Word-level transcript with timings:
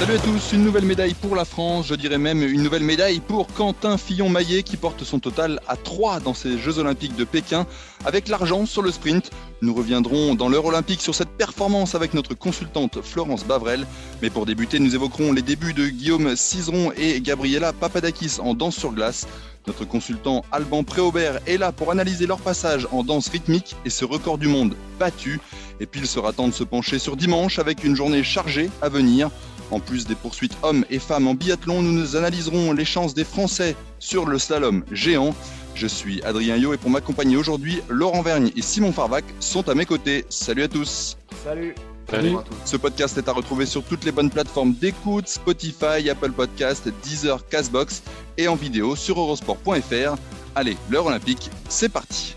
Salut 0.00 0.14
à 0.14 0.18
tous, 0.18 0.52
une 0.54 0.64
nouvelle 0.64 0.86
médaille 0.86 1.12
pour 1.12 1.36
la 1.36 1.44
France, 1.44 1.88
je 1.88 1.94
dirais 1.94 2.16
même 2.16 2.42
une 2.42 2.62
nouvelle 2.62 2.82
médaille 2.82 3.20
pour 3.20 3.48
Quentin 3.48 3.98
Fillon-Maillet 3.98 4.62
qui 4.62 4.78
porte 4.78 5.04
son 5.04 5.18
total 5.18 5.60
à 5.68 5.76
3 5.76 6.20
dans 6.20 6.32
ces 6.32 6.56
Jeux 6.56 6.78
Olympiques 6.78 7.16
de 7.16 7.24
Pékin 7.24 7.66
avec 8.06 8.28
l'argent 8.28 8.64
sur 8.64 8.80
le 8.80 8.92
sprint. 8.92 9.30
Nous 9.60 9.74
reviendrons 9.74 10.34
dans 10.34 10.48
l'heure 10.48 10.64
olympique 10.64 11.02
sur 11.02 11.14
cette 11.14 11.28
performance 11.28 11.94
avec 11.94 12.14
notre 12.14 12.32
consultante 12.32 13.02
Florence 13.02 13.44
Bavrel. 13.44 13.86
Mais 14.22 14.30
pour 14.30 14.46
débuter, 14.46 14.78
nous 14.78 14.94
évoquerons 14.94 15.34
les 15.34 15.42
débuts 15.42 15.74
de 15.74 15.88
Guillaume 15.88 16.34
Cizeron 16.34 16.92
et 16.96 17.20
Gabriela 17.20 17.74
Papadakis 17.74 18.38
en 18.40 18.54
danse 18.54 18.76
sur 18.76 18.92
glace. 18.92 19.28
Notre 19.66 19.84
consultant 19.84 20.46
Alban 20.50 20.82
Préaubert 20.82 21.40
est 21.46 21.58
là 21.58 21.72
pour 21.72 21.90
analyser 21.90 22.26
leur 22.26 22.38
passage 22.38 22.88
en 22.90 23.02
danse 23.02 23.28
rythmique 23.28 23.76
et 23.84 23.90
ce 23.90 24.06
record 24.06 24.38
du 24.38 24.48
monde 24.48 24.76
battu. 24.98 25.40
Et 25.78 25.84
puis 25.84 26.00
il 26.00 26.06
sera 26.06 26.32
temps 26.32 26.48
de 26.48 26.54
se 26.54 26.64
pencher 26.64 26.98
sur 26.98 27.18
dimanche 27.18 27.58
avec 27.58 27.84
une 27.84 27.96
journée 27.96 28.24
chargée 28.24 28.70
à 28.80 28.88
venir. 28.88 29.30
En 29.70 29.80
plus 29.80 30.06
des 30.06 30.14
poursuites 30.14 30.56
hommes 30.62 30.84
et 30.90 30.98
femmes 30.98 31.28
en 31.28 31.34
biathlon, 31.34 31.82
nous 31.82 31.92
nous 31.92 32.16
analyserons 32.16 32.72
les 32.72 32.84
chances 32.84 33.14
des 33.14 33.24
Français 33.24 33.76
sur 33.98 34.26
le 34.26 34.38
slalom 34.38 34.84
géant. 34.90 35.34
Je 35.74 35.86
suis 35.86 36.22
Adrien 36.22 36.56
Yo 36.56 36.74
et 36.74 36.76
pour 36.76 36.90
m'accompagner 36.90 37.36
aujourd'hui, 37.36 37.80
Laurent 37.88 38.22
Vergne 38.22 38.50
et 38.56 38.62
Simon 38.62 38.92
Farvac 38.92 39.24
sont 39.38 39.68
à 39.68 39.74
mes 39.74 39.86
côtés. 39.86 40.24
Salut 40.28 40.64
à 40.64 40.68
tous. 40.68 41.16
Salut. 41.44 41.74
Salut. 42.10 42.34
Ce 42.64 42.76
podcast 42.76 43.16
est 43.18 43.28
à 43.28 43.32
retrouver 43.32 43.66
sur 43.66 43.84
toutes 43.84 44.04
les 44.04 44.10
bonnes 44.10 44.30
plateformes 44.30 44.74
d'écoute, 44.74 45.28
Spotify, 45.28 46.10
Apple 46.10 46.32
Podcast, 46.32 46.88
Deezer, 47.04 47.46
Castbox 47.48 48.02
et 48.36 48.48
en 48.48 48.56
vidéo 48.56 48.96
sur 48.96 49.20
eurosport.fr. 49.20 50.16
Allez, 50.56 50.76
l'heure 50.90 51.06
olympique, 51.06 51.48
c'est 51.68 51.88
parti. 51.88 52.34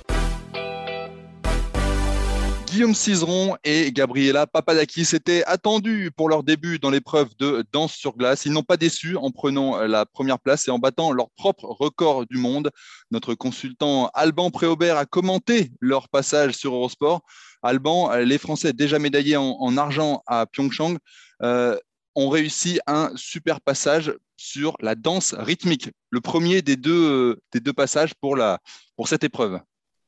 Guillaume 2.74 2.96
Cizeron 2.96 3.56
et 3.64 3.92
Gabriela 3.92 4.48
Papadakis 4.48 5.10
étaient 5.14 5.44
attendus 5.44 6.10
pour 6.10 6.28
leur 6.28 6.42
début 6.42 6.80
dans 6.80 6.90
l'épreuve 6.90 7.30
de 7.38 7.64
danse 7.72 7.94
sur 7.94 8.18
glace. 8.18 8.48
Ils 8.48 8.52
n'ont 8.52 8.64
pas 8.64 8.78
déçu 8.78 9.16
en 9.16 9.30
prenant 9.30 9.78
la 9.84 10.08
première 10.08 10.40
place 10.40 10.68
et 10.68 10.72
en 10.72 10.80
battant 10.80 11.12
leur 11.12 11.30
propre 11.38 11.66
record 11.66 12.26
du 12.26 12.38
monde. 12.38 12.72
Notre 13.12 13.36
consultant 13.36 14.10
Alban 14.16 14.50
Préaubert 14.50 14.98
a 14.98 15.06
commenté 15.06 15.70
leur 15.82 16.10
passage 16.10 16.56
sur 16.56 16.74
Eurosport. 16.74 17.22
Alban, 17.62 18.12
les 18.16 18.40
Français 18.40 18.74
déjà 18.74 18.98
médaillés 18.98 19.38
en, 19.38 19.78
argent 19.78 20.24
à 20.26 20.48
Pyeongchang 20.48 20.98
euh, 21.44 21.78
ont 22.16 22.30
réussi 22.30 22.80
un 22.88 23.12
super 23.16 23.62
passage 23.62 24.16
sur 24.36 24.76
la 24.80 24.96
danse 24.96 25.36
rythmique, 25.38 25.92
le 26.10 26.22
premier 26.22 26.64
des 26.64 26.76
deux, 26.76 27.38
passages 27.76 28.16
pour 28.16 29.08
cette 29.08 29.24
épreuve. 29.24 29.60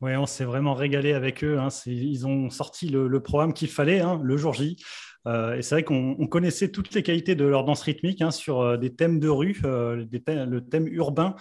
On 0.05 0.25
s'est 0.25 0.45
vraiment 0.45 0.73
régalé 0.73 1.13
avec 1.13 1.43
eux. 1.43 1.57
Hein. 1.59 1.69
Ils 1.85 2.27
ont 2.27 2.49
sorti 2.49 2.89
le, 2.89 3.19
programme 3.19 3.53
qu'il 3.53 3.69
fallait 3.69 4.01
hein, 4.01 4.19
le 4.23 4.37
jour 4.37 4.53
J. 4.53 4.77
Euh, 5.27 5.55
et 5.55 5.61
c'est 5.61 5.75
vrai 5.75 5.83
qu'on 5.83 6.27
connaissait 6.27 6.69
toutes 6.69 6.93
les 6.93 7.03
qualités 7.03 7.35
de 7.35 7.45
leur 7.45 7.63
danse 7.63 7.81
rythmique 7.81 8.21
hein, 8.21 8.31
sur 8.31 8.61
euh, 8.61 8.77
des 8.77 8.93
thèmes 8.93 9.19
de 9.19 9.27
rue, 9.27 9.59
euh, 9.65 9.95
le 9.95 10.61
thème 10.61 10.87
urbain, 10.87 11.35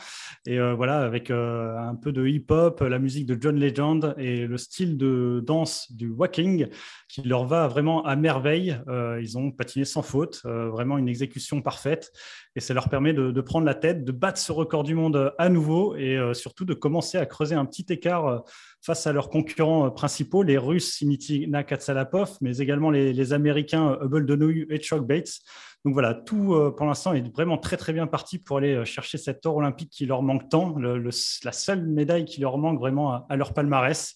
et 0.47 0.59
voilà, 0.59 1.01
avec 1.01 1.31
un 1.31 1.95
peu 2.01 2.13
de 2.13 2.27
hip-hop, 2.27 2.81
la 2.81 2.99
musique 2.99 3.27
de 3.27 3.37
John 3.41 3.59
Legend 3.59 4.15
et 4.19 4.47
le 4.47 4.57
style 4.57 4.97
de 4.97 5.43
danse 5.45 5.91
du 5.93 6.09
walking 6.09 6.69
qui 7.09 7.23
leur 7.23 7.47
va 7.47 7.67
vraiment 7.67 8.05
à 8.05 8.17
merveille. 8.17 8.77
ils 9.21 9.39
ont 9.39 9.51
patiné 9.51 9.85
sans 9.85 10.03
faute, 10.03 10.43
vraiment 10.45 10.99
une 10.99 11.09
exécution 11.09 11.63
parfaite, 11.63 12.13
et 12.57 12.61
ça 12.61 12.75
leur 12.75 12.89
permet 12.89 13.13
de, 13.13 13.41
prendre 13.41 13.67
la 13.67 13.75
tête, 13.75 14.05
de 14.05 14.13
battre 14.13 14.39
ce 14.39 14.53
record 14.53 14.85
du 14.85 14.95
monde 14.95 15.33
à 15.39 15.49
nouveau, 15.49 15.97
et 15.97 16.19
surtout 16.35 16.65
de 16.65 16.75
commencer 16.75 17.19
à 17.19 17.27
creuser 17.27 17.55
un 17.55 17.65
petit 17.65 17.87
écart 17.89 18.45
face 18.81 19.07
à 19.07 19.13
leurs 19.13 19.29
concurrents 19.29 19.91
principaux, 19.91 20.43
les 20.43 20.59
Russes 20.59 20.95
Simitina 20.95 21.65
Katsalapov, 21.65 22.37
mais 22.41 22.59
également 22.59 22.91
les, 22.91 23.33
Américains 23.33 23.99
Hubble 24.01 24.27
Donohue 24.27 24.67
et 24.71 24.79
Chuck 24.79 25.07
Bates. 25.07 25.41
Donc 25.85 25.93
voilà, 25.93 26.15
tout 26.15 26.55
euh, 26.55 26.71
pour 26.71 26.87
l'instant 26.87 27.13
est 27.13 27.35
vraiment 27.35 27.59
très 27.59 27.77
très 27.77 27.93
bien 27.93 28.07
parti 28.07 28.39
pour 28.39 28.57
aller 28.57 28.75
euh, 28.75 28.85
chercher 28.87 29.19
cet 29.19 29.45
or 29.45 29.57
olympique 29.57 29.91
qui 29.91 30.07
leur 30.07 30.23
manque 30.23 30.49
tant, 30.49 30.77
la 30.79 31.53
seule 31.53 31.87
médaille 31.87 32.25
qui 32.25 32.41
leur 32.41 32.57
manque 32.57 32.79
vraiment 32.79 33.27
à, 33.29 33.37
leur 33.37 33.53
palmarès. 33.53 34.15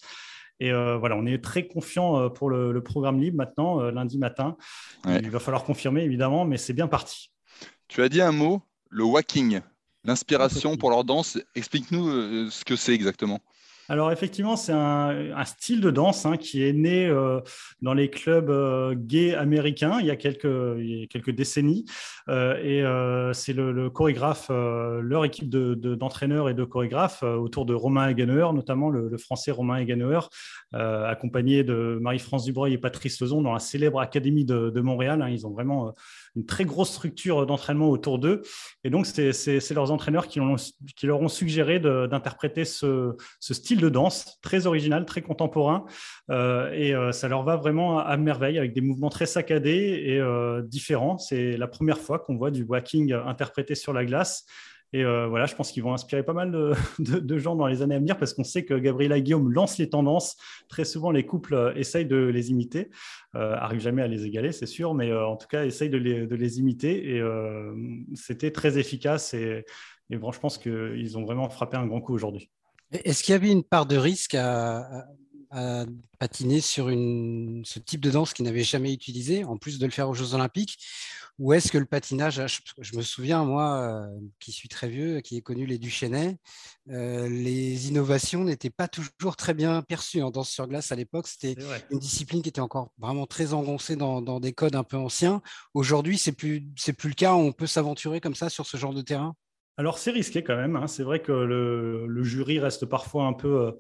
Et 0.61 0.73
euh, 0.73 0.97
voilà, 0.97 1.17
on 1.17 1.27
est 1.27 1.43
très 1.45 1.67
confiant 1.67 2.31
pour 2.31 2.49
le, 2.49 2.83
programme 2.83 3.21
libre 3.21 3.37
maintenant, 3.37 3.81
lundi 3.91 4.19
matin. 4.19 4.57
Il 5.07 5.31
va 5.31 5.39
falloir 5.39 5.63
confirmer 5.63 6.03
évidemment, 6.03 6.45
mais 6.45 6.57
c'est 6.57 6.73
bien 6.73 6.89
parti. 6.89 7.31
Tu 7.89 8.03
as 8.03 8.09
dit 8.09 8.21
un 8.21 8.33
mot, 8.33 8.63
le 8.91 9.05
walking, 9.05 9.61
l'inspiration 10.05 10.77
pour 10.77 10.91
leur 10.91 11.05
danse. 11.05 11.39
Explique-nous 11.55 12.51
ce 12.51 12.65
que 12.65 12.77
c'est 12.77 12.93
exactement. 12.93 13.41
Alors 13.91 14.13
effectivement, 14.13 14.57
c'est 14.57 14.73
un, 14.73 15.45
style 15.47 15.81
de 15.81 15.91
danse 15.91 16.27
hein, 16.27 16.37
qui 16.37 16.63
est 16.63 16.75
né 16.75 17.07
euh, 17.07 17.41
dans 17.81 17.95
les 17.95 18.11
clubs 18.11 18.51
euh, 18.51 18.95
gays 18.95 19.35
américains 19.35 19.97
il 20.01 20.07
y 20.07 20.11
a 20.11 20.17
quelques, 20.17 21.09
quelques 21.09 21.31
décennies. 21.31 21.87
Euh, 22.29 22.59
et 22.59 23.33
c'est 23.33 23.55
le, 23.55 23.89
chorégraphe, 23.89 24.51
leur 24.51 25.25
équipe 25.25 25.49
d'entraîneurs 25.49 26.51
et 26.51 26.55
de 26.55 26.65
chorégraphes 26.65 27.23
autour 27.23 27.65
de 27.65 27.73
Romain 27.73 28.03
Hagenauer, 28.03 28.53
notamment 28.53 28.91
le, 28.91 29.17
français 29.17 29.51
Romain 29.51 29.77
Hagenauer, 29.77 30.29
accompagné 30.73 31.65
de 31.65 31.99
Marie-France 32.01 32.45
Dubreuil 32.45 32.75
et 32.75 32.79
Patrice 32.79 33.21
Lezon 33.21 33.41
dans 33.41 33.53
la 33.53 33.59
célèbre 33.59 34.01
Académie 34.01 34.45
de, 34.45 34.81
Montréal. 34.81 35.23
Hein. 35.23 35.31
ils 35.31 35.47
ont 35.47 35.51
vraiment 35.51 35.95
une 36.37 36.47
très 36.47 36.65
grosse 36.65 36.91
structure 36.91 37.47
d'entraînement 37.47 37.89
autour 37.89 38.19
d'eux. 38.19 38.43
Et 38.85 38.91
donc, 38.91 39.07
c'est 39.07 39.75
leurs 39.75 39.91
entraîneurs 39.91 40.29
qui, 40.29 40.41
leur 41.03 41.21
ont 41.21 41.29
suggéré 41.29 41.79
d'interpréter 41.81 42.65
ce, 42.65 43.17
style 43.41 43.81
de 43.81 43.89
danse 43.89 44.39
très 44.43 44.67
original, 44.67 45.05
très 45.05 45.23
contemporain. 45.23 45.85
Euh, 46.31 46.71
et 46.73 46.95
euh, 46.95 47.13
ça 47.13 47.29
leur 47.29 47.43
va 47.43 47.57
vraiment 47.57 47.99
à, 47.99 48.17
merveille 48.17 48.59
avec 48.59 48.73
des 48.73 48.81
mouvements 48.81 49.11
très 49.11 49.27
saccadés 49.27 50.03
et 50.05 50.19
euh, 50.19 50.63
différents. 50.63 51.19
C'est 51.19 51.57
la 51.57 51.67
première 51.69 51.99
fois 51.99 52.19
qu'on 52.19 52.37
voit 52.37 52.51
du 52.51 52.65
walking 52.65 53.13
interprété 53.13 53.75
sur 53.75 53.93
la 53.93 54.05
glace. 54.05 54.45
Et 54.93 55.05
euh, 55.05 55.27
voilà, 55.27 55.47
je 55.47 55.55
pense 55.55 55.71
qu'ils 55.71 55.83
vont 55.83 55.93
inspirer 55.93 56.23
pas 56.23 56.33
mal 56.33 56.51
de, 56.99 57.39
gens 57.39 57.57
dans 57.57 57.67
les 57.67 57.83
années 57.83 57.95
à 57.95 57.99
venir 57.99 58.17
parce 58.17 58.33
qu'on 58.33 58.45
sait 58.45 58.65
que 58.65 58.75
Gabriela 58.75 59.21
Guillaume 59.21 59.53
lance 59.53 59.79
les 59.79 59.91
tendances. 59.91 60.37
Très 60.69 60.85
souvent, 60.85 61.11
les 61.11 61.27
couples 61.27 61.55
euh, 61.55 61.75
essayent 61.75 62.07
de 62.07 62.17
les 62.17 62.51
imiter. 62.51 62.91
Euh, 63.35 63.55
arrivent 63.57 63.81
jamais 63.81 64.03
à 64.03 64.07
les 64.07 64.25
égaler, 64.25 64.53
c'est 64.53 64.67
sûr, 64.67 64.95
mais 64.95 65.11
euh, 65.11 65.27
en 65.27 65.37
tout 65.37 65.47
cas, 65.47 65.67
essayent 65.67 65.91
de 65.91 65.99
les, 65.99 66.59
imiter. 66.59 67.17
Et 67.17 67.23
c'était 68.15 68.51
très 68.51 68.79
efficace. 68.79 69.35
Et, 69.35 69.65
bon, 70.11 70.33
je 70.33 70.41
pense 70.41 70.57
qu'ils 70.57 71.19
ont 71.19 71.25
vraiment 71.25 71.51
frappé 71.51 71.77
un 71.77 71.87
grand 71.87 72.01
coup 72.01 72.15
aujourd'hui. 72.15 72.51
Est-ce 72.91 73.23
qu'il 73.23 73.33
y 73.33 73.37
avait 73.37 73.51
une 73.53 73.65
part 73.65 73.85
de 73.85 73.97
risque 73.97 74.35
à, 74.35 75.07
à 75.51 75.85
patiner 76.19 76.61
sur 76.61 76.89
une, 76.89 77.63
ce 77.65 77.79
type 77.79 78.01
de 78.01 78.11
danse 78.11 78.33
qu'il 78.33 78.45
n'avait 78.45 78.63
jamais 78.63 78.93
utilisé, 78.93 79.45
en 79.45 79.57
plus 79.57 79.79
de 79.79 79.87
le 79.87 79.93
faire 79.93 80.09
aux 80.09 80.15
Jeux 80.15 80.35
Olympiques 80.35 80.79
Ou 81.39 81.53
est-ce 81.53 81.71
que 81.71 81.79
le 81.79 81.85
patinage, 81.85 82.43
je, 82.79 82.97
me 82.97 83.03
souviens, 83.03 83.45
moi, 83.45 83.81
euh, 83.81 84.07
qui 84.41 84.53
suis 84.53 84.69
très 84.69 84.89
vieux, 84.89 85.21
qui 85.21 85.37
ai 85.37 85.43
connu 85.43 85.67
les 85.67 85.79
Duchesnay, 85.79 86.37
euh, 86.91 87.29
les 87.29 87.89
innovations 87.89 88.45
n'étaient 88.45 88.71
pas 88.71 88.89
toujours 88.89 89.37
très 89.37 89.55
bien 89.55 89.83
perçues 89.83 90.23
en 90.23 90.31
danse 90.31 90.51
sur 90.51 90.67
glace 90.67 90.93
à 90.93 90.97
l'époque. 90.97 91.29
C'était 91.29 91.57
une 91.91 91.99
discipline 91.99 92.43
qui 92.43 92.49
était 92.49 92.61
encore 92.61 92.91
vraiment 92.99 93.27
très 93.27 93.53
engoncée 93.53 93.97
dans, 93.97 94.41
des 94.41 94.53
codes 94.53 94.77
un 94.77 94.85
peu 94.85 94.97
anciens. 94.97 95.43
Aujourd'hui, 95.75 96.19
c'est 96.19 96.33
plus, 96.33 96.63
plus 96.97 97.09
le 97.09 97.15
cas. 97.15 97.35
On 97.35 97.53
peut 97.53 97.67
s'aventurer 97.67 98.21
comme 98.21 98.35
ça 98.35 98.49
sur 98.49 98.67
ce 98.67 98.77
genre 98.77 98.95
de 98.95 99.03
terrain? 99.03 99.35
Alors 99.79 99.99
c'est 99.99 100.11
risqué 100.11 100.43
quand 100.43 100.57
même. 100.57 100.75
Hein. 100.75 100.89
C'est 100.89 101.05
vrai 101.05 101.23
que 101.23 101.31
le, 101.31 102.05
le, 102.07 102.25
jury 102.25 102.59
reste 102.59 102.85
parfois 102.85 103.27
un 103.27 103.33
peu 103.33 103.61
euh, 103.61 103.73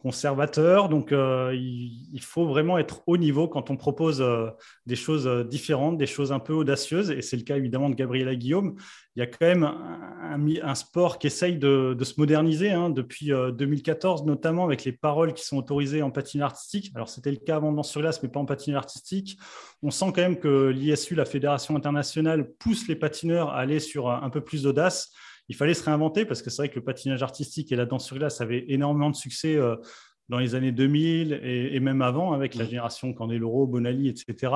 conservateur. 0.00 0.88
Donc, 0.88 1.12
euh, 1.12 1.54
il, 1.54 2.20
faut 2.22 2.46
vraiment 2.46 2.78
être 2.78 3.02
haut 3.06 3.18
niveau 3.18 3.48
quand 3.48 3.70
on 3.70 3.76
propose 3.76 4.22
euh, 4.22 4.48
des 4.86 4.96
choses 4.96 5.26
euh, 5.26 5.44
différentes, 5.44 5.98
des 5.98 6.06
choses 6.06 6.32
un 6.32 6.38
peu 6.38 6.54
audacieuses. 6.54 7.10
Et 7.10 7.22
c'est 7.22 7.36
le 7.36 7.42
cas 7.42 7.56
évidemment 7.56 7.90
de 7.90 7.94
Gabriela 7.94 8.34
Guillaume. 8.34 8.76
Il 9.14 9.20
y 9.20 9.22
a 9.22 9.26
quand 9.26 9.44
même 9.44 9.64
un, 9.64 10.74
sport 10.74 11.18
qui 11.18 11.26
essaye 11.26 11.58
de, 11.58 11.96
se 12.00 12.14
moderniser 12.16 12.70
hein, 12.70 12.88
depuis 12.88 13.28
2014, 13.28 14.24
notamment 14.24 14.64
avec 14.64 14.84
les 14.84 14.92
paroles 14.92 15.34
qui 15.34 15.44
sont 15.44 15.58
autorisées 15.58 16.02
en 16.02 16.10
patinage 16.10 16.52
artistique. 16.52 16.92
Alors, 16.94 17.08
c'était 17.08 17.32
le 17.32 17.36
cas 17.36 17.56
avant 17.56 17.72
dans 17.72 17.82
sur 17.82 18.00
glace, 18.00 18.22
mais 18.22 18.28
pas 18.28 18.40
en 18.40 18.46
patinage 18.46 18.78
artistique. 18.78 19.38
On 19.82 19.90
sent 19.90 20.06
quand 20.14 20.22
même 20.22 20.38
que 20.38 20.68
l'ISU, 20.68 21.16
la 21.16 21.24
Fédération 21.24 21.76
internationale, 21.76 22.50
pousse 22.58 22.88
les 22.88 22.96
patineurs 22.96 23.50
à 23.50 23.58
aller 23.58 23.80
sur 23.80 24.08
un 24.08 24.30
peu 24.30 24.40
plus 24.40 24.62
d'audace. 24.62 25.12
Il 25.50 25.56
fallait 25.56 25.74
se 25.74 25.84
réinventer 25.84 26.24
parce 26.24 26.40
que 26.40 26.48
c'est 26.48 26.62
vrai 26.62 26.68
que 26.70 26.76
le 26.76 26.84
patinage 26.84 27.22
artistique 27.22 27.72
et 27.72 27.76
la 27.76 27.84
danse 27.84 28.06
sur 28.06 28.16
glace 28.16 28.40
avaient 28.40 28.64
énormément 28.68 29.10
de 29.10 29.16
succès 29.16 29.58
dans 30.30 30.38
les 30.38 30.54
années 30.54 30.72
2000 30.72 31.40
et, 31.42 31.80
même 31.80 32.00
avant, 32.00 32.32
avec 32.32 32.54
la 32.54 32.64
génération 32.64 33.12
Candeloro, 33.12 33.66
Bonali, 33.66 34.08
etc. 34.08 34.54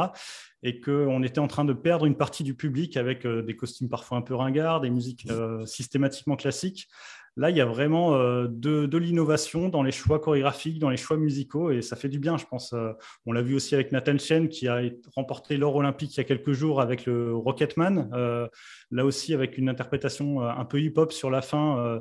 Et 0.63 0.81
qu'on 0.81 1.23
était 1.23 1.41
en 1.41 1.49
train 1.49 1.65
de 1.65 1.73
perdre 1.73 2.07
une 2.07 2.17
partie 2.17 2.45
du 2.45 2.55
public 2.55 2.97
avec 2.97 3.27
euh, 3.27 3.43
des 3.43 3.57
costumes 3.57 3.89
parfois 3.89 4.17
un 4.17 4.23
peu 4.23 4.35
ringards, 4.35 4.81
des 4.81 4.89
musiques 4.89 5.27
euh, 5.31 5.67
systématiquement 5.67 6.37
classiques. 6.37 6.89
Là, 7.37 7.51
il 7.51 7.57
y 7.57 7.61
a 7.61 7.65
vraiment 7.65 8.15
euh, 8.15 8.47
de, 8.49 8.97
l'innovation 8.97 9.69
dans 9.69 9.83
les 9.83 9.91
choix 9.91 10.21
chorégraphiques, 10.21 10.79
dans 10.79 10.91
les 10.91 10.97
choix 10.97 11.17
musicaux, 11.17 11.73
et 11.73 11.83
ça 11.83 11.97
fait 11.97 12.09
du 12.09 12.21
bien, 12.21 12.37
je 12.37 12.45
pense. 12.45 12.73
Euh, 12.73 12.93
on 13.27 13.33
l'a 13.33 13.43
vu 13.43 13.57
aussi 13.57 13.75
avec 13.75 13.91
Nathan 13.91 14.17
Chen, 14.19 14.49
qui 14.49 14.69
a 14.69 14.83
remporté 15.17 15.57
l'or 15.57 15.75
olympique 15.75 16.15
il 16.15 16.19
y 16.19 16.21
a 16.21 16.25
quelques 16.25 16.53
jours 16.53 16.81
avec 16.81 17.07
le 17.07 17.35
Rocketman, 17.35 18.09
euh, 18.13 18.47
là 18.93 19.05
aussi 19.05 19.35
avec 19.35 19.59
une 19.59 19.69
interprétation 19.69 20.43
un 20.43 20.65
peu 20.65 20.81
hip-hop 20.81 21.13
sur 21.13 21.31
la 21.31 21.43
fin, 21.43 22.01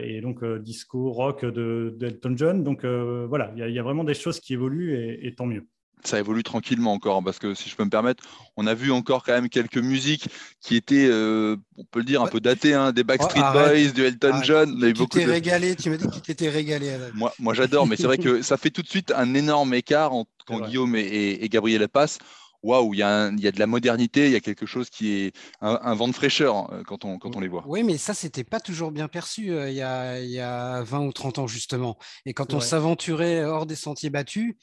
et 0.00 0.20
donc 0.20 0.44
disco, 0.60 1.10
rock 1.10 1.44
de, 1.44 1.94
d'Elton 1.98 2.34
John. 2.36 2.62
Donc 2.62 2.84
voilà, 2.84 3.52
il 3.56 3.74
y, 3.74 3.78
a 3.78 3.82
vraiment 3.82 4.04
des 4.04 4.14
choses 4.14 4.38
qui 4.38 4.54
évoluent, 4.54 5.18
et 5.22 5.34
tant 5.34 5.46
mieux 5.46 5.66
ça 6.06 6.18
évolue 6.18 6.42
tranquillement 6.42 6.92
encore, 6.92 7.22
parce 7.22 7.38
que 7.38 7.54
si 7.54 7.68
je 7.68 7.76
peux 7.76 7.84
me 7.84 7.90
permettre, 7.90 8.24
on 8.56 8.66
a 8.66 8.74
vu 8.74 8.92
encore 8.92 9.24
quand 9.24 9.32
même 9.32 9.48
quelques 9.48 9.78
musiques 9.78 10.28
qui 10.60 10.76
étaient, 10.76 11.08
euh, 11.08 11.56
on 11.76 11.84
peut 11.84 12.00
le 12.00 12.04
dire, 12.04 12.22
un 12.22 12.26
peu 12.26 12.40
datées, 12.40 12.74
hein, 12.74 12.92
des 12.92 13.04
Backstreet 13.04 13.40
oh, 13.42 13.52
Boys, 13.52 13.92
du 13.92 14.04
Elton 14.04 14.42
John. 14.42 14.78
Tu, 14.80 14.92
tu 14.92 15.06
t'es 15.06 15.24
régalé, 15.24 15.76
tu 15.76 15.90
m'as 15.90 15.96
dit 15.96 16.06
que 16.06 16.14
tu 16.14 16.20
t'étais 16.20 16.48
régalé. 16.48 16.96
Moi, 17.14 17.32
moi 17.38 17.54
j'adore, 17.54 17.86
mais 17.86 17.96
c'est 17.96 18.04
vrai 18.04 18.18
que 18.18 18.42
ça 18.42 18.56
fait 18.56 18.70
tout 18.70 18.82
de 18.82 18.88
suite 18.88 19.12
un 19.16 19.34
énorme 19.34 19.74
écart 19.74 20.12
entre 20.12 20.30
quand 20.46 20.60
Guillaume 20.60 20.96
et, 20.96 21.38
et, 21.42 21.48
Gabriel 21.48 21.88
passent. 21.88 22.18
Waouh, 22.62 22.94
il 22.94 22.98
y, 22.98 23.02
a 23.02 23.30
de 23.30 23.58
la 23.58 23.66
modernité, 23.66 24.26
il 24.26 24.32
y 24.32 24.36
a 24.36 24.40
quelque 24.40 24.66
chose 24.66 24.88
qui 24.88 25.12
est 25.14 25.36
un, 25.60 25.94
vent 25.96 26.06
de 26.06 26.12
fraîcheur 26.12 26.72
euh, 26.72 26.84
quand 26.86 27.04
on, 27.04 27.18
quand 27.18 27.34
on 27.34 27.40
les 27.40 27.48
voit. 27.48 27.64
Oui, 27.66 27.82
mais 27.82 27.98
ça, 27.98 28.14
c'était 28.14 28.44
pas 28.44 28.60
toujours 28.60 28.92
bien 28.92 29.08
perçu 29.08 29.50
euh, 29.50 29.68
il, 29.68 29.74
y 29.74 29.82
a, 29.82 30.20
il, 30.20 30.30
y 30.30 30.38
a, 30.38 30.82
20 30.82 31.00
ou 31.00 31.12
30 31.12 31.40
ans, 31.40 31.46
justement. 31.48 31.98
Et 32.24 32.34
quand 32.34 32.54
on 32.54 32.60
s'aventurait 32.60 33.44
hors 33.44 33.66
des 33.66 33.74
sentiers 33.74 34.10
battus, 34.10 34.54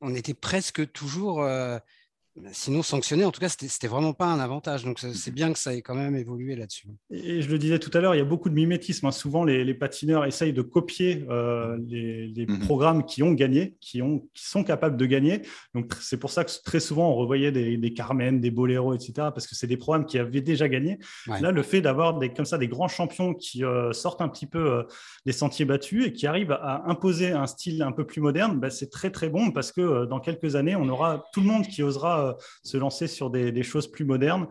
on 0.00 0.14
était 0.14 0.34
presque 0.34 0.90
toujours 0.92 1.46
sinon 2.52 2.82
sanctionné. 2.82 3.24
En 3.24 3.30
tout 3.30 3.40
cas, 3.40 3.48
c'était 3.48 3.88
vraiment 3.88 4.12
pas 4.12 4.26
un 4.26 4.40
avantage. 4.40 4.84
Donc, 4.84 4.98
c'est 4.98 5.30
bien 5.30 5.52
que 5.52 5.58
ça 5.58 5.74
ait 5.74 5.82
quand 5.82 5.94
même 5.94 6.16
évolué 6.16 6.56
là-dessus. 6.56 6.88
Et 7.10 7.42
je 7.42 7.50
le 7.50 7.58
disais 7.58 7.78
tout 7.78 7.90
à 7.94 8.00
l'heure, 8.00 8.14
il 8.14 8.18
y 8.18 8.20
a 8.22 8.24
beaucoup 8.24 8.48
de 8.48 8.54
mimétisme. 8.54 9.06
Hein. 9.06 9.10
Souvent, 9.10 9.44
les, 9.44 9.74
patineurs 9.74 10.24
essayent 10.24 10.52
de 10.52 10.62
copier 10.62 11.24
euh, 11.30 11.78
les, 11.86 12.46
mhm. 12.46 12.60
programmes 12.60 13.04
qui 13.04 13.22
ont 13.22 13.32
gagné, 13.32 13.76
qui, 13.80 14.02
ont, 14.02 14.26
qui 14.34 14.46
sont 14.46 14.64
capables 14.64 14.96
de 14.96 15.06
gagner. 15.06 15.42
Donc, 15.74 15.94
c'est 16.00 16.16
pour 16.16 16.30
ça 16.30 16.44
que 16.44 16.50
très 16.64 16.80
souvent, 16.80 17.10
on 17.10 17.14
revoyait 17.14 17.52
des, 17.52 17.94
Carmen, 17.94 18.40
des 18.40 18.50
Boléro, 18.50 18.94
etc., 18.94 19.12
parce 19.16 19.46
que 19.46 19.54
c'est 19.54 19.66
des 19.66 19.76
programmes 19.76 20.06
qui 20.06 20.18
avaient 20.18 20.40
déjà 20.40 20.68
gagné. 20.68 20.98
Là, 21.26 21.50
le 21.50 21.62
fait 21.62 21.80
d'avoir 21.80 22.18
des, 22.18 22.32
comme 22.32 22.44
ça 22.44 22.58
des 22.58 22.68
grands 22.68 22.88
champions 22.88 23.34
qui 23.34 23.64
euh, 23.64 23.92
sortent 23.92 24.20
un 24.20 24.28
petit 24.28 24.46
peu 24.46 24.58
euh, 24.58 24.82
des 25.26 25.32
sentiers 25.32 25.64
battus 25.64 26.06
et 26.06 26.12
qui 26.12 26.26
arrivent 26.26 26.52
à 26.52 26.84
imposer 26.86 27.32
un 27.32 27.46
style 27.46 27.82
un 27.82 27.92
peu 27.92 28.04
plus 28.04 28.20
moderne, 28.20 28.58
bah, 28.58 28.70
c'est 28.70 28.90
très, 28.90 29.10
très 29.10 29.28
bon 29.28 29.50
parce 29.50 29.72
que 29.72 30.06
dans 30.06 30.20
quelques 30.20 30.56
années, 30.56 30.76
on 30.76 30.88
aura 30.88 31.24
tout 31.32 31.40
le 31.40 31.46
monde 31.46 31.66
qui 31.66 31.82
osera 31.82 32.27
se 32.62 32.76
lancer 32.76 33.06
sur 33.06 33.30
des, 33.30 33.62
choses 33.62 33.90
plus 33.90 34.04
modernes. 34.04 34.48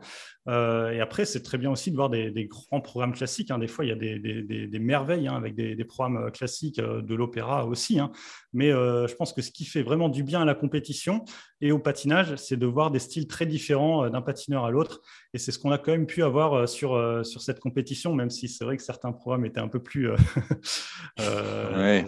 Euh, 0.47 0.91
et 0.91 1.01
après, 1.01 1.25
c'est 1.25 1.41
très 1.41 1.57
bien 1.57 1.71
aussi 1.71 1.91
de 1.91 1.95
voir 1.95 2.09
des, 2.09 2.45
grands 2.45 2.81
programmes 2.81 3.13
classiques. 3.13 3.51
Hein. 3.51 3.59
Des 3.59 3.67
fois, 3.67 3.85
il 3.85 3.89
y 3.89 3.91
a 3.91 3.95
des, 3.95 4.79
merveilles 4.79 5.27
hein, 5.27 5.35
avec 5.35 5.55
des, 5.55 5.85
programmes 5.85 6.31
classiques 6.31 6.79
euh, 6.79 7.01
de 7.01 7.15
l'opéra 7.15 7.65
aussi. 7.65 7.99
Hein. 7.99 8.11
Mais 8.53 8.71
euh, 8.71 9.07
je 9.07 9.15
pense 9.15 9.33
que 9.33 9.41
ce 9.41 9.51
qui 9.51 9.65
fait 9.65 9.83
vraiment 9.83 10.09
du 10.09 10.23
bien 10.23 10.41
à 10.41 10.45
la 10.45 10.55
compétition 10.55 11.23
et 11.61 11.71
au 11.71 11.79
patinage, 11.79 12.35
c'est 12.35 12.57
de 12.57 12.65
voir 12.65 12.91
des 12.91 12.99
styles 12.99 13.27
très 13.27 13.45
différents 13.45 14.09
d'un 14.09 14.21
patineur 14.21 14.65
à 14.65 14.71
l'autre. 14.71 15.01
Et 15.33 15.37
c'est 15.37 15.51
ce 15.51 15.59
qu'on 15.59 15.71
a 15.71 15.77
quand 15.77 15.91
même 15.91 16.05
pu 16.05 16.23
avoir 16.23 16.69
sur, 16.69 17.25
sur 17.25 17.41
cette 17.41 17.59
compétition, 17.59 18.13
même 18.13 18.29
si 18.29 18.47
c'est 18.47 18.63
vrai 18.63 18.77
que 18.77 18.83
certains 18.83 19.11
programmes 19.11 19.45
étaient 19.45 19.59
un 19.59 19.67
peu 19.67 19.79
plus. 19.79 20.09
ouais. 21.19 22.05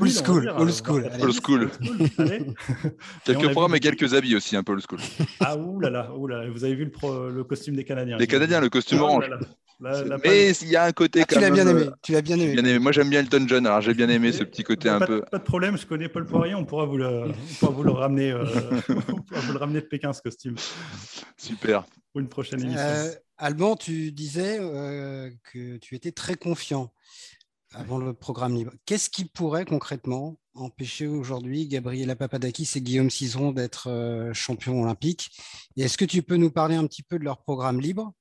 old 0.00 0.10
school. 0.10 0.52
old 0.56 0.72
school. 0.72 1.10
Old 1.20 1.32
school. 1.32 1.70
quelques 3.24 3.50
programmes 3.50 3.74
et 3.74 3.80
quelques 3.80 4.14
habits 4.14 4.36
aussi, 4.36 4.56
un 4.56 4.62
peu 4.62 4.72
old 4.72 4.84
school. 4.86 5.00
Ah, 5.40 5.56
oulala, 5.56 6.10
là 6.28 6.50
vous 6.50 6.64
avez 6.64 6.74
vu 6.74 6.84
le, 6.84 7.30
le 7.30 7.44
costume 7.44 7.71
des 7.76 7.84
Canadiens. 7.84 8.16
Les 8.18 8.26
Canadiens, 8.26 8.60
le 8.60 8.68
costume 8.68 8.98
oh 9.00 9.04
orange. 9.04 9.30
mais 10.24 10.50
il 10.50 10.68
y 10.68 10.76
a 10.76 10.84
un 10.84 10.92
côté 10.92 11.22
ah, 11.22 11.26
tu 11.28 11.40
l'as 11.40 11.50
bien 11.50 11.66
aimé. 11.66 11.86
Tu 12.02 12.12
l'as 12.12 12.22
bien 12.22 12.38
aimé. 12.38 12.78
Moi, 12.78 12.92
j'aime 12.92 13.10
bien 13.10 13.20
Elton 13.20 13.44
John. 13.48 13.66
Alors, 13.66 13.80
j'ai 13.80 13.94
bien 13.94 14.08
aimé 14.08 14.32
ce 14.32 14.44
petit 14.44 14.62
côté 14.62 14.88
un 14.88 15.00
peu. 15.00 15.22
Pas 15.30 15.38
de 15.38 15.44
problème. 15.44 15.76
Je 15.76 15.86
connais 15.86 16.08
Paul 16.08 16.26
Poirier. 16.26 16.54
On 16.54 16.64
pourra 16.64 16.86
vous 16.86 16.98
le, 16.98 17.32
vous 17.60 17.82
le 17.82 17.90
ramener. 17.90 18.30
Euh, 18.30 18.44
vous 18.88 19.52
le 19.52 19.58
ramener 19.58 19.80
de 19.80 19.86
Pékin 19.86 20.12
ce 20.12 20.22
costume. 20.22 20.56
Super. 21.36 21.84
Pour 22.12 22.20
une 22.20 22.28
prochaine 22.28 22.60
émission. 22.60 22.80
Euh, 22.80 23.10
Alban, 23.38 23.74
tu 23.74 24.12
disais 24.12 24.58
euh, 24.60 25.30
que 25.52 25.76
tu 25.78 25.96
étais 25.96 26.12
très 26.12 26.36
confiant 26.36 26.92
avant 27.74 27.98
le 27.98 28.12
programme 28.12 28.54
libre. 28.54 28.72
Qu'est-ce 28.86 29.10
qui 29.10 29.24
pourrait 29.24 29.64
concrètement 29.64 30.38
empêcher 30.54 31.06
aujourd'hui 31.06 31.66
Gabriela 31.66 32.16
Papadakis 32.16 32.70
et 32.76 32.80
Guillaume 32.80 33.10
Cizeron 33.10 33.52
d'être 33.52 33.88
euh, 33.88 34.32
champions 34.34 34.82
olympiques? 34.82 35.30
Est-ce 35.76 35.96
que 35.96 36.04
tu 36.04 36.22
peux 36.22 36.36
nous 36.36 36.50
parler 36.50 36.74
un 36.74 36.86
petit 36.86 37.02
peu 37.02 37.18
de 37.18 37.24
leur 37.24 37.42
programme 37.42 37.80
libre? 37.80 38.12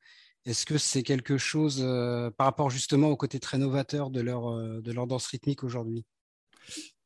Est-ce 0.46 0.66
que 0.66 0.78
c'est 0.78 1.04
quelque 1.04 1.38
chose 1.38 1.82
euh, 1.84 2.32
par 2.32 2.46
rapport 2.46 2.70
justement 2.70 3.10
au 3.10 3.16
côté 3.16 3.40
très 3.40 3.58
novateur 3.58 4.10
de 4.10 4.22
leur, 4.22 4.50
euh, 4.50 4.82
danse 4.82 5.28
rythmique 5.28 5.64
aujourd'hui? 5.64 6.06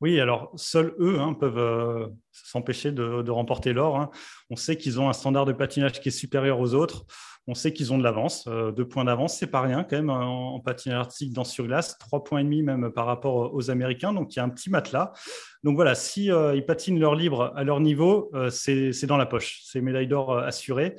Oui, 0.01 0.19
alors 0.19 0.51
seuls 0.55 0.93
eux 0.99 1.19
hein, 1.19 1.33
peuvent 1.33 2.11
s'empêcher 2.31 2.91
de, 2.91 3.29
remporter 3.31 3.73
l'or. 3.73 3.99
Hein. 3.99 4.11
On 4.49 4.55
sait 4.55 4.77
qu'ils 4.77 4.99
ont 4.99 5.09
un 5.09 5.13
standard 5.13 5.45
de 5.45 5.53
patinage 5.53 6.01
qui 6.01 6.09
est 6.09 6.11
supérieur 6.11 6.59
aux 6.59 6.73
autres. 6.73 7.05
On 7.47 7.53
sait 7.53 7.73
qu'ils 7.73 7.93
ont 7.93 7.99
de 7.99 8.03
l'avance, 8.03 8.45
euh, 8.47 8.71
deux 8.71 8.87
points 8.87 9.05
d'avance, 9.05 9.37
c'est 9.37 9.47
pas 9.47 9.61
rien 9.61 9.83
quand 9.83 9.95
même 9.95 10.09
en, 10.09 10.59
patinage 10.59 10.97
artistique 10.97 11.33
dans 11.33 11.43
sur 11.43 11.65
glace, 11.65 11.97
trois 11.99 12.23
points 12.23 12.39
et 12.39 12.43
demi 12.43 12.63
même 12.63 12.91
par 12.91 13.05
rapport 13.05 13.53
aux 13.53 13.69
Américains. 13.69 14.13
Donc 14.13 14.35
il 14.35 14.37
y 14.37 14.39
a 14.39 14.43
un 14.43 14.49
petit 14.49 14.71
matelas. 14.71 15.13
Donc 15.63 15.75
voilà, 15.75 15.93
si 15.93 16.31
euh, 16.31 16.55
ils 16.55 16.65
patinent 16.65 16.99
leur 16.99 17.13
libre 17.13 17.53
à 17.55 17.63
leur 17.63 17.79
niveau, 17.79 18.31
euh, 18.33 18.49
c'est 18.49 19.05
dans 19.05 19.17
la 19.17 19.27
poche, 19.27 19.61
c'est 19.63 19.81
médaille 19.81 20.07
d'or 20.07 20.37
assurée. 20.37 20.95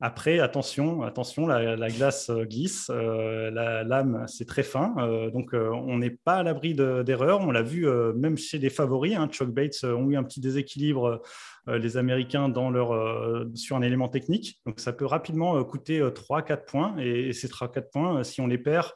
Après, 0.00 0.40
attention, 0.40 1.02
attention, 1.02 1.46
la, 1.46 1.88
glace 1.88 2.30
glisse, 2.30 2.90
la 2.90 3.82
lame 3.82 4.26
c'est 4.28 4.46
très 4.46 4.62
fin, 4.62 4.94
donc 5.32 5.54
on 5.54 5.96
n'est 5.96 6.10
pas 6.10 6.34
à 6.34 6.42
l'abri 6.42 6.74
d'erreurs. 6.74 7.40
on 7.40 7.50
l'a 7.50 7.62
vu 7.62 7.88
même 8.14 8.36
chez 8.36 8.58
des 8.58 8.68
favoris, 8.68 9.16
hein, 9.16 9.28
Chuck 9.32 9.48
Bates 9.48 9.84
ont 9.84 10.10
eu 10.10 10.16
un 10.16 10.22
petit 10.22 10.40
déséquilibre 10.40 11.22
euh, 11.68 11.78
les 11.78 11.96
Américains 11.96 12.52
euh, 12.56 13.44
sur 13.54 13.76
un 13.76 13.82
élément 13.82 14.08
technique. 14.08 14.60
Donc 14.66 14.78
ça 14.78 14.92
peut 14.92 15.06
rapidement 15.06 15.56
euh, 15.56 15.64
coûter 15.64 16.00
3-4 16.00 16.64
points. 16.64 16.96
Et, 16.98 17.32
ces 17.32 17.48
3-4 17.48 17.90
points, 17.90 18.24
si 18.24 18.40
on 18.40 18.46
les 18.46 18.58
perd, 18.58 18.92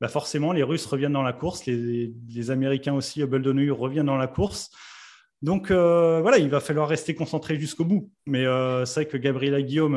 bah 0.00 0.08
forcément, 0.08 0.52
les 0.52 0.62
Russes 0.62 0.86
reviennent 0.86 1.12
dans 1.12 1.22
la 1.22 1.32
course, 1.32 1.66
les, 1.66 2.50
Américains 2.50 2.94
aussi, 2.94 3.22
Hubble 3.22 3.70
reviennent 3.70 4.06
dans 4.06 4.16
la 4.16 4.26
course. 4.26 4.70
Donc 5.42 5.70
voilà, 5.70 6.38
il 6.38 6.50
va 6.50 6.60
falloir 6.60 6.88
rester 6.88 7.14
concentré 7.14 7.58
jusqu'au 7.58 7.84
bout. 7.84 8.10
Mais 8.26 8.44
c'est 8.84 9.02
vrai 9.02 9.06
que 9.06 9.16
Gabriel 9.16 9.54
et 9.54 9.64
Guillaume, 9.64 9.94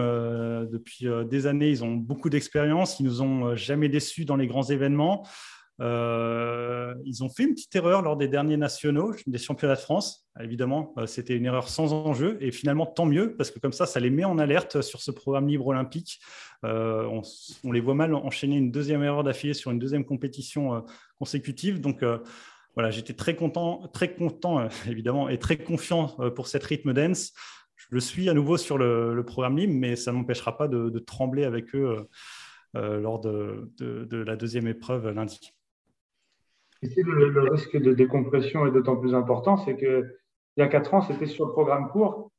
depuis 0.71 1.05
des 1.29 1.47
années, 1.47 1.69
ils 1.69 1.83
ont 1.83 1.95
beaucoup 1.95 2.29
d'expérience. 2.29 2.99
Ils 2.99 3.05
nous 3.05 3.21
ont 3.21 3.55
jamais 3.55 3.89
déçus 3.89 4.23
dans 4.23 4.37
les 4.37 4.47
grands 4.47 4.63
événements. 4.63 5.25
Euh, 5.81 6.93
ils 7.03 7.23
ont 7.23 7.29
fait 7.29 7.43
une 7.43 7.53
petite 7.53 7.75
erreur 7.75 8.01
lors 8.03 8.15
des 8.15 8.27
derniers 8.27 8.57
nationaux, 8.57 9.13
des 9.25 9.37
championnats 9.37 9.75
de 9.75 9.79
France. 9.79 10.27
Évidemment, 10.39 10.93
euh, 10.97 11.07
c'était 11.07 11.35
une 11.35 11.45
erreur 11.45 11.67
sans 11.67 11.93
enjeu. 11.93 12.37
Et 12.41 12.51
finalement, 12.51 12.85
tant 12.85 13.05
mieux, 13.05 13.35
parce 13.35 13.49
que 13.49 13.59
comme 13.59 13.73
ça, 13.73 13.85
ça 13.85 13.99
les 13.99 14.09
met 14.09 14.23
en 14.23 14.37
alerte 14.37 14.81
sur 14.81 15.01
ce 15.01 15.11
programme 15.11 15.47
libre 15.47 15.67
olympique. 15.67 16.19
Euh, 16.63 17.21
on, 17.63 17.71
les 17.71 17.81
voit 17.81 17.95
mal 17.95 18.13
enchaîner 18.13 18.57
une 18.57 18.71
deuxième 18.71 19.03
erreur 19.03 19.23
d'affilée 19.23 19.53
sur 19.53 19.71
une 19.71 19.79
deuxième 19.79 20.05
compétition 20.05 20.83
consécutive. 21.17 21.81
Donc, 21.81 22.03
voilà, 22.75 22.89
j'étais 22.89 23.13
très 23.13 23.35
content, 23.35 23.87
très 23.93 24.13
content, 24.13 24.67
évidemment, 24.87 25.29
et 25.29 25.37
très 25.39 25.57
confiant 25.57 26.07
pour 26.35 26.47
cette 26.47 26.63
rythme 26.63 26.93
dance. 26.93 27.33
Je 27.75 27.87
le 27.91 27.99
suis 27.99 28.29
à 28.29 28.33
nouveau 28.33 28.57
sur 28.57 28.77
le, 28.77 29.23
programme 29.25 29.57
libre, 29.57 29.73
mais 29.75 29.95
ça 29.95 30.11
n'empêchera 30.11 30.57
pas 30.57 30.67
de, 30.67 30.99
trembler 30.99 31.43
avec 31.43 31.75
eux. 31.75 32.07
lors 32.73 33.19
de, 33.19 33.69
la 34.11 34.35
deuxième 34.35 34.67
épreuve 34.67 35.09
lundi. 35.09 35.53
Ici, 36.83 37.01
le, 37.01 37.49
risque 37.49 37.77
de 37.77 37.93
décompression 37.93 38.65
est 38.67 38.71
d'autant 38.71 38.97
plus 38.97 39.15
important, 39.15 39.57
c'est 39.57 39.77
qu'il 39.77 40.11
y 40.57 40.61
a 40.61 40.67
quatre 40.67 40.93
ans, 40.93 41.01
c'était 41.01 41.27
sur 41.27 41.45
le 41.45 41.51
programme 41.51 41.89
court 41.89 42.31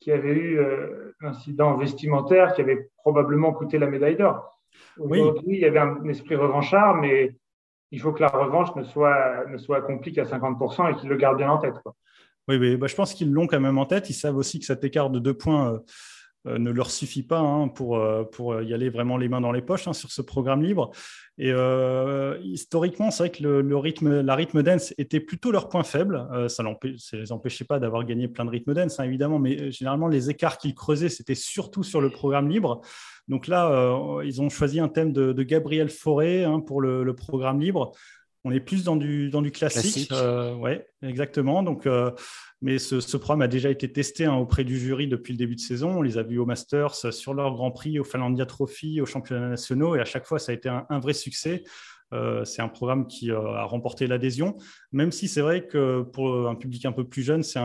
qui 0.00 0.10
avait 0.10 0.32
eu 0.32 0.58
euh, 0.58 1.14
un 1.20 1.28
incident 1.28 1.76
vestimentaire 1.76 2.54
qui 2.54 2.62
avait 2.62 2.88
probablement 2.96 3.52
coûté 3.52 3.78
la 3.78 3.86
médaille 3.86 4.16
d'or. 4.16 4.58
Aujourd'hui, 4.98 5.56
il 5.56 5.60
y 5.60 5.66
avait 5.66 5.78
un 5.78 6.02
esprit 6.08 6.36
revanchard, 6.36 6.96
mais 6.96 7.36
il 7.90 8.00
faut 8.00 8.12
que 8.12 8.20
la 8.20 8.28
revanche 8.28 8.74
ne 8.76 8.84
soit, 8.84 9.46
ne 9.48 9.58
soit 9.58 9.78
accomplie 9.78 10.12
qu'à 10.12 10.24
50% 10.24 10.92
et 10.92 10.96
qu'ils 10.96 11.08
le 11.08 11.16
gardent 11.16 11.38
bien 11.38 11.50
en 11.50 11.58
tête. 11.58 11.74
Oui, 12.48 12.58
mais 12.58 12.76
bah, 12.76 12.86
je 12.86 12.94
pense 12.94 13.14
qu'ils 13.14 13.32
l'ont 13.32 13.46
quand 13.46 13.60
même 13.60 13.78
en 13.78 13.86
tête. 13.86 14.10
Ils 14.10 14.14
savent 14.14 14.36
aussi 14.36 14.58
que 14.58 14.64
cet 14.64 14.84
écart 14.84 15.10
de 15.10 15.18
deux 15.18 15.34
points. 15.34 15.74
Euh, 15.74 15.78
euh, 16.46 16.56
ne 16.56 16.70
leur 16.70 16.90
suffit 16.90 17.22
pas 17.22 17.40
hein, 17.40 17.68
pour, 17.68 17.98
euh, 17.98 18.24
y 18.64 18.72
aller 18.72 18.88
vraiment 18.88 19.18
les 19.18 19.28
mains 19.28 19.42
dans 19.42 19.52
les 19.52 19.60
poches 19.60 19.86
hein, 19.86 19.92
sur 19.92 20.10
ce 20.10 20.22
programme 20.22 20.62
libre. 20.62 20.90
Et 21.36 21.52
historiquement, 22.42 23.10
c'est 23.10 23.24
vrai 23.24 23.30
que 23.30 23.42
le, 23.42 23.76
rythme, 23.76 24.22
la 24.22 24.34
rythme 24.34 24.62
dance 24.62 24.94
était 24.96 25.20
plutôt 25.20 25.52
leur 25.52 25.68
point 25.68 25.82
faible. 25.82 26.26
ça 26.48 26.62
ne 26.62 27.18
les 27.18 27.32
empêchait 27.32 27.64
pas 27.66 27.78
d'avoir 27.78 28.04
gagné 28.04 28.26
plein 28.26 28.46
de 28.46 28.50
rythme 28.50 28.72
dance, 28.72 29.00
hein, 29.00 29.04
évidemment, 29.04 29.38
mais 29.38 29.70
généralement, 29.70 30.08
les 30.08 30.30
écarts 30.30 30.56
qu'ils 30.56 30.74
creusaient, 30.74 31.08
c'était 31.10 31.34
surtout 31.34 31.82
sur 31.82 32.00
le 32.00 32.08
programme 32.10 32.48
libre. 32.48 32.80
Donc 33.30 33.46
là, 33.46 34.20
ils 34.24 34.42
ont 34.42 34.50
choisi 34.50 34.80
un 34.80 34.88
thème 34.88 35.12
de, 35.12 35.42
Gabriel 35.42 35.88
Fauré 35.88 36.44
hein, 36.44 36.60
pour 36.60 36.82
le, 36.82 37.14
programme 37.14 37.60
libre. 37.60 37.92
On 38.44 38.50
est 38.52 38.60
plus 38.60 38.84
dans 38.84 38.96
du, 38.96 39.30
dans 39.30 39.42
du 39.42 39.50
classique. 39.50 40.12
oui, 40.60 40.72
exactement. 41.02 41.62
Donc, 41.62 41.86
mais 42.62 42.78
ce, 42.78 43.16
programme 43.16 43.42
a 43.42 43.48
déjà 43.48 43.70
été 43.70 43.90
testé 43.90 44.26
hein, 44.26 44.34
auprès 44.34 44.64
du 44.64 44.78
jury 44.78 45.08
depuis 45.08 45.32
le 45.32 45.38
début 45.38 45.54
de 45.54 45.60
saison. 45.60 45.98
On 45.98 46.02
les 46.02 46.18
a 46.18 46.22
vus 46.22 46.38
au 46.38 46.44
Masters, 46.44 46.94
sur 46.94 47.32
leur 47.32 47.54
Grand 47.54 47.70
Prix, 47.70 47.98
au 47.98 48.04
Finlandia 48.04 48.44
Trophy, 48.44 49.00
aux 49.00 49.06
championnats 49.06 49.48
nationaux, 49.48 49.96
et 49.96 50.00
à 50.00 50.04
chaque 50.04 50.26
fois, 50.26 50.38
ça 50.38 50.52
a 50.52 50.54
été 50.54 50.68
un, 50.68 50.98
vrai 50.98 51.14
succès. 51.14 51.64
Euh, 52.12 52.44
c'est 52.44 52.62
un 52.62 52.68
programme 52.68 53.06
qui 53.06 53.30
euh, 53.30 53.54
a 53.54 53.64
remporté 53.64 54.06
l'adhésion, 54.06 54.56
même 54.92 55.12
si 55.12 55.28
c'est 55.28 55.40
vrai 55.40 55.66
que 55.66 56.02
pour 56.02 56.48
un 56.48 56.54
public 56.54 56.84
un 56.84 56.92
peu 56.92 57.04
plus 57.04 57.22
jeune, 57.22 57.42
c'est 57.42 57.60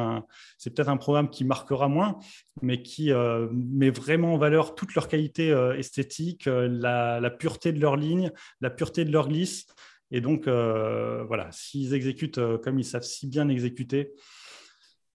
peut-être 0.74 0.90
un 0.90 0.98
programme 0.98 1.30
qui 1.30 1.46
marquera 1.46 1.88
moins, 1.88 2.20
mais 2.62 2.82
qui 2.82 3.12
euh, 3.12 3.48
met 3.52 3.90
vraiment 3.90 4.36
en 4.36 4.38
valeur 4.38 4.76
toute 4.76 4.94
leur 4.96 5.08
qualité 5.08 5.50
esthétique, 5.78 6.46
la, 6.46 7.30
pureté 7.32 7.72
de 7.72 7.80
leur 7.80 7.96
ligne, 7.96 8.32
la 8.62 8.70
pureté 8.70 9.06
de 9.06 9.12
leur 9.12 9.28
glisse. 9.28 9.66
Et 10.12 10.22
donc, 10.22 10.48
voilà, 10.48 11.50
s'ils 11.52 11.94
exécutent 11.94 12.40
comme 12.64 12.80
ils 12.80 12.86
savent 12.86 13.04
si 13.04 13.28
bien 13.28 13.50
exécuter, 13.50 14.14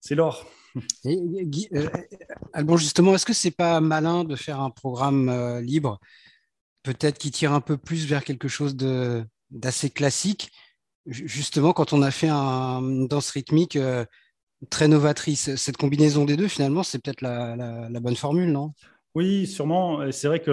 c'est 0.00 0.14
l'or. 0.14 0.46
Euh, 1.06 1.88
Albon, 2.52 2.76
justement, 2.76 3.14
est-ce 3.14 3.26
que 3.26 3.32
c'est 3.32 3.50
pas 3.50 3.80
malin 3.80 4.24
de 4.24 4.36
faire 4.36 4.60
un 4.60 4.70
programme 4.70 5.60
libre, 5.60 6.00
peut-être 6.82 7.18
qui 7.18 7.30
tire 7.30 7.52
un 7.52 7.60
peu 7.60 7.76
plus 7.76 8.06
vers 8.06 8.24
quelque 8.24 8.48
chose 8.48 8.76
d'assez 9.50 9.90
classique, 9.90 10.50
justement 11.06 11.72
quand 11.72 11.92
on 11.92 12.02
a 12.02 12.10
fait 12.10 12.28
un, 12.28 12.80
une 12.80 13.08
danse 13.08 13.30
rythmique 13.30 13.76
euh, 13.76 14.04
très 14.68 14.88
novatrice 14.88 15.54
Cette 15.56 15.76
combinaison 15.76 16.24
des 16.24 16.36
deux, 16.36 16.48
finalement, 16.48 16.82
c'est 16.82 16.98
peut-être 16.98 17.22
la, 17.22 17.88
bonne 18.00 18.16
formule, 18.16 18.52
non? 18.52 18.72
Oui, 19.14 19.46
sûrement. 19.46 20.12
C'est 20.12 20.28
vrai 20.28 20.40
que 20.40 20.50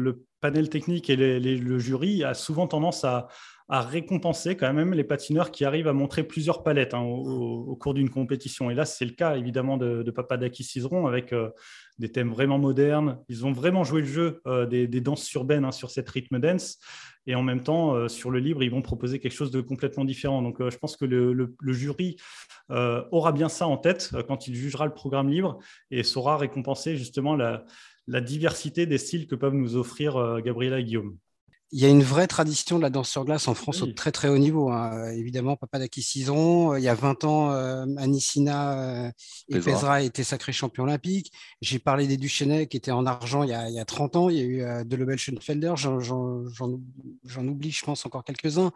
le 0.00 0.24
panel 0.40 0.70
technique 0.70 1.10
et 1.10 1.16
le 1.16 1.78
jury 1.78 2.24
a 2.24 2.34
souvent 2.34 2.66
tendance 2.66 3.04
à, 3.04 3.28
à 3.70 3.82
récompenser 3.82 4.56
quand 4.56 4.72
même 4.72 4.94
les 4.94 5.04
patineurs 5.04 5.52
qui 5.52 5.64
arrivent 5.64 5.86
à 5.86 5.92
montrer 5.92 6.24
plusieurs 6.24 6.64
palettes 6.64 6.92
hein, 6.92 7.02
au, 7.02 7.76
cours 7.76 7.94
d'une 7.94 8.10
compétition. 8.10 8.68
Et 8.68 8.74
là, 8.74 8.84
c'est 8.84 9.04
le 9.04 9.12
cas 9.12 9.36
évidemment 9.36 9.76
de, 9.76 10.02
de 10.02 10.10
Papadakis 10.10 10.64
Cizeron 10.64 11.06
avec 11.06 11.32
euh, 11.32 11.50
des 11.98 12.10
thèmes 12.10 12.30
vraiment 12.30 12.58
modernes. 12.58 13.20
Ils 13.28 13.46
ont 13.46 13.52
vraiment 13.52 13.84
joué 13.84 14.00
le 14.00 14.08
jeu 14.08 14.42
euh, 14.48 14.66
des, 14.66 14.88
danses 15.00 15.32
urbaines 15.34 15.64
hein, 15.64 15.70
sur 15.70 15.92
cette 15.92 16.10
rythme 16.10 16.40
dance. 16.40 16.78
Et 17.28 17.36
en 17.36 17.44
même 17.44 17.62
temps, 17.62 17.94
euh, 17.94 18.08
sur 18.08 18.32
le 18.32 18.40
libre, 18.40 18.64
ils 18.64 18.72
vont 18.72 18.82
proposer 18.82 19.20
quelque 19.20 19.36
chose 19.36 19.52
de 19.52 19.60
complètement 19.60 20.04
différent. 20.04 20.42
Donc, 20.42 20.56
je 20.68 20.76
pense 20.76 20.96
que 20.96 21.04
le, 21.04 21.54
jury 21.72 22.16
aura 22.68 23.30
bien 23.30 23.48
ça 23.48 23.68
en 23.68 23.76
tête 23.76 24.10
quand 24.26 24.48
il 24.48 24.56
jugera 24.56 24.86
le 24.86 24.94
programme 24.94 25.28
libre 25.28 25.60
et 25.92 26.02
saura 26.02 26.36
récompenser 26.38 26.96
justement 26.96 27.36
la, 27.36 27.64
la 28.08 28.20
diversité 28.20 28.86
des 28.86 28.98
styles 28.98 29.28
que 29.28 29.36
peuvent 29.36 29.54
nous 29.54 29.76
offrir 29.76 30.40
Gabriela 30.42 30.80
et 30.80 30.84
Guillaume 30.84 31.16
il 31.72 31.80
y 31.80 31.86
a 31.86 31.88
une 31.88 32.02
vraie 32.02 32.26
tradition 32.26 32.78
de 32.78 32.82
la 32.82 32.90
danse 32.90 33.10
sur 33.10 33.24
glace 33.24 33.46
en 33.46 33.54
France 33.54 33.82
au 33.82 33.86
très 33.86 34.10
très 34.10 34.28
haut 34.28 34.38
niveau. 34.38 34.70
Hein. 34.70 35.12
Évidemment, 35.12 35.54
Papadakis 35.56 36.02
Cizeron, 36.02 36.74
il 36.76 36.82
y 36.82 36.88
a 36.88 36.94
20 36.94 37.24
ans, 37.24 37.52
euh, 37.52 37.86
Anissina 37.96 39.06
euh, 39.06 39.10
et 39.48 39.60
Pesra 39.60 40.02
étaient 40.02 40.24
sacrés 40.24 40.52
champions 40.52 40.82
olympiques. 40.84 41.32
J'ai 41.60 41.78
parlé 41.78 42.08
des 42.08 42.16
Duchesnay 42.16 42.66
qui 42.66 42.76
étaient 42.76 42.90
en 42.90 43.06
argent 43.06 43.44
il 43.44 43.50
y 43.50 43.54
a, 43.54 43.68
il 43.68 43.74
y 43.74 43.78
a 43.78 43.84
30 43.84 44.16
ans. 44.16 44.30
Il 44.30 44.36
y 44.36 44.40
a 44.40 44.44
eu 44.44 44.62
euh, 44.62 44.84
de 44.84 44.96
Lobel 44.96 45.18
Schoenfelder, 45.18 45.74
j'en 45.76 47.46
oublie, 47.46 47.70
je 47.70 47.84
pense, 47.84 48.04
encore 48.04 48.24
quelques-uns. 48.24 48.72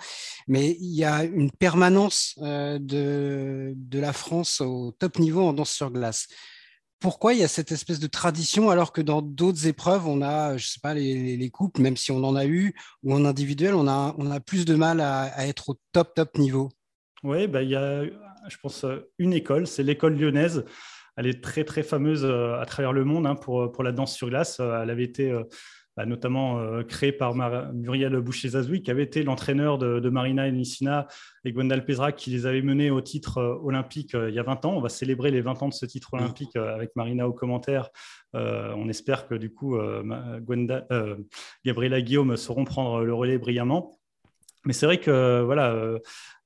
Mais 0.46 0.76
il 0.80 0.94
y 0.94 1.04
a 1.04 1.24
une 1.24 1.50
permanence 1.50 2.36
euh, 2.42 2.78
de, 2.78 3.72
de 3.76 3.98
la 3.98 4.12
France 4.12 4.60
au 4.60 4.92
top 4.92 5.18
niveau 5.18 5.42
en 5.42 5.52
danse 5.52 5.72
sur 5.72 5.90
glace 5.90 6.28
pourquoi 7.04 7.34
il 7.34 7.40
y 7.40 7.44
a 7.44 7.48
cette 7.48 7.70
espèce 7.70 8.00
de 8.00 8.06
tradition 8.06 8.70
alors 8.70 8.90
que 8.90 9.02
dans 9.02 9.20
d'autres 9.20 9.66
épreuves, 9.66 10.08
on 10.08 10.22
a, 10.22 10.56
je 10.56 10.68
sais 10.68 10.80
pas, 10.82 10.94
les, 10.94 11.36
les, 11.36 11.50
couples, 11.50 11.82
même 11.82 11.98
si 11.98 12.10
on 12.12 12.24
en 12.24 12.34
a 12.34 12.46
eu, 12.46 12.74
ou 13.02 13.12
en 13.12 13.26
individuel, 13.26 13.74
on 13.74 13.86
a, 13.86 14.14
on 14.16 14.30
a 14.30 14.40
plus 14.40 14.64
de 14.64 14.74
mal 14.74 15.02
à, 15.02 15.46
être 15.46 15.68
au 15.68 15.76
top, 15.92 16.14
top 16.14 16.38
niveau? 16.38 16.70
Oui, 17.22 17.46
bah, 17.46 17.60
il 17.60 17.68
y 17.68 17.76
a, 17.76 18.04
je 18.04 18.56
pense, 18.56 18.86
une 19.18 19.34
école, 19.34 19.66
c'est 19.66 19.82
l'école 19.82 20.16
lyonnaise. 20.16 20.64
Elle 21.18 21.26
est 21.26 21.44
très, 21.44 21.64
très 21.64 21.82
fameuse 21.82 22.24
euh, 22.24 22.58
à 22.58 22.64
travers 22.64 22.94
le 22.94 23.04
monde 23.04 23.26
hein, 23.26 23.34
pour, 23.34 23.70
pour 23.70 23.84
la 23.84 23.92
danse 23.92 24.14
sur 24.14 24.30
glace. 24.30 24.58
Elle 24.58 24.88
avait 24.88 25.04
été 25.04 25.30
euh, 25.30 25.42
bah, 25.96 26.06
notamment 26.06 26.58
euh, 26.58 26.82
créé 26.82 27.12
par 27.12 27.34
Muriel 27.72 28.18
Boucher-Zazoui, 28.18 28.82
qui 28.82 28.90
avait 28.90 29.04
été 29.04 29.22
l'entraîneur 29.22 29.78
de, 29.78 30.08
Marina 30.08 30.50
Nissina 30.50 31.06
et 31.44 31.52
Gwendal 31.52 31.84
Pesra, 31.84 32.10
qui 32.10 32.30
les 32.30 32.46
avait 32.46 32.62
menés 32.62 32.90
au 32.90 33.00
titre 33.00 33.38
euh, 33.38 33.56
olympique 33.62 34.14
euh, 34.14 34.28
il 34.28 34.34
y 34.34 34.40
a 34.40 34.42
20 34.42 34.64
ans. 34.64 34.74
On 34.76 34.80
va 34.80 34.88
célébrer 34.88 35.30
les 35.30 35.40
20 35.40 35.62
ans 35.62 35.68
de 35.68 35.74
ce 35.74 35.86
titre 35.86 36.14
olympique 36.14 36.56
avec 36.56 36.96
Marina 36.96 37.28
au 37.28 37.32
commentaire. 37.32 37.90
on 38.32 38.88
espère 38.88 39.28
que 39.28 39.34
du 39.34 39.52
coup, 39.52 39.78
Gwenda, 40.40 40.86
Gabriela 41.64 42.00
Guillaume 42.00 42.36
sauront 42.36 42.64
prendre 42.64 43.04
le 43.04 43.14
relais 43.14 43.38
brillamment. 43.38 43.98
Mais 44.64 44.72
c'est 44.72 44.86
vrai 44.86 44.98
que 44.98 45.42
voilà, 45.42 45.76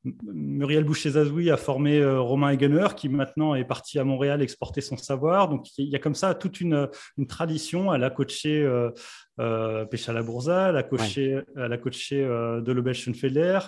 Muriel 0.04 0.84
Boucher-Zazoui 0.84 1.50
a 1.50 1.56
formé 1.56 2.04
Romain 2.04 2.50
Egener, 2.50 2.88
qui 2.96 3.08
maintenant 3.08 3.54
est 3.54 3.64
parti 3.64 3.98
à 3.98 4.04
Montréal 4.04 4.42
exporter 4.42 4.80
son 4.80 4.96
savoir. 4.96 5.48
Donc, 5.48 5.66
il 5.78 5.88
y 5.88 5.96
a 5.96 5.98
comme 5.98 6.14
ça 6.14 6.34
toute 6.34 6.60
une, 6.60 6.88
tradition. 7.28 7.94
Elle 7.94 8.04
a 8.04 8.10
coaché 8.10 8.66
euh, 9.38 9.58
euh, 9.58 9.84
Péchala 9.84 10.22
Bourza, 10.22 10.70
elle 10.70 10.76
a 10.76 10.82
coaché, 10.82 11.40
elle 11.56 11.72
a 11.72 11.78
coaché 11.78 12.22
euh, 12.22 12.60
de 12.60 12.72
Lobel 12.72 12.94
Schoenfelder, 12.94 13.58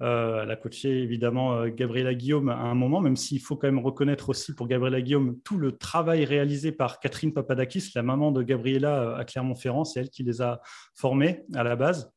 elle 0.00 0.50
a 0.50 0.56
coaché 0.56 1.02
évidemment 1.02 1.66
Gabriela 1.66 2.14
Guillaume 2.14 2.50
à 2.50 2.58
un 2.58 2.74
moment, 2.74 3.00
même 3.00 3.16
s'il 3.16 3.40
faut 3.40 3.56
quand 3.56 3.66
même 3.66 3.80
reconnaître 3.80 4.28
aussi 4.28 4.54
pour 4.54 4.68
Gabriela 4.68 5.00
Guillaume 5.00 5.38
tout 5.42 5.58
le 5.58 5.72
travail 5.72 6.24
réalisé 6.24 6.70
par 6.70 7.00
Catherine 7.00 7.32
Papadakis, 7.32 7.90
la 7.96 8.04
maman 8.04 8.30
de 8.30 8.42
Gabriela 8.42 9.16
à 9.16 9.24
Clermont-Ferrand. 9.24 9.84
C'est 9.84 10.00
elle 10.00 10.10
qui 10.10 10.22
les 10.22 10.40
a 10.40 10.60
formés 10.94 11.42
à 11.54 11.64
la 11.64 11.74
base. 11.74 12.12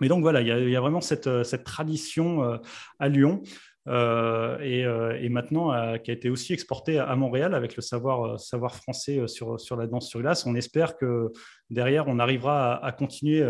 Mais 0.00 0.08
donc 0.08 0.22
voilà, 0.22 0.40
il 0.40 0.48
y 0.48 0.76
a, 0.76 0.80
vraiment 0.80 1.00
cette, 1.00 1.26
euh, 1.26 1.44
tradition 1.64 2.42
euh, 2.42 2.56
à 2.98 3.08
Lyon. 3.08 3.42
Euh, 3.88 4.58
et, 5.18 5.28
maintenant 5.28 5.96
qui 5.98 6.10
a 6.10 6.14
été 6.14 6.28
aussi 6.28 6.52
exportée 6.52 6.98
à 6.98 7.14
Montréal 7.16 7.54
avec 7.54 7.76
le 7.76 7.82
savoir, 7.82 8.38
savoir 8.38 8.74
français 8.74 9.26
sur, 9.26 9.58
sur 9.58 9.76
la 9.76 9.86
danse 9.86 10.08
sur 10.08 10.20
glace. 10.20 10.44
On 10.44 10.54
espère 10.54 10.96
que 10.96 11.32
derrière, 11.70 12.08
on 12.08 12.18
arrivera 12.18 12.84
à, 12.84 12.92
continuer 12.92 13.42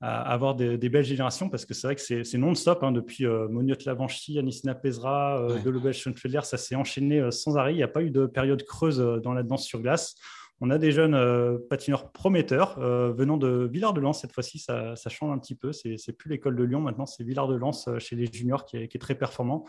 à 0.00 0.32
avoir 0.32 0.54
des, 0.54 0.76
belles 0.88 1.04
générations 1.04 1.48
parce 1.48 1.64
que 1.64 1.74
c'est 1.74 1.86
vrai 1.86 1.96
que 1.96 2.24
c'est 2.24 2.38
non-stop. 2.38 2.82
Hein, 2.82 2.92
depuis 2.92 3.26
Moniot 3.26 3.76
Lavanchy, 3.86 4.38
Anissina 4.38 4.74
Pezra, 4.74 5.46
ouais. 5.46 5.60
Delobel 5.62 5.92
Schoenfelder, 5.92 6.40
ça 6.42 6.56
s'est 6.56 6.74
enchaîné 6.74 7.30
sans 7.30 7.56
arrêt. 7.56 7.72
Il 7.72 7.76
n'y 7.76 7.82
a 7.82 7.88
pas 7.88 8.02
eu 8.02 8.10
de 8.10 8.26
période 8.26 8.64
creuse 8.64 8.98
dans 9.22 9.32
la 9.32 9.42
danse 9.42 9.64
sur 9.64 9.80
glace 9.80 10.16
on 10.60 10.68
a 10.70 10.78
des 10.78 10.92
jeunes 10.92 11.14
euh, 11.14 11.56
patineurs 11.70 12.12
prometteurs 12.12 12.78
euh, 12.78 13.12
venant 13.12 13.38
de 13.38 13.68
Villard-de-Lans. 13.72 14.12
Cette 14.12 14.32
fois-ci, 14.32 14.58
ça, 14.58 14.94
change 15.08 15.32
un 15.32 15.38
petit 15.38 15.54
peu. 15.54 15.72
C'est, 15.72 15.96
n'est 16.06 16.14
plus 16.14 16.28
l'école 16.28 16.56
de 16.56 16.64
Lyon 16.64 16.80
maintenant, 16.80 17.06
c'est 17.06 17.24
Villard-de-Lans 17.24 17.88
euh, 17.88 17.98
chez 17.98 18.14
les 18.14 18.26
juniors 18.30 18.66
qui 18.66 18.76
est, 18.76 19.00
très 19.00 19.14
performant. 19.14 19.64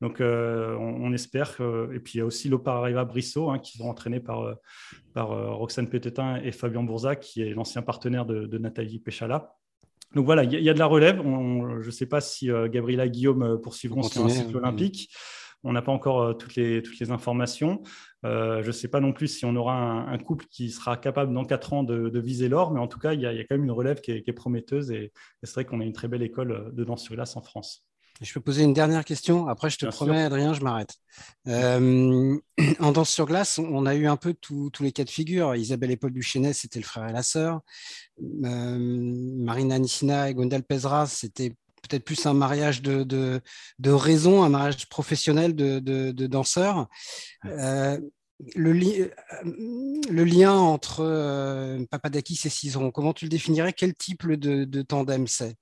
Donc, 0.00 0.20
on, 0.20 1.12
espère. 1.12 1.56
et 1.92 1.98
puis, 1.98 2.14
il 2.14 2.18
y 2.18 2.20
a 2.20 2.24
aussi 2.24 2.48
l'Oparariva 2.48 3.04
Brissot, 3.04 3.50
hein, 3.50 3.58
qui 3.58 3.78
sont 3.78 3.88
entraînés 3.88 4.20
par, 4.20 4.54
par 5.12 5.30
Roxane 5.56 5.88
Pétetin 5.88 6.36
et 6.36 6.52
Fabien 6.52 6.84
Bourza, 6.84 7.16
qui 7.16 7.42
est 7.42 7.50
l'ancien 7.50 7.82
partenaire 7.82 8.24
de, 8.24 8.58
Nathalie 8.58 9.00
Péchala. 9.00 9.56
Donc 10.14 10.24
voilà, 10.24 10.44
il 10.44 10.52
y, 10.52 10.70
a 10.70 10.72
de 10.72 10.78
la 10.78 10.86
relève. 10.86 11.20
je 11.20 11.86
ne 11.86 11.90
sais 11.90 12.06
pas 12.06 12.20
si 12.20 12.48
Gabriela 12.70 13.08
Guillaume 13.08 13.60
poursuivront 13.60 14.04
sur 14.04 14.24
un 14.24 14.28
cycle 14.28 14.56
olympique. 14.56 15.10
On 15.64 15.72
n'a 15.72 15.82
pas 15.82 15.92
encore 15.92 16.22
euh, 16.22 16.32
toutes, 16.34 16.54
les, 16.54 16.82
toutes 16.82 16.98
les 16.98 17.10
informations. 17.10 17.82
Euh, 18.24 18.62
je 18.62 18.68
ne 18.68 18.72
sais 18.72 18.88
pas 18.88 19.00
non 19.00 19.12
plus 19.12 19.28
si 19.28 19.44
on 19.44 19.56
aura 19.56 19.74
un, 19.74 20.18
couple 20.18 20.46
qui 20.50 20.70
sera 20.70 20.96
capable 20.96 21.32
dans 21.32 21.44
quatre 21.44 21.72
ans 21.72 21.82
de, 21.82 22.18
viser 22.18 22.48
l'or, 22.48 22.72
mais 22.72 22.80
en 22.80 22.88
tout 22.88 22.98
cas, 22.98 23.12
il 23.12 23.20
y, 23.20 23.26
a, 23.26 23.32
quand 23.44 23.54
même 23.54 23.64
une 23.64 23.70
relève 23.70 24.00
qui 24.00 24.12
est, 24.12 24.32
prometteuse 24.32 24.90
et, 24.90 25.12
c'est 25.42 25.54
vrai 25.54 25.64
qu'on 25.64 25.80
a 25.80 25.84
une 25.84 25.92
très 25.92 26.08
belle 26.08 26.22
école 26.22 26.52
euh, 26.52 26.70
de 26.72 26.84
danse 26.84 27.02
sur 27.02 27.14
glace 27.14 27.36
en 27.36 27.42
France. 27.42 27.84
Je 28.20 28.32
peux 28.32 28.40
poser 28.40 28.64
une 28.64 28.72
dernière 28.72 29.04
question. 29.04 29.46
Après, 29.46 29.70
je 29.70 29.78
te 29.78 29.86
promets, 29.86 30.22
Adrien, 30.22 30.52
je 30.52 30.60
m'arrête. 30.62 30.96
en 31.46 32.92
danse 32.92 33.10
sur 33.10 33.26
glace, 33.26 33.58
on 33.58 33.86
a 33.86 33.94
eu 33.94 34.08
un 34.08 34.16
peu 34.16 34.34
tous 34.34 34.72
les 34.80 34.90
cas 34.90 35.04
de 35.04 35.10
figure. 35.10 35.54
Isabelle 35.54 35.92
et 35.92 35.96
Paul 35.96 36.12
Duchesnet, 36.12 36.52
c'était 36.52 36.80
le 36.80 36.84
frère 36.84 37.08
et 37.08 37.12
la 37.12 37.22
sœur. 37.22 37.60
Marina 38.20 39.78
Nissina 39.78 40.28
et 40.28 40.34
Gondal 40.34 40.64
Pezra, 40.64 41.06
c'était 41.06 41.54
peut-être 41.88 42.04
plus 42.04 42.26
un 42.26 42.34
mariage 42.34 42.82
de, 42.82 43.02
de, 43.02 43.90
raison, 43.90 44.42
un 44.42 44.48
mariage 44.48 44.88
professionnel 44.88 45.54
de, 45.54 45.78
de 45.80 46.26
danseurs. 46.26 46.88
Euh, 47.46 47.98
le, 48.54 48.70
euh, 48.70 49.08
le, 50.10 50.24
lien 50.24 50.54
entre 50.54 51.00
euh, 51.00 51.84
Papadakis 51.90 52.40
et 52.44 52.48
Cizeron, 52.48 52.90
comment 52.90 53.12
tu 53.12 53.24
le 53.24 53.30
définirais? 53.30 53.72
Quel 53.72 53.94
type 53.94 54.26
de, 54.30 54.82
tandem 54.82 55.26
c'est? 55.26 55.56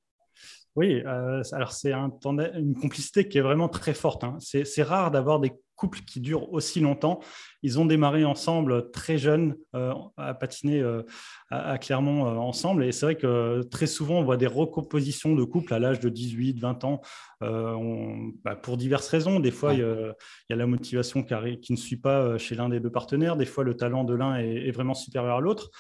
Oui, 0.77 1.03
alors 1.05 1.73
c'est 1.73 1.93
un 1.93 2.13
une 2.55 2.75
complicité 2.75 3.29
qui 3.29 3.39
est 3.39 3.43
vraiment 3.43 3.69
très 3.69 3.95
forte. 3.95 4.25
Hein. 4.25 4.37
C'est 4.41 4.83
rare 4.83 5.11
d'avoir 5.11 5.41
des 5.41 5.53
couple 5.77 6.01
qui 6.01 6.21
dure 6.21 6.53
aussi 6.53 6.81
longtemps. 6.81 7.21
Ils 7.63 7.79
ont 7.79 7.87
démarré 7.87 8.25
ensemble 8.25 8.91
très 8.91 9.19
jeunes 9.19 9.57
euh, 9.75 9.93
à 10.17 10.35
patiner 10.35 10.81
euh, 10.81 11.03
à, 11.51 11.79
Clermont 11.79 12.27
euh, 12.27 12.37
ensemble. 12.37 12.85
Et 12.85 12.93
c'est 12.93 13.07
vrai 13.07 13.17
que 13.17 13.63
très 13.71 13.87
souvent, 13.87 14.21
on 14.21 14.25
voit 14.25 14.37
des 14.37 14.47
recompositions 14.47 15.35
de 15.35 15.45
couples 15.45 15.73
à 15.75 15.79
l'âge 15.79 16.01
de 16.01 16.09
18, 16.09 16.59
20 16.59 16.85
ans 16.85 17.01
bah, 17.41 18.57
pour 18.61 18.77
diverses 18.77 19.09
raisons. 19.09 19.39
Des 19.39 19.51
fois, 19.51 19.75
il, 19.75 19.81
y 19.81 20.53
a, 20.53 20.57
la 20.57 20.67
motivation 20.67 21.23
qui, 21.23 21.73
ne 21.73 21.77
suit 21.77 21.99
pas 21.99 22.39
chez 22.39 22.55
l'un 22.55 22.69
des 22.69 22.81
deux 22.81 22.91
partenaires. 22.91 23.37
Des 23.37 23.47
fois, 23.47 23.63
le 23.63 23.77
talent 23.77 24.05
de 24.05 24.15
l'un 24.15 24.37
est, 24.37 24.71
vraiment 24.71 24.95
supérieur 24.95 25.37
à 25.37 25.41
l'autre 25.41 25.71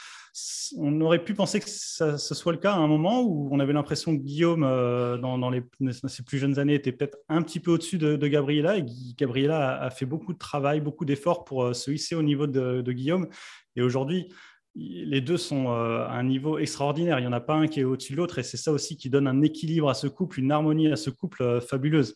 on 0.77 1.01
aurait 1.01 1.23
pu 1.23 1.35
penser 1.35 1.61
que 1.61 1.69
ça, 1.69 2.19
ce 2.19 2.35
soit 2.35 2.53
le 2.53 2.59
cas 2.59 2.73
à 2.73 2.77
un 2.77 2.87
moment 2.87 3.23
où 3.23 3.49
on 3.53 3.61
avait 3.61 3.73
l'impression 3.73 4.17
que 4.17 4.23
Guillaume, 4.23 4.63
dans, 4.63 5.51
les, 5.51 5.63
ses 6.09 6.23
plus 6.23 6.39
jeunes 6.39 6.59
années, 6.59 6.75
était 6.75 6.93
peut-être 6.93 7.19
un 7.29 7.43
petit 7.43 7.61
peu 7.61 7.71
au-dessus 7.71 7.99
de, 7.99 8.27
Gabriela. 8.27 8.77
Et 8.77 8.85
Gabriela 9.17 9.81
a, 9.81 9.91
fait 9.91 10.07
beaucoup 10.07 10.33
de 10.33 10.39
travail, 10.39 10.81
beaucoup 10.81 11.05
d'efforts 11.05 11.45
pour 11.45 11.75
se 11.75 11.91
hisser 11.91 12.15
au 12.15 12.23
niveau 12.23 12.47
de, 12.47 12.83
de 12.83 12.93
Guillaume. 12.93 13.29
Et 13.77 13.83
aujourd'hui, 13.83 14.29
les 14.75 15.21
deux 15.21 15.39
sont 15.39 15.71
à 15.71 16.11
un 16.13 16.25
niveau 16.25 16.59
extraordinaire. 16.59 17.19
Il 17.19 17.23
n'y 17.23 17.29
en 17.29 17.33
a 17.33 17.41
pas 17.41 17.55
un 17.55 17.67
qui 17.67 17.81
est 17.81 17.85
au-dessus 17.85 18.13
de 18.13 18.19
l'autre. 18.19 18.39
Et 18.39 18.43
c'est 18.43 18.59
ça 18.59 18.73
aussi 18.73 18.97
qui 18.97 19.09
donne 19.09 19.27
un 19.27 19.43
équilibre 19.43 19.89
à 19.89 19.95
ce 19.95 20.07
couple, 20.07 20.41
une 20.41 20.53
harmonie 20.53 20.93
à 20.93 20.97
ce 20.97 21.11
couple 21.11 21.61
fabuleuse. 21.61 22.15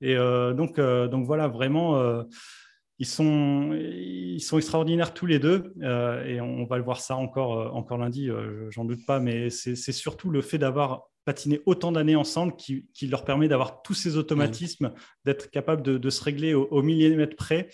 Et 0.00 0.16
donc, 0.16 0.80
donc 0.80 1.26
voilà, 1.26 1.48
vraiment 1.48 2.24
ils 3.00 3.06
sont, 3.06 3.72
ils 3.72 4.42
sont 4.42 4.58
extraordinaires 4.58 5.14
tous 5.14 5.24
les 5.24 5.38
deux 5.38 5.72
euh, 5.80 6.22
et 6.26 6.38
on 6.42 6.66
va 6.66 6.76
le 6.76 6.84
voir 6.84 7.00
ça 7.00 7.16
encore, 7.16 7.58
euh, 7.58 7.68
encore 7.70 7.96
lundi, 7.96 8.28
euh, 8.28 8.70
j'en 8.70 8.84
doute 8.84 9.06
pas, 9.06 9.20
mais 9.20 9.48
c'est 9.48 9.74
surtout 9.74 10.28
le 10.28 10.42
fait 10.42 10.58
d'avoir 10.58 11.04
patiné 11.24 11.62
autant 11.64 11.92
d'années 11.92 12.14
ensemble 12.14 12.54
qui, 12.56 12.86
qui, 12.92 13.06
leur 13.06 13.24
permet 13.24 13.48
d'avoir 13.48 13.80
tous 13.80 13.94
ces 13.94 14.18
automatismes, 14.18 14.92
d'être 15.24 15.50
capable 15.50 15.80
de, 15.80 15.96
de, 15.96 16.10
se 16.10 16.22
régler 16.22 16.52
au, 16.52 16.82
millimètre 16.82 17.36
près. 17.36 17.68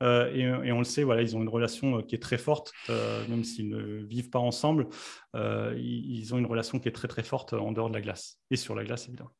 Et, 0.00 0.42
et, 0.42 0.72
on 0.72 0.78
le 0.78 0.84
sait, 0.84 1.02
voilà, 1.02 1.22
ils 1.22 1.36
ont 1.36 1.42
une 1.42 1.48
relation 1.48 2.02
qui 2.02 2.14
est 2.14 2.22
très 2.22 2.38
forte, 2.38 2.72
même 2.88 3.44
s'ils 3.44 3.68
ne 3.68 4.04
vivent 4.04 4.30
pas 4.30 4.40
ensemble, 4.40 4.88
ils, 5.34 6.18
ils 6.18 6.34
ont 6.34 6.38
une 6.38 6.46
relation 6.46 6.80
qui 6.80 6.88
est 6.88 6.92
très 6.92 7.08
très 7.08 7.22
forte 7.22 7.52
en 7.52 7.72
dehors 7.72 7.88
de 7.88 7.94
la 7.94 8.00
glace 8.00 8.38
et 8.50 8.56
sur 8.56 8.74
la 8.74 8.84
glace 8.84 9.06
évidemment. 9.08 9.32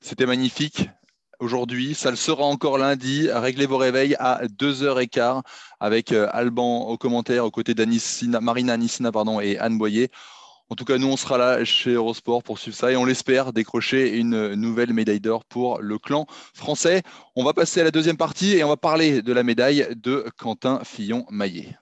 C'était 0.00 0.26
magnifique 0.26 0.88
aujourd'hui. 1.42 1.94
Ça 1.94 2.10
le 2.10 2.16
sera 2.16 2.44
encore 2.44 2.78
lundi. 2.78 3.28
Réglez 3.30 3.66
vos 3.66 3.76
réveils 3.76 4.14
à 4.18 4.42
2h15 4.46 5.42
avec 5.80 6.12
euh, 6.12 6.28
Alban 6.32 6.86
au 6.88 6.96
commentaire 6.96 7.44
aux 7.44 7.50
côtés 7.50 7.74
d'Marina 7.74 8.72
Anissina 8.72 9.12
pardon, 9.12 9.40
et 9.40 9.58
Anne 9.58 9.76
Boyer. 9.76 10.10
En 10.70 10.74
tout 10.74 10.86
cas, 10.86 10.96
nous, 10.96 11.08
on 11.08 11.18
sera 11.18 11.36
là 11.36 11.64
chez 11.66 11.92
Eurosport 11.92 12.42
pour 12.42 12.58
suivre 12.58 12.76
ça 12.76 12.90
et 12.90 12.96
on 12.96 13.04
l'espère 13.04 13.52
décrocher 13.52 14.16
une 14.16 14.54
nouvelle 14.54 14.94
médaille 14.94 15.20
d'or 15.20 15.44
pour 15.44 15.80
le 15.82 15.98
clan 15.98 16.24
français. 16.54 17.02
On 17.36 17.44
va 17.44 17.52
passer 17.52 17.82
à 17.82 17.84
la 17.84 17.90
deuxième 17.90 18.16
partie 18.16 18.56
et 18.56 18.64
on 18.64 18.68
va 18.68 18.78
parler 18.78 19.20
de 19.20 19.32
la 19.34 19.42
médaille 19.42 19.86
de 19.96 20.24
Quentin 20.38 20.80
Fillon-Maillet. 20.82 21.81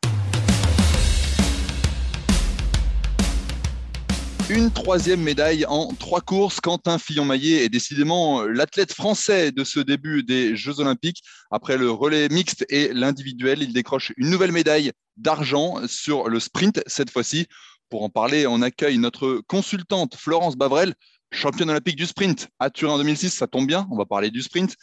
Une 4.50 4.72
troisième 4.72 5.20
médaille 5.20 5.64
en 5.64 5.94
trois 5.94 6.20
courses. 6.20 6.60
Quentin 6.60 6.98
Fillon-Maillet 6.98 7.64
est 7.64 7.68
décidément 7.68 8.42
l'athlète 8.42 8.92
français 8.92 9.52
de 9.52 9.62
ce 9.62 9.78
début 9.78 10.24
des 10.24 10.56
Jeux 10.56 10.80
Olympiques. 10.80 11.22
Après 11.52 11.78
le 11.78 11.88
relais 11.88 12.28
mixte 12.28 12.66
et 12.68 12.92
l'individuel, 12.92 13.62
il 13.62 13.72
décroche 13.72 14.12
une 14.16 14.28
nouvelle 14.28 14.50
médaille 14.50 14.90
d'argent 15.16 15.86
sur 15.86 16.28
le 16.28 16.40
sprint 16.40 16.82
cette 16.88 17.10
fois-ci. 17.10 17.46
Pour 17.90 18.02
en 18.02 18.08
parler, 18.08 18.48
on 18.48 18.60
accueille 18.60 18.98
notre 18.98 19.40
consultante 19.46 20.16
Florence 20.16 20.56
Bavrel, 20.56 20.94
championne 21.30 21.70
olympique 21.70 21.94
du 21.94 22.06
sprint 22.06 22.48
à 22.58 22.70
Turin 22.70 22.94
en 22.94 22.98
2006. 22.98 23.30
Ça 23.30 23.46
tombe 23.46 23.68
bien, 23.68 23.86
on 23.92 23.96
va 23.96 24.04
parler 24.04 24.32
du 24.32 24.42
sprint. 24.42 24.74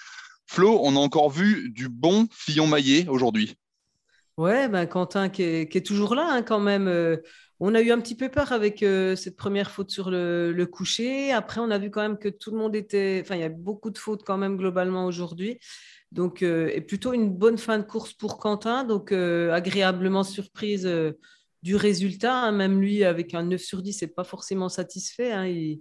Flo, 0.46 0.80
on 0.82 0.96
a 0.96 1.00
encore 1.00 1.30
vu 1.30 1.72
du 1.72 1.90
bon 1.90 2.30
Fillon-Maillet 2.32 3.10
aujourd'hui. 3.10 3.58
Ouais, 4.38 4.70
ben 4.70 4.86
Quentin 4.86 5.28
qui 5.28 5.44
est, 5.44 5.86
toujours 5.86 6.16
là 6.16 6.28
hein, 6.30 6.42
quand 6.44 6.60
même. 6.60 6.88
Euh, 6.88 7.18
on 7.60 7.74
a 7.74 7.82
eu 7.82 7.92
un 7.92 8.00
petit 8.00 8.16
peu 8.16 8.30
peur 8.30 8.52
avec 8.52 8.84
euh, 8.84 9.16
cette 9.16 9.36
première 9.36 9.72
faute 9.72 9.90
sur 9.90 10.12
le, 10.12 10.66
coucher. 10.66 11.32
Après, 11.32 11.60
on 11.60 11.72
a 11.72 11.78
vu 11.80 11.90
quand 11.90 12.02
même 12.02 12.18
que 12.18 12.30
tout 12.30 12.52
le 12.52 12.58
monde 12.58 12.76
était. 12.76 13.20
Enfin, 13.24 13.36
il 13.36 13.42
y 13.42 13.44
a 13.44 13.50
beaucoup 13.50 13.90
de 13.90 13.98
fautes 13.98 14.24
quand 14.24 14.38
même 14.38 14.58
globalement 14.58 15.06
aujourd'hui. 15.06 15.60
Donc, 16.12 16.44
euh, 16.44 16.70
et 16.74 16.82
plutôt 16.82 17.14
une 17.14 17.34
bonne 17.34 17.58
fin 17.58 17.80
de 17.80 17.84
course 17.84 18.14
pour 18.14 18.38
Quentin. 18.38 18.84
Donc, 18.84 19.12
euh, 19.12 19.52
agréablement 19.52 20.24
surprise 20.24 20.88
du 21.64 21.76
résultat. 21.76 22.44
Hein. 22.44 22.52
Même 22.52 22.80
lui, 22.80 23.04
avec 23.04 23.34
un 23.34 23.44
9 23.44 23.60
sur 23.60 23.82
10, 23.82 24.04
n'est 24.04 24.08
pas 24.08 24.24
forcément 24.24 24.70
satisfait. 24.70 25.32
Hein. 25.32 25.78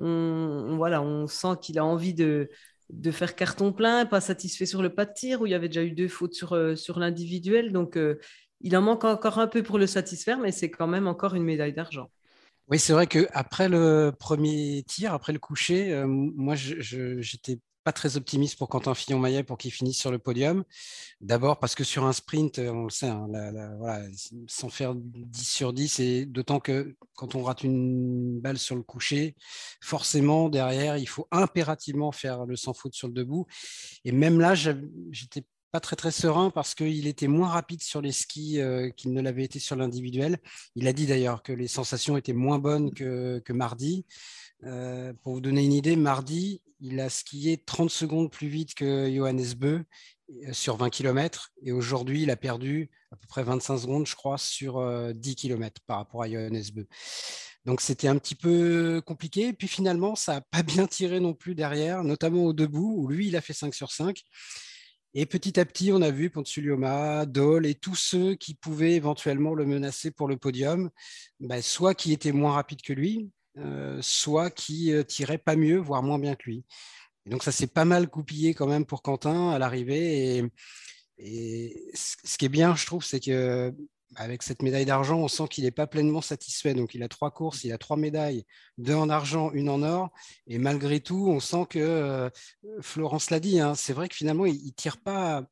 on, 0.00 0.76
voilà, 0.76 1.00
on 1.00 1.28
sent 1.28 1.58
qu'il 1.62 1.78
a 1.78 1.84
envie 1.84 2.14
de, 2.14 2.48
de 2.90 3.10
faire 3.12 3.36
carton 3.36 3.72
plein, 3.72 4.04
pas 4.04 4.20
satisfait 4.20 4.66
sur 4.66 4.82
le 4.82 4.92
pas 4.92 5.06
de 5.06 5.12
tir, 5.14 5.42
où 5.42 5.46
il 5.46 5.50
y 5.50 5.54
avait 5.54 5.68
déjà 5.68 5.84
eu 5.84 5.92
deux 5.92 6.08
fautes 6.08 6.34
sur, 6.34 6.76
sur 6.76 6.98
l'individuel. 6.98 7.72
Donc, 7.72 7.96
il 8.60 8.76
en 8.76 8.82
manque 8.82 9.04
encore 9.04 9.38
un 9.38 9.46
peu 9.46 9.62
pour 9.62 9.78
le 9.78 9.86
satisfaire, 9.86 10.38
mais 10.38 10.52
c'est 10.52 10.70
quand 10.70 10.86
même 10.86 11.06
encore 11.06 11.34
une 11.34 11.44
médaille 11.44 11.72
d'argent. 11.72 12.10
Oui, 12.68 12.78
c'est 12.78 12.92
vrai 12.92 13.06
qu'après 13.06 13.68
le 13.68 14.12
premier 14.16 14.84
tir, 14.86 15.12
après 15.12 15.32
le 15.32 15.40
coucher, 15.40 15.92
euh, 15.92 16.06
moi, 16.06 16.54
je 16.54 17.16
n'étais 17.16 17.58
pas 17.84 17.92
très 17.92 18.16
optimiste 18.16 18.58
pour 18.58 18.68
Quentin 18.68 18.94
Fillon-Maillet 18.94 19.42
pour 19.42 19.56
qu'il 19.56 19.72
finisse 19.72 19.98
sur 19.98 20.10
le 20.10 20.18
podium. 20.18 20.64
D'abord 21.20 21.58
parce 21.58 21.74
que 21.74 21.84
sur 21.84 22.04
un 22.04 22.12
sprint, 22.12 22.58
euh, 22.58 22.70
on 22.70 22.84
le 22.84 22.90
sait, 22.90 23.08
hein, 23.08 23.28
sans 24.46 24.68
faire 24.68 24.94
10 24.94 25.48
sur 25.48 25.72
10, 25.72 26.00
et 26.00 26.26
d'autant 26.26 26.60
que 26.60 26.94
quand 27.14 27.34
on 27.34 27.42
rate 27.42 27.64
une 27.64 28.40
balle 28.40 28.58
sur 28.58 28.76
le 28.76 28.82
coucher, 28.82 29.34
forcément, 29.80 30.48
derrière, 30.48 30.96
il 30.98 31.08
faut 31.08 31.26
impérativement 31.30 32.12
faire 32.12 32.44
le 32.44 32.56
sans 32.56 32.74
faute 32.74 32.94
sur 32.94 33.08
le 33.08 33.14
debout. 33.14 33.46
Et 34.04 34.12
même 34.12 34.40
là, 34.40 34.54
j'étais 34.54 35.44
pas 35.70 35.80
très 35.80 35.96
très 35.96 36.10
serein 36.10 36.50
parce 36.50 36.74
qu'il 36.74 37.06
était 37.06 37.28
moins 37.28 37.48
rapide 37.48 37.82
sur 37.82 38.00
les 38.00 38.12
skis 38.12 38.60
euh, 38.60 38.90
qu'il 38.90 39.12
ne 39.12 39.20
l'avait 39.20 39.44
été 39.44 39.58
sur 39.58 39.76
l'individuel. 39.76 40.38
Il 40.74 40.88
a 40.88 40.92
dit 40.92 41.06
d'ailleurs 41.06 41.42
que 41.42 41.52
les 41.52 41.68
sensations 41.68 42.16
étaient 42.16 42.32
moins 42.32 42.58
bonnes 42.58 42.92
que, 42.92 43.52
mardi. 43.52 44.04
Euh, 44.64 45.12
pour 45.22 45.34
vous 45.34 45.40
donner 45.40 45.64
une 45.64 45.72
idée, 45.72 45.96
mardi, 45.96 46.60
il 46.80 47.00
a 47.00 47.08
skié 47.08 47.58
30 47.58 47.90
secondes 47.90 48.30
plus 48.30 48.48
vite 48.48 48.74
que 48.74 49.10
Johannes 49.14 49.54
Beu 49.56 49.84
euh, 50.30 50.52
sur 50.52 50.76
20 50.76 50.90
km 50.90 51.52
et 51.62 51.72
aujourd'hui, 51.72 52.22
il 52.22 52.30
a 52.30 52.36
perdu 52.36 52.90
à 53.12 53.16
peu 53.16 53.26
près 53.26 53.42
25 53.42 53.78
secondes, 53.78 54.06
je 54.06 54.14
crois, 54.14 54.38
sur 54.38 54.80
10 55.14 55.34
km 55.34 55.80
par 55.86 55.98
rapport 55.98 56.22
à 56.22 56.28
Johannes 56.28 56.62
Beu. 56.72 56.86
Donc 57.64 57.80
c'était 57.80 58.08
un 58.08 58.16
petit 58.16 58.34
peu 58.34 59.02
compliqué. 59.04 59.52
Puis 59.52 59.68
finalement, 59.68 60.14
ça 60.14 60.34
n'a 60.34 60.40
pas 60.40 60.62
bien 60.62 60.86
tiré 60.86 61.20
non 61.20 61.34
plus 61.34 61.54
derrière, 61.54 62.04
notamment 62.04 62.44
au 62.44 62.52
debout, 62.52 62.94
où 62.96 63.08
lui, 63.08 63.28
il 63.28 63.36
a 63.36 63.40
fait 63.40 63.52
5 63.52 63.74
sur 63.74 63.92
5. 63.92 64.22
Et 65.14 65.26
petit 65.26 65.58
à 65.58 65.64
petit, 65.64 65.92
on 65.92 66.02
a 66.02 66.10
vu 66.10 66.30
Pontsuluoma, 66.30 67.26
Dole 67.26 67.66
et 67.66 67.74
tous 67.74 67.96
ceux 67.96 68.36
qui 68.36 68.54
pouvaient 68.54 68.94
éventuellement 68.94 69.54
le 69.54 69.66
menacer 69.66 70.12
pour 70.12 70.28
le 70.28 70.36
podium, 70.36 70.90
bah, 71.40 71.62
soit 71.62 71.94
qui 71.94 72.12
étaient 72.12 72.30
moins 72.30 72.52
rapides 72.52 72.82
que 72.82 72.92
lui, 72.92 73.28
euh, 73.58 73.98
soit 74.02 74.50
qui 74.50 74.92
euh, 74.92 75.02
tiraient 75.02 75.38
pas 75.38 75.56
mieux, 75.56 75.78
voire 75.78 76.04
moins 76.04 76.20
bien 76.20 76.36
que 76.36 76.44
lui. 76.44 76.64
Et 77.26 77.30
donc 77.30 77.42
ça 77.42 77.50
s'est 77.50 77.66
pas 77.66 77.84
mal 77.84 78.08
coupillé 78.08 78.54
quand 78.54 78.68
même 78.68 78.86
pour 78.86 79.02
Quentin 79.02 79.50
à 79.50 79.58
l'arrivée. 79.58 80.38
Et, 80.38 80.44
et, 81.18 81.90
ce 81.94 82.38
qui 82.38 82.44
est 82.44 82.48
bien, 82.48 82.76
je 82.76 82.86
trouve, 82.86 83.04
c'est 83.04 83.20
que 83.20 83.74
avec 84.16 84.42
cette 84.42 84.62
médaille 84.62 84.84
d'argent, 84.84 85.18
on 85.18 85.28
sent 85.28 85.48
qu'il 85.48 85.64
n'est 85.64 85.70
pas 85.70 85.86
pleinement 85.86 86.20
satisfait. 86.20 86.74
Donc, 86.74 86.94
il 86.94 87.02
a 87.02 87.08
trois 87.08 87.30
courses, 87.30 87.64
il 87.64 87.72
a 87.72 87.78
trois 87.78 87.96
médailles, 87.96 88.44
deux 88.78 88.94
en 88.94 89.08
argent, 89.08 89.52
une 89.52 89.68
en 89.68 89.82
or. 89.82 90.10
Et 90.46 90.58
malgré 90.58 91.00
tout, 91.00 91.28
on 91.28 91.40
sent 91.40 91.66
que, 91.70 91.78
euh, 91.78 92.30
Florence 92.80 93.30
l'a 93.30 93.40
dit, 93.40 93.60
hein, 93.60 93.74
c'est 93.74 93.92
vrai 93.92 94.08
que 94.08 94.16
finalement, 94.16 94.46
il 94.46 94.64
ne 94.64 94.70
tire 94.72 95.00
pas 95.00 95.44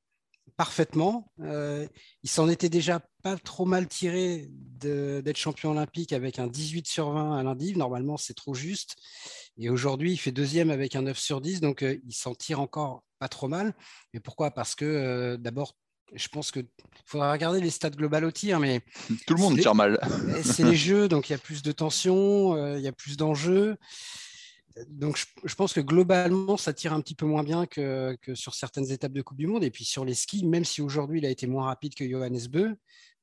parfaitement. 0.57 1.31
Euh, 1.41 1.87
il 2.25 2.31
s'en 2.31 2.49
était 2.49 2.69
déjà 2.69 3.01
pas 3.23 3.37
trop 3.37 3.65
mal 3.65 3.87
tiré 3.87 4.49
d'être 4.51 5.37
champion 5.37 5.71
olympique 5.71 6.13
avec 6.13 6.39
un 6.39 6.49
18 6.49 6.87
sur 6.87 7.13
20 7.13 7.39
à 7.39 7.43
lundi. 7.45 7.77
Normalement, 7.77 8.17
c'est 8.17 8.35
trop 8.35 8.55
juste. 8.55 8.97
Et 9.57 9.71
aujourd'hui, 9.71 10.13
il 10.13 10.17
fait 10.17 10.33
deuxième 10.33 10.71
avec 10.71 10.97
un 10.97 11.03
9 11.03 11.19
sur 11.19 11.41
10. 11.41 11.61
Donc, 11.61 11.85
euh, 11.85 12.01
il 12.05 12.15
s'en 12.15 12.35
tire 12.35 12.61
encore 12.61 13.05
pas 13.21 13.29
trop 13.29 13.47
mal. 13.47 13.75
Mais 14.15 14.21
pourquoi? 14.21 14.51
Parce 14.51 14.75
que 14.75 15.37
d'abord, 15.37 15.75
je 16.15 16.29
pense 16.29 16.51
qu'il 16.51 16.67
faudra 17.05 17.33
regarder 17.33 17.61
les 17.61 17.71
stats 17.71 17.91
globales 17.91 18.25
au 18.25 18.31
tir, 18.31 18.61
mais 18.61 18.81
tout 19.27 19.35
le 19.35 19.41
monde 19.41 19.59
tire 19.59 19.75
mal. 19.75 19.99
c'est 20.43 20.65
les 20.65 20.77
jeux, 20.77 21.09
donc 21.09 21.29
il 21.29 21.33
y 21.33 21.35
a 21.35 21.39
plus 21.39 21.63
de 21.63 21.73
tension, 21.73 22.55
euh, 22.55 22.79
il 22.79 22.85
y 22.85 22.89
a 22.89 22.93
plus 22.93 23.17
d'enjeux. 23.17 23.77
Donc 24.89 25.19
je, 25.45 25.55
pense 25.57 25.73
que 25.73 25.81
globalement, 25.81 26.57
ça 26.57 26.73
tire 26.73 26.93
un 26.93 27.01
petit 27.01 27.17
peu 27.17 27.27
moins 27.27 27.43
bien 27.43 27.67
que, 27.67 28.17
sur 28.35 28.55
certaines 28.55 28.91
étapes 28.93 29.13
de 29.13 29.23
Coupe 29.23 29.39
du 29.39 29.47
Monde. 29.47 29.65
Et 29.65 29.71
puis 29.71 29.85
sur 29.85 30.05
les 30.05 30.15
skis, 30.15 30.45
même 30.45 30.65
si 30.65 30.83
aujourd'hui 30.83 31.19
il 31.19 31.27
a 31.27 31.31
été 31.31 31.47
moins 31.47 31.65
rapide 31.65 31.95
que 31.95 32.09
Johannes 32.09 32.47
Beu, 32.49 32.77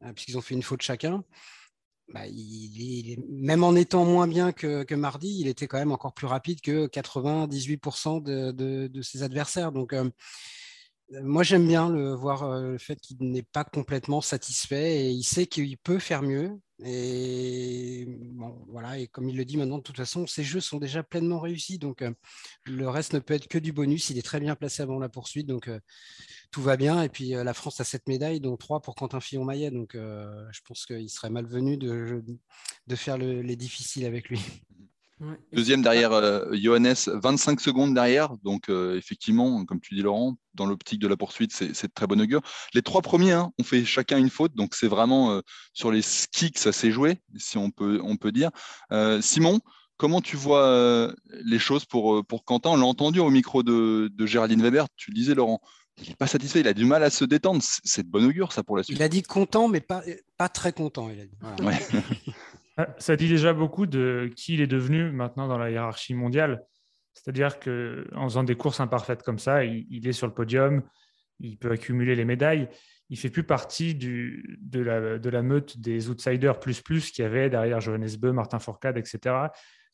euh, 0.03 0.13
puisqu'ils 0.13 0.37
ont 0.37 0.41
fait 0.41 0.55
une 0.55 0.63
faute 0.63 0.81
chacun, 0.81 1.23
bah, 2.13 2.27
il, 2.27 3.17
même 3.29 3.63
en 3.63 3.75
étant 3.75 4.05
moins 4.05 4.27
bien 4.27 4.51
que, 4.51 4.93
mardi, 4.95 5.39
il 5.39 5.47
était 5.47 5.67
quand 5.67 5.77
même 5.77 5.91
encore 5.91 6.13
plus 6.13 6.27
rapide 6.27 6.61
que 6.61 6.87
98% 6.87 8.21
de, 8.21 8.51
de, 8.87 9.01
ses 9.01 9.23
adversaires. 9.23 9.71
Donc 9.71 9.93
euh, 9.93 10.09
moi, 11.11 11.43
j'aime 11.43 11.67
bien 11.67 11.89
le 11.89 12.13
voir 12.13 12.43
euh, 12.43 12.71
le 12.71 12.77
fait 12.77 12.99
qu'il 12.99 13.17
n'est 13.19 13.43
pas 13.43 13.63
complètement 13.63 14.21
satisfait 14.21 15.05
et 15.05 15.09
il 15.11 15.23
sait 15.23 15.45
qu'il 15.45 15.77
peut 15.77 15.99
faire 15.99 16.23
mieux. 16.23 16.59
Et 16.83 18.07
voilà. 18.67 18.97
Et 18.99 19.07
comme 19.07 19.29
il 19.29 19.37
le 19.37 19.45
dit 19.45 19.55
maintenant, 19.57 19.77
de 19.77 19.83
toute 19.83 19.97
façon, 19.97 20.25
ces 20.25 20.43
jeux 20.43 20.59
sont 20.59 20.79
déjà 20.79 21.03
pleinement 21.03 21.39
réussis. 21.39 21.77
Donc, 21.77 22.01
euh, 22.01 22.11
le 22.65 22.89
reste 22.89 23.13
ne 23.13 23.19
peut 23.19 23.35
être 23.35 23.47
que 23.47 23.59
du 23.59 23.71
bonus. 23.71 24.09
Il 24.09 24.17
est 24.17 24.23
très 24.23 24.39
bien 24.39 24.55
placé 24.55 24.81
avant 24.81 24.99
la 24.99 25.09
poursuite. 25.09 25.47
Donc, 25.47 25.67
euh, 25.67 25.79
tout 26.51 26.61
va 26.61 26.75
bien. 26.75 27.03
Et 27.03 27.09
puis, 27.09 27.29
la 27.29 27.53
France 27.53 27.79
a 27.81 27.83
sept 27.83 28.07
médailles, 28.07 28.41
dont 28.41 28.57
trois 28.57 28.81
pour 28.81 28.95
Quentin 28.95 29.19
Fillon-Maillet. 29.19 29.71
Donc, 29.71 29.91
je 29.93 30.59
pense 30.67 30.85
qu'il 30.85 31.09
serait 31.09 31.29
malvenu 31.29 31.77
de, 31.77 32.23
de 32.87 32.95
faire 32.95 33.17
les 33.17 33.55
difficiles 33.55 34.05
avec 34.05 34.29
lui. 34.29 34.39
Deuxième 35.53 35.81
derrière 35.81 36.11
euh, 36.11 36.53
Johannes, 36.53 36.95
25 37.07 37.61
secondes 37.61 37.93
derrière. 37.93 38.35
Donc, 38.43 38.69
euh, 38.69 38.97
effectivement, 38.97 39.63
comme 39.65 39.79
tu 39.79 39.95
dis, 39.95 40.01
Laurent, 40.01 40.35
dans 40.53 40.65
l'optique 40.65 40.99
de 40.99 41.07
la 41.07 41.15
poursuite, 41.15 41.53
c'est 41.53 41.87
de 41.87 41.93
très 41.93 42.07
bon 42.07 42.19
augure. 42.19 42.41
Les 42.73 42.81
trois 42.81 43.01
premiers 43.01 43.31
hein, 43.31 43.51
ont 43.59 43.63
fait 43.63 43.85
chacun 43.85 44.17
une 44.17 44.29
faute, 44.29 44.55
donc 44.55 44.75
c'est 44.75 44.87
vraiment 44.87 45.41
sur 45.73 45.91
les 45.91 46.01
skis 46.01 46.51
que 46.51 46.59
ça 46.59 46.71
s'est 46.71 46.91
joué, 46.91 47.21
si 47.35 47.57
on 47.57 47.71
peut, 47.71 47.99
on 48.03 48.15
peut 48.15 48.31
dire. 48.31 48.51
Simon, 49.19 49.59
comment 49.97 50.21
tu 50.21 50.37
vois 50.37 51.13
les 51.43 51.59
choses 51.59 51.83
pour, 51.83 52.25
pour 52.25 52.45
Quentin? 52.45 52.69
On 52.71 52.77
l'a 52.77 52.85
entendu 52.85 53.19
au 53.19 53.29
micro 53.29 53.63
de, 53.63 54.09
de 54.13 54.25
Géraldine 54.25 54.61
Weber, 54.61 54.87
tu 54.95 55.11
le 55.11 55.15
disais 55.15 55.35
Laurent, 55.35 55.59
il 56.01 56.09
n'est 56.09 56.15
pas 56.15 56.27
satisfait, 56.27 56.59
il 56.59 56.67
a 56.67 56.73
du 56.73 56.85
mal 56.85 57.03
à 57.03 57.09
se 57.09 57.23
détendre. 57.23 57.61
C'est 57.61 58.03
de 58.03 58.09
bon 58.09 58.25
augure, 58.25 58.51
ça, 58.51 58.63
pour 58.63 58.77
la 58.77 58.83
suite. 58.83 58.97
Il 58.97 59.03
a 59.03 59.09
dit 59.09 59.23
content, 59.23 59.67
mais 59.67 59.79
pas, 59.79 60.03
pas 60.37 60.49
très 60.49 60.73
content. 60.73 61.09
Il 61.09 61.21
a 61.21 61.25
dit. 61.25 61.37
Ah, 61.41 61.55
ça 62.97 63.15
dit 63.15 63.29
déjà 63.29 63.53
beaucoup 63.53 63.85
de 63.85 64.29
qui 64.35 64.55
il 64.55 64.61
est 64.61 64.67
devenu 64.67 65.11
maintenant 65.11 65.47
dans 65.47 65.57
la 65.57 65.71
hiérarchie 65.71 66.13
mondiale. 66.13 66.63
C'est-à-dire 67.13 67.59
qu'en 67.59 68.27
faisant 68.27 68.43
des 68.43 68.55
courses 68.55 68.81
imparfaites 68.81 69.23
comme 69.23 69.39
ça, 69.39 69.63
il, 69.63 70.05
est 70.07 70.11
sur 70.11 70.27
le 70.27 70.33
podium, 70.33 70.83
il 71.39 71.57
peut 71.57 71.71
accumuler 71.71 72.15
les 72.15 72.25
médailles. 72.25 72.67
Il 73.09 73.17
fait 73.17 73.29
plus 73.29 73.43
partie 73.43 73.95
de, 73.95 74.79
la, 74.81 75.41
meute 75.41 75.79
des 75.79 76.09
outsiders 76.09 76.59
plus 76.59 76.81
plus 76.81 77.11
qui 77.11 77.23
avait 77.23 77.49
derrière 77.49 77.79
Johannes 77.79 78.17
Beu, 78.19 78.33
Martin 78.33 78.59
Fourcade, 78.59 78.97
etc., 78.97 79.35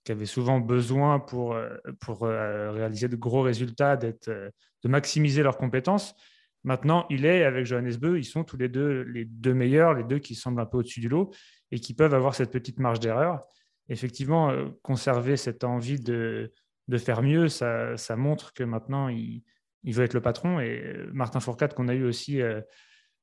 qui 0.04 0.12
avaient 0.12 0.26
souvent 0.26 0.60
besoin 0.60 1.20
pour, 1.20 1.54
euh, 1.54 1.78
pour 2.00 2.24
euh, 2.24 2.72
réaliser 2.72 3.08
de 3.08 3.15
gros 3.15 3.44
résultats, 3.44 4.00
euh, 4.02 4.50
de 4.84 4.89
maximiser 4.89 5.44
leurs 5.44 5.58
compétences. 5.58 6.15
Maintenant, 6.63 7.06
il 7.12 7.24
est 7.26 7.44
avec 7.44 7.67
Johannes 7.67 7.96
Beu, 7.98 8.17
ils 8.17 8.26
sont 8.26 8.44
tous 8.44 8.58
les 8.58 8.67
deux 8.67 9.04
les 9.04 9.26
deux 9.26 9.54
meilleurs, 9.54 9.94
les 9.94 10.04
deux 10.04 10.17
qui 10.17 10.34
semblent 10.34 10.60
un 10.60 10.65
peu 10.65 10.78
au-dessus 10.78 11.02
du 11.02 11.10
lot 11.10 11.32
et 11.72 11.80
qui 11.80 11.94
peuvent 11.94 12.14
avoir 12.14 12.36
cette 12.36 12.52
petite 12.52 12.80
marge 12.80 13.00
d'erreur. 13.00 13.44
Effectivement, 13.90 14.54
conserver 14.82 15.38
cette 15.38 15.64
envie 15.64 16.00
de, 16.00 16.54
de 16.88 16.98
faire 16.98 17.22
mieux, 17.22 17.48
ça, 17.48 17.98
ça, 17.98 18.16
montre 18.16 18.54
que 18.54 18.64
maintenant, 18.64 19.08
il, 19.08 19.44
il, 19.84 19.94
veut 19.94 20.04
être 20.04 20.14
le 20.14 20.22
patron. 20.22 20.60
Et 20.60 20.96
Martin 21.12 21.40
Fourcade, 21.40 21.74
qu'on 21.74 21.88
a 21.88 21.94
eu 21.94 22.04
aussi 22.04 22.42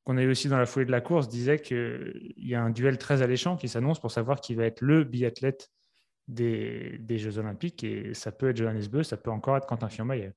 qu'on 0.09 0.17
a 0.17 0.23
eu 0.23 0.31
aussi 0.31 0.49
dans 0.49 0.57
la 0.57 0.65
foulée 0.65 0.87
de 0.87 0.91
la 0.91 1.03
course, 1.03 1.29
disait 1.29 1.59
qu'il 1.59 2.33
y 2.39 2.55
a 2.55 2.63
un 2.63 2.71
duel 2.71 2.97
très 2.97 3.21
alléchant 3.21 3.59
qui 3.59 3.69
s'annonce 3.69 4.01
pour 4.01 4.11
savoir 4.11 4.41
qui 4.41 4.55
va 4.55 4.65
être 4.65 4.81
le 4.81 5.05
biathlète 5.05 5.71
des, 6.29 7.19
Jeux 7.19 7.37
Olympiques. 7.37 7.85
Et 7.85 8.15
ça 8.15 8.33
peut 8.33 8.49
être 8.49 8.57
Johannes 8.57 8.87
Beu, 8.87 9.03
ça 9.03 9.19
peut 9.19 9.31
encore 9.31 9.59
être 9.59 9.67
Quentin 9.67 9.91
Fillon-Maillet. 9.91 10.33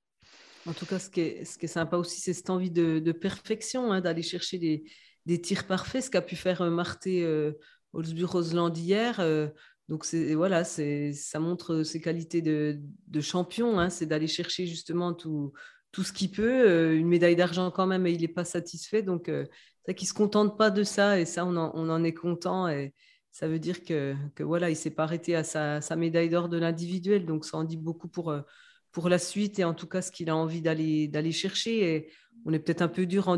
En 0.67 0.73
tout 0.73 0.85
cas, 0.85 0.99
ce 0.99 1.09
qui 1.09 1.21
est, 1.21 1.45
ce 1.45 1.57
qui 1.57 1.65
est 1.65 1.69
sympa 1.69 1.95
aussi, 1.95 2.19
c'est 2.19 2.33
cette 2.33 2.49
envie 2.49 2.69
de, 2.69 3.11
perfection, 3.13 3.93
hein, 3.93 4.01
d'aller 4.01 4.23
chercher 4.23 4.57
des, 4.57 4.83
des, 5.25 5.39
tirs 5.39 5.65
parfaits, 5.65 6.03
ce 6.03 6.09
qu'a 6.09 6.21
pu 6.21 6.35
faire 6.35 6.61
euh, 6.61 6.69
Marté 6.69 7.23
euh, 7.23 7.53
Holzbu-Rosland 7.93 8.75
hier. 8.77 9.19
Euh, 9.19 9.47
donc 9.89 10.05
voilà, 10.35 10.63
ça 10.63 11.39
montre 11.39 11.83
ses 11.83 11.99
qualités 11.99 12.41
de, 12.41 12.79
champion, 13.19 13.77
hein, 13.79 13.89
c'est 13.89 14.05
d'aller 14.05 14.27
chercher 14.27 14.65
justement 14.65 15.13
tout, 15.13 15.53
ce 15.93 16.13
qu'il 16.13 16.31
peut. 16.31 16.67
Euh, 16.69 16.97
une 16.97 17.07
médaille 17.07 17.35
d'argent 17.35 17.71
quand 17.71 17.87
même, 17.87 18.07
et 18.07 18.11
il 18.11 18.21
n'est 18.21 18.27
pas 18.27 18.45
satisfait. 18.45 19.01
Donc, 19.01 19.29
c'est 19.85 19.95
qu'il 19.95 20.05
ne 20.05 20.09
se 20.09 20.13
contente 20.13 20.57
pas 20.57 20.69
de 20.69 20.83
ça, 20.83 21.19
et 21.19 21.25
ça, 21.25 21.45
on 21.45 21.57
en, 21.57 22.03
est 22.03 22.13
content. 22.13 22.67
Et, 22.67 22.93
ça 23.31 23.47
veut 23.47 23.59
dire 23.59 23.83
que, 23.83 24.13
que 24.35 24.43
voilà, 24.43 24.69
il 24.69 24.75
s'est 24.75 24.91
pas 24.91 25.03
arrêté 25.03 25.35
à 25.35 25.43
sa, 25.43 25.95
médaille 25.95 26.29
d'or 26.29 26.49
de 26.49 26.57
l'individuel. 26.57 27.25
Donc, 27.25 27.45
ça 27.45 27.57
en 27.57 27.63
dit 27.63 27.77
beaucoup 27.77 28.07
pour, 28.07 28.29
euh, 28.29 28.41
pour 28.91 29.09
la 29.09 29.19
suite 29.19 29.57
et 29.59 29.63
en 29.63 29.73
tout 29.73 29.87
cas 29.87 30.01
ce 30.01 30.11
qu'il 30.11 30.29
a 30.29 30.35
envie 30.35 30.61
d'aller, 30.61 31.31
chercher. 31.31 31.95
Et 31.95 32.11
on 32.45 32.53
est 32.53 32.59
peut-être 32.59 32.81
un 32.81 32.87
peu 32.87 33.05
dur 33.05 33.29
en 33.29 33.37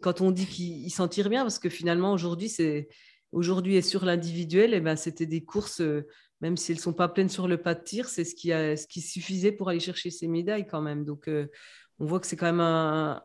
quand 0.00 0.20
on 0.20 0.30
dit 0.30 0.46
qu'il 0.46 0.90
s'en 0.92 1.08
tire 1.08 1.30
bien 1.30 1.42
parce 1.42 1.58
que 1.58 1.70
finalement, 1.70 2.12
aujourd'hui, 2.12 2.48
c'est, 2.48 2.88
aujourd'hui 3.32 3.76
et 3.76 3.82
sur 3.82 4.04
l'individuel, 4.04 4.74
et 4.74 4.80
ben, 4.80 4.96
c'était 4.96 5.26
des 5.26 5.44
courses, 5.44 5.80
euh, 5.80 6.06
même 6.40 6.56
si 6.56 6.72
elles 6.72 6.78
ne 6.78 6.82
sont 6.82 6.92
pas 6.92 7.08
pleines 7.08 7.28
sur 7.28 7.48
le 7.48 7.56
pas 7.56 7.74
de 7.74 7.82
tir, 7.82 8.08
c'est 8.08 8.24
ce 8.24 8.34
qui, 8.34 8.52
a, 8.52 8.76
ce 8.76 8.86
qui 8.86 9.00
suffisait 9.00 9.52
pour 9.52 9.68
aller 9.68 9.80
chercher 9.80 10.10
ces 10.10 10.28
médailles 10.28 10.66
quand 10.66 10.82
même. 10.82 11.04
Donc, 11.04 11.28
euh, 11.28 11.46
on 11.98 12.06
voit 12.06 12.20
que 12.20 12.26
c'est 12.26 12.36
quand 12.36 12.46
même 12.46 12.60
un, 12.60 13.22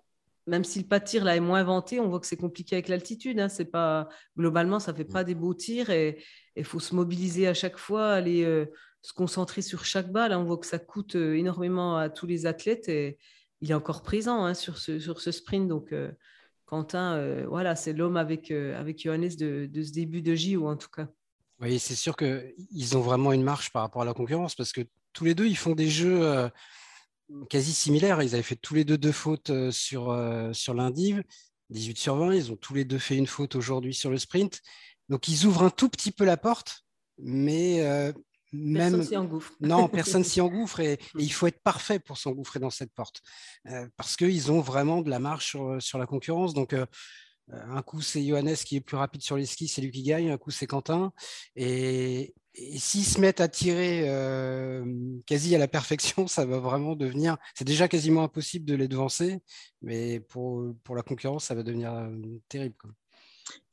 même 0.48 0.63
si 0.63 0.80
le 0.80 0.88
pas 0.88 1.00
de 1.00 1.06
tir 1.06 1.24
là 1.26 1.36
est 1.36 1.41
moins 1.41 1.60
inventé, 1.60 2.00
on 2.00 2.08
voit 2.08 2.20
que 2.20 2.28
c'est 2.28 2.38
compliqué 2.38 2.76
avec 2.76 2.88
l'altitude. 2.88 3.39
Hein. 3.39 3.50
C'est 3.50 3.65
pas 3.65 4.08
globalement, 4.38 4.80
ça 4.80 4.93
fait 4.93 5.06
pas 5.06 5.24
des 5.24 5.36
beaux 5.36 5.54
tirs 5.54 5.89
et 5.89 6.24
il 6.56 6.63
faut 6.63 6.80
se 6.80 6.96
mobiliser 6.96 7.48
à 7.48 7.54
chaque 7.54 7.78
fois, 7.78 8.10
aller 8.10 8.43
euh, 8.43 8.65
se 9.02 9.13
concentrer 9.13 9.62
sur 9.62 9.84
chaque 9.84 10.12
balle. 10.12 10.34
On 10.34 10.46
voit 10.46 10.58
que 10.58 10.65
ça 10.65 10.80
coûte 10.80 11.15
énormément 11.15 11.98
à 11.98 12.10
tous 12.10 12.28
les 12.28 12.46
athlètes 12.46 12.88
et 12.88 13.17
il 13.62 13.72
est 13.72 13.76
encore 13.76 14.04
présent 14.04 14.46
hein, 14.46 14.54
sur, 14.54 14.78
ce, 14.78 15.00
sur 15.00 15.20
ce 15.20 15.32
sprint. 15.32 15.67
Donc 15.67 15.91
euh, 15.91 16.12
Quentin, 16.67 17.43
voilà, 17.47 17.75
c'est 17.75 17.93
l'homme 17.93 18.17
avec 18.17 18.51
avec 18.51 19.01
Johannes 19.01 19.36
de, 19.39 19.65
de, 19.71 19.84
ce 19.84 19.91
début 19.91 20.21
de 20.21 20.36
JO 20.36 20.67
en 20.67 20.75
tout 20.75 20.89
cas. 20.89 21.08
Oui, 21.60 21.80
c'est 21.80 21.95
sûr 21.95 22.15
qu'ils 22.15 22.97
ont 22.97 23.01
vraiment 23.01 23.32
une 23.32 23.41
marche 23.41 23.71
par 23.71 23.82
rapport 23.82 24.03
à 24.03 24.06
la 24.06 24.13
concurrence 24.13 24.53
parce 24.53 24.71
que 24.71 24.82
tous 25.13 25.25
les 25.25 25.34
deux, 25.34 25.47
ils 25.47 25.58
font 25.58 25.73
des 25.73 25.89
jeux 25.89 26.49
quasi 27.49 27.73
similaires. 27.73 28.21
Ils 28.21 28.34
avaient 28.34 28.43
fait 28.43 28.56
tous 28.56 28.73
les 28.73 28.86
deux 28.86 28.97
deux 28.97 29.12
fautes 29.12 29.49
euh, 29.49 29.71
sur, 29.71 30.10
euh, 30.10 30.53
sur 30.53 30.73
l'indiv, 30.73 31.23
18 31.69 31.97
sur 31.97 32.15
20. 32.15 32.34
Ils 32.34 32.51
ont 32.51 32.56
tous 32.56 32.73
les 32.73 32.86
deux 32.86 32.99
fait 32.99 33.15
une 33.15 33.27
faute 33.27 33.56
aujourd'hui 33.56 33.93
sur 33.93 34.10
le 34.10 34.17
sprint. 34.17 34.62
Donc, 35.10 35.27
ils 35.27 35.45
ouvrent 35.45 35.63
un 35.63 35.69
tout 35.69 35.89
petit 35.89 36.12
peu 36.12 36.25
la 36.25 36.38
porte, 36.38 36.84
mais 37.17 37.86
euh, 37.86 38.12
même. 38.58 38.91
Personne 38.91 39.04
s'y 39.04 39.17
engouffre. 39.17 39.54
Non, 39.62 39.88
personne 39.88 40.24
s'y 40.24 40.41
engouffre 40.41 40.80
et, 40.80 41.00
il 41.17 41.32
faut 41.32 41.48
être 41.48 41.62
parfait 41.62 42.00
pour 42.00 42.17
s'engouffrer 42.17 42.60
dans 42.60 42.70
cette 42.70 42.93
porte 42.93 43.22
parce 43.98 44.15
qu'ils 44.15 44.52
ont 44.52 44.62
vraiment 44.62 45.02
de 45.02 45.10
la 45.10 45.20
marche 45.20 45.48
sur, 45.48 45.82
sur 45.82 45.98
la 45.98 46.06
concurrence. 46.06 46.54
Donc, 46.54 46.76
un 47.50 47.82
coup, 47.82 48.02
c'est 48.02 48.26
Johannes 48.26 48.56
qui 48.56 48.76
est 48.76 48.82
plus 48.82 48.98
rapide 48.98 49.22
sur 49.22 49.38
les 49.38 49.46
skis, 49.46 49.67
c'est 49.67 49.82
lui 49.82 49.91
qui 49.91 50.04
gagne. 50.04 50.32
Un 50.32 50.38
coup, 50.38 50.52
c'est 50.52 50.67
Quentin. 50.67 51.13
Et, 51.56 52.34
et 52.60 52.80
s'ils 52.80 53.06
se 53.06 53.22
mettent 53.22 53.39
à 53.39 53.48
tirer 53.48 54.10
euh, 54.10 54.84
quasi 55.28 55.56
à 55.56 55.60
la 55.60 55.67
perfection, 55.67 56.28
ça 56.28 56.46
va 56.46 56.60
vraiment 56.60 56.96
devenir. 56.96 57.38
C'est 57.56 57.65
déjà 57.65 57.88
quasiment 57.88 58.24
impossible 58.24 58.65
de 58.65 58.76
les 58.76 58.88
devancer, 58.88 59.39
mais 59.82 60.20
pour, 60.20 60.74
pour 60.84 60.96
la 60.96 61.04
concurrence, 61.04 61.46
ça 61.46 61.56
va 61.56 61.63
devenir 61.63 61.93
euh, 61.93 62.10
terrible. 62.50 62.76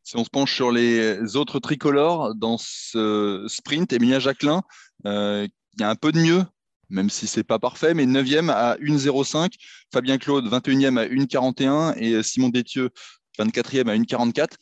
Si 0.05 0.17
on 0.17 0.25
se 0.25 0.31
penche 0.31 0.55
sur 0.55 0.71
les 0.71 1.37
autres 1.37 1.59
tricolores 1.59 2.35
dans 2.35 2.59
ce 2.59 3.47
sprint, 3.49 3.93
Emilia 3.93 4.19
Jacquelin, 4.19 4.63
euh, 5.07 5.49
il 5.75 5.81
y 5.81 5.85
a 5.85 5.91
un 5.91 5.97
peu 5.97 6.13
de 6.13 6.21
mieux, 6.21 6.45
même 6.91 7.11
si 7.11 7.27
c'est 7.27 7.43
pas 7.43 7.59
parfait, 7.59 7.95
mais 7.95 8.07
9e 8.07 8.51
à 8.51 8.77
1,05, 8.77 9.55
Fabien 9.93 10.19
Claude 10.19 10.47
21e 10.47 10.99
à 10.99 11.07
1,41 11.07 11.97
et 11.97 12.23
Simon 12.23 12.51
Détieux 12.51 12.91
24e 13.39 13.89
à 13.89 13.97
1,44 13.97 14.57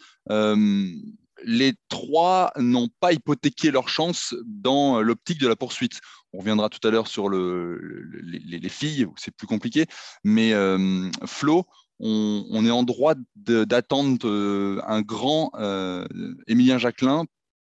les 1.45 1.75
trois 1.89 2.53
n'ont 2.57 2.89
pas 3.01 3.13
hypothéqué 3.13 3.71
leur 3.71 3.89
chance 3.89 4.35
dans 4.47 5.01
l'optique 5.01 5.41
de 5.41 5.49
la 5.49 5.57
poursuite. 5.57 6.01
On 6.33 6.39
reviendra 6.39 6.69
tout 6.69 6.87
à 6.87 6.91
l'heure 6.91 7.09
sur 7.09 7.29
les, 7.29 8.69
filles, 8.69 9.07
c'est 9.17 9.35
plus 9.35 9.47
compliqué. 9.47 9.87
Mais 10.25 10.53
euh, 10.53 11.11
Flo, 11.27 11.67
on, 12.03 12.67
est 12.67 12.71
en 12.71 12.83
droit 12.83 13.15
d'attendre 13.37 14.19
euh, 14.25 14.81
un 14.87 15.03
grand 15.03 15.51
euh, 15.55 16.05
Émilien 16.47 16.79
Jacquelin 16.79 17.25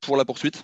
pour 0.01 0.17
la 0.17 0.25
poursuite 0.25 0.63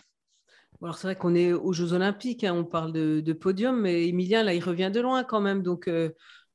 alors 0.84 0.98
c'est 0.98 1.08
vrai 1.08 1.16
qu'on 1.16 1.34
est 1.34 1.52
aux 1.54 1.74
Jeux 1.74 1.94
Olympiques, 1.94 2.44
hein, 2.44 2.54
on 2.54 2.66
parle 2.66 2.92
de, 2.92 3.34
podium, 3.34 3.80
mais 3.82 4.08
Émilien, 4.08 4.44
là, 4.44 4.54
il 4.54 4.64
revient 4.64 4.92
de 4.94 5.00
loin 5.00 5.24
quand 5.24 5.40
même. 5.40 5.64
Donc, 5.64 5.90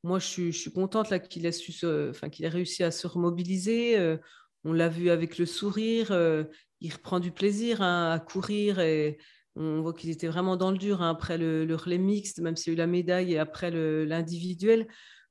moi, 0.05 0.19
je 0.21 0.27
suis, 0.51 0.73
contente 0.73 1.09
qu'il 1.27 1.47
ait, 1.47 2.49
réussi 2.49 2.85
à 2.85 2.91
se 2.91 3.07
remobiliser. 3.07 4.19
On 4.65 4.73
l'a 4.73 4.89
vu 4.89 5.11
avec 5.11 5.39
le 5.39 5.47
sourire. 5.47 6.13
Euh, 6.13 6.45
il 6.81 6.93
reprend 6.93 7.21
du 7.21 7.33
plaisir 7.33 7.83
hein, 7.83 8.11
à 8.13 8.19
courir 8.19 8.81
et 8.81 9.19
on 9.57 9.83
voit 9.83 9.93
qu'il 9.93 10.11
était 10.11 10.29
vraiment 10.29 10.57
dans 10.57 10.71
le 10.71 10.79
dur 10.79 11.03
hein, 11.03 11.11
après 11.11 11.39
le, 11.39 11.75
relais 11.75 11.99
mixte, 11.99 12.41
même 12.41 12.57
s'il 12.57 12.73
y 12.73 12.75
a 12.75 12.75
eu 12.75 12.79
la 12.79 12.87
médaille 12.87 13.35
et 13.35 13.39
après 13.39 13.71
l'individuel. 13.71 14.87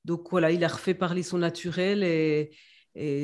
Donc 0.09 0.27
voilà, 0.31 0.51
il 0.51 0.63
a 0.63 0.67
refait 0.67 0.93
parler 0.95 1.23
son 1.23 1.37
naturel 1.37 2.03
et, 2.03 2.51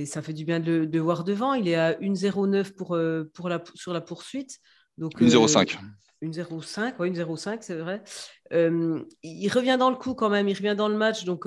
ça 0.05 0.21
fait 0.21 0.31
du 0.31 0.45
bien 0.45 0.61
de 0.61 0.87
le 0.89 0.99
voir 0.99 1.25
devant. 1.25 1.53
Il 1.53 1.67
est 1.67 1.75
à 1.75 1.93
1,09 1.93 2.71
pour, 2.73 2.95
euh, 2.95 3.29
pour 3.33 3.49
la, 3.49 3.61
sur 3.73 3.91
la 3.91 3.99
poursuite. 3.99 4.59
1,05. 5.01 5.77
1,05, 6.21 6.93
oui, 6.99 7.11
1,05, 7.11 7.57
c'est 7.61 7.75
vrai. 7.75 8.01
Euh, 8.53 9.03
il 9.23 9.49
revient 9.49 9.75
dans 9.77 9.89
le 9.89 9.97
coup 9.97 10.13
quand 10.13 10.29
même, 10.29 10.47
il 10.47 10.55
revient 10.55 10.75
dans 10.77 10.87
le 10.87 10.95
match, 10.95 11.25
donc 11.25 11.45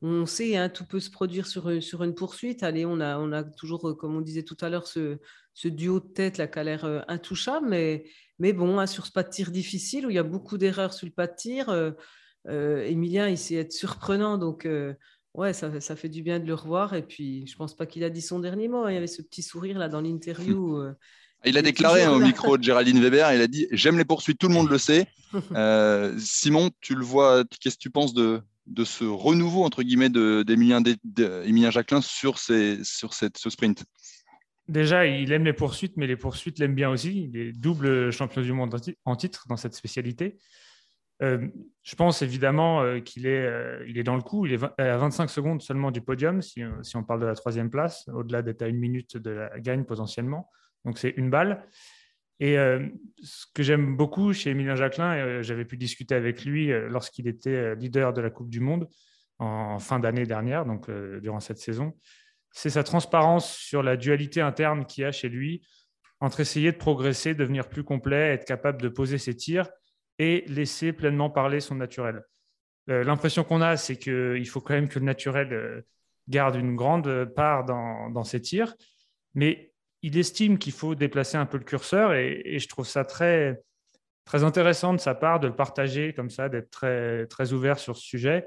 on 0.00 0.26
sait, 0.26 0.56
hein, 0.56 0.68
tout 0.68 0.84
peut 0.84 1.00
se 1.00 1.10
produire 1.10 1.46
sur, 1.46 1.82
sur 1.82 2.04
une 2.04 2.14
poursuite. 2.14 2.62
Allez, 2.62 2.86
on 2.86 3.00
a, 3.00 3.18
on 3.18 3.32
a 3.32 3.42
toujours, 3.42 3.88
euh, 3.88 3.94
comme 3.94 4.16
on 4.16 4.20
disait 4.20 4.44
tout 4.44 4.56
à 4.60 4.68
l'heure, 4.68 4.86
ce, 4.86 5.18
duo 5.64 5.98
de 5.98 6.06
tête 6.06 6.38
là, 6.38 6.46
qui 6.46 6.58
a 6.58 6.64
l'air 6.64 6.84
euh, 6.84 7.00
intouchable. 7.08 7.68
Mais, 7.68 8.04
mais 8.38 8.52
bon, 8.52 8.78
hein, 8.78 8.86
sur 8.86 9.06
ce 9.06 9.12
pas 9.12 9.24
de 9.24 9.30
tir 9.30 9.50
difficile, 9.50 10.06
où 10.06 10.10
il 10.10 10.14
y 10.14 10.18
a 10.18 10.22
beaucoup 10.22 10.56
d'erreurs 10.56 10.92
sur 10.92 11.06
le 11.06 11.12
pas 11.12 11.26
de 11.26 11.34
tir, 11.34 11.68
euh, 11.68 11.90
Emilien, 12.48 13.28
il 13.28 13.38
sait 13.38 13.56
être 13.56 13.72
surprenant. 13.72 14.38
Donc, 14.38 14.68
ouais, 15.34 15.52
ça, 15.52 15.80
ça, 15.80 15.96
fait 15.96 16.08
du 16.08 16.22
bien 16.22 16.40
de 16.40 16.46
le 16.46 16.54
revoir. 16.54 16.94
Et 16.94 17.02
puis, 17.02 17.46
je 17.46 17.56
pense 17.56 17.76
pas 17.76 17.86
qu'il 17.86 18.04
a 18.04 18.10
dit 18.10 18.22
son 18.22 18.38
dernier 18.38 18.68
mot. 18.68 18.84
Hein. 18.84 18.90
Il 18.90 18.94
y 18.94 18.98
avait 18.98 19.06
ce 19.06 19.22
petit 19.22 19.42
sourire 19.42 19.78
là 19.78 19.88
dans 19.88 20.00
l'interview. 20.00 20.82
il 21.44 21.58
a 21.58 21.62
déclaré 21.62 22.06
au 22.06 22.18
micro 22.18 22.58
de 22.58 22.62
Géraldine 22.62 23.00
Weber, 23.00 23.32
il 23.32 23.40
a 23.40 23.46
dit 23.46 23.68
J'aime 23.70 23.98
les 23.98 24.04
poursuites, 24.04 24.38
tout 24.38 24.48
le 24.48 24.54
monde 24.54 24.70
le 24.70 24.78
sait. 24.78 25.06
Simon, 26.18 26.70
tu 26.80 26.94
le 26.94 27.04
vois, 27.04 27.44
qu'est-ce 27.60 27.76
que 27.76 27.82
tu 27.82 27.90
penses 27.90 28.14
de, 28.14 28.42
de 28.68 28.84
ce 28.84 29.04
renouveau 29.04 29.64
entre 29.64 29.82
guillemets 29.82 30.10
d'Emilien 30.10 31.70
Jacquelin 31.70 32.00
sur, 32.00 32.38
ces, 32.38 32.78
sur 32.84 33.14
cette, 33.14 33.38
ce 33.38 33.50
sprint? 33.50 33.84
Déjà, 34.68 35.06
il 35.06 35.32
aime 35.32 35.44
les 35.44 35.54
poursuites, 35.54 35.96
mais 35.96 36.06
les 36.06 36.16
poursuites 36.16 36.58
l'aiment 36.58 36.74
bien 36.74 36.90
aussi. 36.90 37.30
Il 37.32 37.40
est 37.40 37.52
double 37.52 38.12
champion 38.12 38.42
du 38.42 38.52
monde 38.52 38.78
en 39.04 39.16
titre 39.16 39.46
dans 39.48 39.56
cette 39.56 39.74
spécialité. 39.74 40.36
Je 41.20 41.96
pense 41.96 42.22
évidemment 42.22 43.00
qu'il 43.00 43.26
est, 43.26 43.48
il 43.88 43.98
est 43.98 44.02
dans 44.02 44.16
le 44.16 44.22
coup. 44.22 44.46
Il 44.46 44.54
est 44.54 44.80
à 44.80 44.96
25 44.96 45.28
secondes 45.28 45.62
seulement 45.62 45.90
du 45.90 46.00
podium, 46.00 46.42
si, 46.42 46.62
on 46.94 47.02
parle 47.02 47.20
de 47.20 47.26
la 47.26 47.34
troisième 47.34 47.70
place, 47.70 48.08
au-delà 48.12 48.42
d'être 48.42 48.62
à 48.62 48.68
une 48.68 48.78
minute 48.78 49.16
de 49.16 49.30
la 49.30 49.60
gagne 49.60 49.84
potentiellement. 49.84 50.48
Donc 50.84 50.98
c'est 50.98 51.10
une 51.16 51.30
balle. 51.30 51.66
Et 52.40 52.54
ce 53.20 53.46
que 53.52 53.64
j'aime 53.64 53.96
beaucoup 53.96 54.32
chez 54.32 54.50
Emilien 54.50 54.76
Jacquelin, 54.76 55.42
j'avais 55.42 55.64
pu 55.64 55.76
discuter 55.76 56.14
avec 56.14 56.44
lui 56.44 56.68
lorsqu'il 56.88 57.26
était 57.26 57.74
leader 57.74 58.12
de 58.12 58.20
la 58.20 58.30
Coupe 58.30 58.50
du 58.50 58.60
Monde 58.60 58.88
en 59.40 59.78
fin 59.78 59.98
d'année 59.98 60.26
dernière, 60.26 60.64
donc 60.64 60.90
durant 61.20 61.40
cette 61.40 61.58
saison, 61.58 61.94
c'est 62.52 62.70
sa 62.70 62.82
transparence 62.82 63.52
sur 63.56 63.82
la 63.82 63.96
dualité 63.96 64.40
interne 64.40 64.84
qu'il 64.86 65.02
y 65.02 65.04
a 65.04 65.12
chez 65.12 65.28
lui 65.28 65.66
entre 66.20 66.40
essayer 66.40 66.72
de 66.72 66.76
progresser, 66.76 67.34
devenir 67.34 67.68
plus 67.68 67.84
complet, 67.84 68.34
être 68.34 68.44
capable 68.44 68.82
de 68.82 68.88
poser 68.88 69.18
ses 69.18 69.36
tirs 69.36 69.68
et 70.18 70.44
laisser 70.48 70.92
pleinement 70.92 71.30
parler 71.30 71.60
son 71.60 71.76
naturel. 71.76 72.22
Euh, 72.90 73.04
l'impression 73.04 73.44
qu'on 73.44 73.60
a, 73.60 73.76
c'est 73.76 73.96
qu'il 73.96 74.48
faut 74.48 74.60
quand 74.60 74.74
même 74.74 74.88
que 74.88 74.98
le 74.98 75.04
naturel 75.04 75.52
euh, 75.52 75.82
garde 76.28 76.56
une 76.56 76.76
grande 76.76 77.26
part 77.36 77.64
dans, 77.64 78.24
ses 78.24 78.40
tirs, 78.40 78.74
mais 79.34 79.72
il 80.02 80.16
estime 80.18 80.58
qu'il 80.58 80.72
faut 80.72 80.94
déplacer 80.94 81.36
un 81.36 81.46
peu 81.46 81.58
le 81.58 81.64
curseur 81.64 82.14
et, 82.14 82.58
je 82.58 82.68
trouve 82.68 82.86
ça 82.86 83.04
très, 83.04 83.60
très 84.24 84.44
intéressant 84.44 84.92
de 84.92 84.98
sa 84.98 85.14
part 85.14 85.40
de 85.40 85.46
le 85.46 85.56
partager 85.56 86.12
comme 86.12 86.30
ça, 86.30 86.48
d'être 86.48 86.70
très, 86.70 87.26
très 87.26 87.52
ouvert 87.52 87.78
sur 87.78 87.96
ce 87.96 88.02
sujet. 88.02 88.46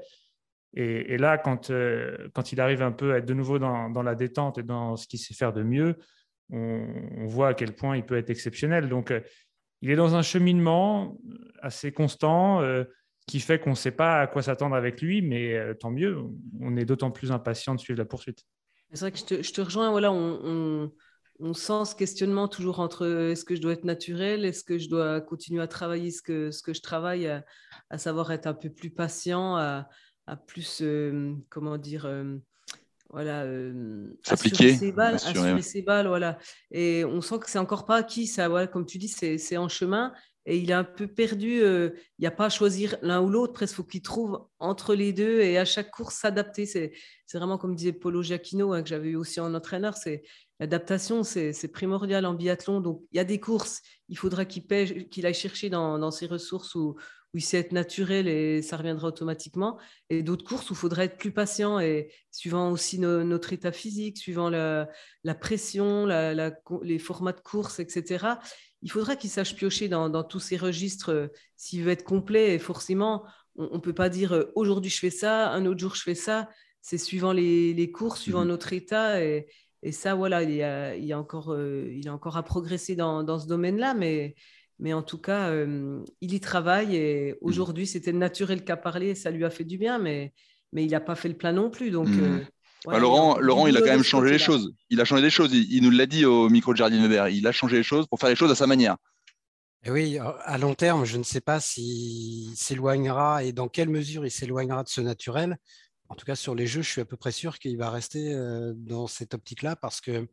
Et, 0.74 1.18
là, 1.18 1.36
quand, 1.36 1.70
euh, 1.70 2.28
quand 2.32 2.52
il 2.52 2.60
arrive 2.60 2.82
un 2.82 2.92
peu 2.92 3.12
à 3.12 3.18
être 3.18 3.26
de 3.26 3.34
nouveau 3.34 3.58
dans, 3.58 4.02
la 4.02 4.14
détente 4.14 4.56
et 4.56 4.62
dans 4.62 4.96
ce 4.96 5.06
qu'il 5.06 5.18
sait 5.18 5.34
faire 5.34 5.52
de 5.52 5.62
mieux, 5.62 5.96
on, 6.50 7.26
voit 7.26 7.48
à 7.48 7.54
quel 7.54 7.74
point 7.74 7.96
il 7.96 8.04
peut 8.04 8.16
être 8.16 8.30
exceptionnel. 8.30 8.88
Donc, 8.88 9.10
euh, 9.10 9.20
il 9.82 9.90
est 9.90 9.96
dans 9.96 10.14
un 10.14 10.22
cheminement 10.22 11.18
assez 11.60 11.92
constant 11.92 12.62
euh, 12.62 12.84
qui 13.26 13.40
fait 13.40 13.58
qu'on 13.58 13.70
ne 13.70 13.74
sait 13.74 13.90
pas 13.90 14.20
à 14.20 14.26
quoi 14.26 14.42
s'attendre 14.42 14.76
avec 14.76 15.02
lui, 15.02 15.22
mais 15.22 15.54
euh, 15.54 15.74
tant 15.74 15.90
mieux, 15.90 16.18
on 16.60 16.76
est 16.76 16.84
d'autant 16.84 17.10
plus 17.10 17.32
impatient 17.32 17.74
de 17.74 17.80
suivre 17.80 17.98
la 17.98 18.04
poursuite. 18.04 18.44
C'est 18.92 19.00
vrai 19.00 19.12
que 19.12 19.18
je 19.18 19.52
te, 19.52 19.60
rejoins, 19.60 19.90
voilà, 19.90 20.12
on, 20.12 20.90
sent 21.54 21.86
ce 21.86 21.94
questionnement 21.96 22.46
toujours 22.46 22.78
entre 22.78 23.06
est-ce 23.30 23.44
que 23.44 23.56
je 23.56 23.60
dois 23.60 23.72
être 23.72 23.84
naturel, 23.84 24.44
est-ce 24.44 24.62
que 24.62 24.78
je 24.78 24.88
dois 24.88 25.20
continuer 25.20 25.62
à 25.62 25.66
travailler 25.66 26.10
ce 26.10 26.22
que, 26.22 26.50
ce 26.50 26.62
que 26.62 26.74
je 26.74 26.82
travaille, 26.82 27.26
à, 27.26 27.98
savoir 27.98 28.30
être 28.32 28.46
un 28.46 28.54
peu 28.54 28.70
plus 28.70 28.90
patient, 28.90 29.56
à, 29.56 29.88
plus, 30.46 30.82
comment 31.48 31.78
dire, 31.78 32.06
voilà, 33.12 33.42
euh, 33.42 34.18
s'appliquer, 34.22 34.74
ses 34.74 34.90
balles, 34.90 35.16
assurer 35.16 35.60
ses 35.60 35.82
balles, 35.82 36.08
voilà. 36.08 36.38
Et 36.70 37.04
on 37.04 37.20
sent 37.20 37.40
que 37.40 37.50
c'est 37.50 37.58
encore 37.58 37.84
pas 37.84 37.96
acquis, 37.96 38.26
ça, 38.26 38.48
voilà, 38.48 38.66
comme 38.66 38.86
tu 38.86 38.96
dis, 38.96 39.08
c'est 39.08 39.56
en 39.58 39.68
chemin. 39.68 40.12
Et 40.44 40.58
il 40.58 40.70
est 40.70 40.74
un 40.74 40.82
peu 40.82 41.06
perdu. 41.06 41.62
Euh, 41.62 41.90
il 42.18 42.22
n'y 42.22 42.26
a 42.26 42.32
pas 42.32 42.46
à 42.46 42.48
choisir 42.48 42.96
l'un 43.02 43.20
ou 43.20 43.28
l'autre. 43.28 43.52
Presque, 43.52 43.76
faut 43.76 43.84
qu'il 43.84 44.02
trouve 44.02 44.44
entre 44.58 44.94
les 44.94 45.12
deux 45.12 45.40
et 45.40 45.56
à 45.56 45.64
chaque 45.64 45.90
course 45.90 46.16
s'adapter. 46.16 46.66
C'est 46.66 46.92
vraiment 47.32 47.58
comme 47.58 47.76
disait 47.76 47.92
Polo 47.92 48.22
Giacchino, 48.22 48.72
hein, 48.72 48.82
que 48.82 48.88
j'avais 48.88 49.10
eu 49.10 49.16
aussi 49.16 49.38
en 49.40 49.54
entraîneur. 49.54 49.96
C'est 49.96 50.22
l'adaptation, 50.58 51.22
c'est 51.22 51.72
primordial 51.72 52.26
en 52.26 52.34
biathlon. 52.34 52.80
Donc, 52.80 53.02
il 53.12 53.18
y 53.18 53.20
a 53.20 53.24
des 53.24 53.38
courses, 53.38 53.82
il 54.08 54.18
faudra 54.18 54.44
qu'il 54.44 54.66
qu'il 55.10 55.26
aille 55.26 55.34
chercher 55.34 55.70
dans, 55.70 55.98
dans 55.98 56.10
ses 56.10 56.26
ressources 56.26 56.74
ou, 56.74 56.96
où 57.34 57.38
il 57.38 57.42
sait 57.42 57.58
être 57.58 57.72
naturel 57.72 58.28
et 58.28 58.60
ça 58.60 58.76
reviendra 58.76 59.08
automatiquement. 59.08 59.78
Et 60.10 60.22
d'autres 60.22 60.44
courses 60.44 60.68
où 60.70 60.74
il 60.74 60.76
faudrait 60.76 61.06
être 61.06 61.16
plus 61.16 61.32
patient 61.32 61.80
et 61.80 62.12
suivant 62.30 62.70
aussi 62.70 62.98
notre 62.98 63.52
état 63.52 63.72
physique, 63.72 64.18
suivant 64.18 64.50
la, 64.50 64.88
pression, 65.40 66.06
les 66.06 66.98
formats 66.98 67.32
de 67.32 67.40
course, 67.40 67.80
etc. 67.80 68.26
Il 68.82 68.90
faudra 68.90 69.16
qu'il 69.16 69.30
sache 69.30 69.54
piocher 69.54 69.88
dans, 69.88 70.24
tous 70.24 70.40
ces 70.40 70.56
registres 70.56 71.10
euh, 71.10 71.28
s'il 71.56 71.82
veut 71.82 71.92
être 71.92 72.04
complet. 72.04 72.54
Et 72.54 72.58
forcément, 72.58 73.24
on 73.56 73.76
ne 73.76 73.80
peut 73.80 73.94
pas 73.94 74.08
dire 74.08 74.32
euh, 74.32 74.52
aujourd'hui 74.56 74.90
je 74.90 74.98
fais 74.98 75.10
ça, 75.10 75.50
un 75.50 75.66
autre 75.66 75.78
jour 75.80 75.94
je 75.94 76.02
fais 76.02 76.14
ça. 76.14 76.48
C'est 76.80 76.98
suivant 76.98 77.32
les, 77.32 77.92
courses, 77.92 78.20
suivant 78.20 78.44
mmh 78.44 78.48
notre 78.48 78.72
état. 78.72 79.24
Et, 79.24 79.46
ça, 79.90 80.14
voilà, 80.14 80.42
il 80.42 80.54
y 80.54 80.62
a, 81.12 81.18
encore, 81.18 81.52
euh, 81.52 81.88
il 81.92 82.08
a 82.08 82.12
encore 82.12 82.36
à 82.36 82.44
progresser 82.44 82.94
dans, 82.94 83.22
dans 83.24 83.38
ce 83.38 83.46
domaine-là. 83.46 83.94
Mais 83.94 84.34
mais 84.82 84.92
en 84.92 85.02
tout 85.02 85.18
cas, 85.18 85.50
euh, 85.50 86.04
il 86.20 86.34
y 86.34 86.40
travaille 86.40 86.96
et 86.96 87.36
aujourd'hui, 87.40 87.86
c'était 87.86 88.12
naturel 88.12 88.64
qu'à 88.64 88.76
parler 88.76 89.10
et 89.10 89.14
ça 89.14 89.30
lui 89.30 89.44
a 89.44 89.50
fait 89.50 89.62
du 89.62 89.78
bien, 89.78 90.00
mais, 90.00 90.32
mais 90.72 90.84
il 90.84 90.90
n'a 90.90 90.98
pas 90.98 91.14
fait 91.14 91.28
le 91.28 91.36
plein 91.36 91.52
non 91.52 91.70
plus. 91.70 91.92
Donc, 91.92 92.08
mmh. 92.08 92.20
euh, 92.20 92.40
bah, 92.86 92.98
Laurent, 92.98 93.38
il, 93.38 93.44
Laurent, 93.44 93.68
il 93.68 93.76
a 93.76 93.80
quand 93.80 93.86
même 93.86 94.02
changé 94.02 94.32
les 94.32 94.40
choses. 94.40 94.74
Il 94.90 95.00
a 95.00 95.04
changé 95.04 95.22
les 95.22 95.30
choses. 95.30 95.54
Il, 95.54 95.84
nous 95.84 95.90
l'a 95.90 96.06
dit 96.06 96.24
au 96.24 96.48
micro 96.48 96.72
de 96.72 96.78
Jardine 96.78 97.06
Vert. 97.06 97.28
Il 97.28 97.46
a 97.46 97.52
changé 97.52 97.76
les 97.76 97.84
choses 97.84 98.08
pour 98.08 98.18
faire 98.18 98.28
les 98.28 98.34
choses 98.34 98.50
à 98.50 98.56
sa 98.56 98.66
manière. 98.66 98.96
Et 99.84 99.90
oui, 99.92 100.18
à 100.18 100.58
long 100.58 100.74
terme, 100.74 101.04
je 101.04 101.16
ne 101.16 101.22
sais 101.22 101.40
pas 101.40 101.60
s'il 101.60 102.56
s'éloignera 102.56 103.44
et 103.44 103.52
dans 103.52 103.68
quelle 103.68 103.88
mesure 103.88 104.26
il 104.26 104.32
s'éloignera 104.32 104.82
de 104.82 104.88
ce 104.88 105.00
naturel. 105.00 105.58
En 106.08 106.16
tout 106.16 106.26
cas, 106.26 106.34
sur 106.34 106.56
les 106.56 106.66
jeux, 106.66 106.82
je 106.82 106.90
suis 106.90 107.00
à 107.00 107.04
peu 107.04 107.16
près 107.16 107.32
sûr 107.32 107.60
qu'il 107.60 107.76
va 107.78 107.88
rester 107.88 108.34
euh, 108.34 108.72
dans 108.74 109.06
cette 109.06 109.32
optique-là 109.32 109.76
parce 109.76 110.00
que 110.00 110.26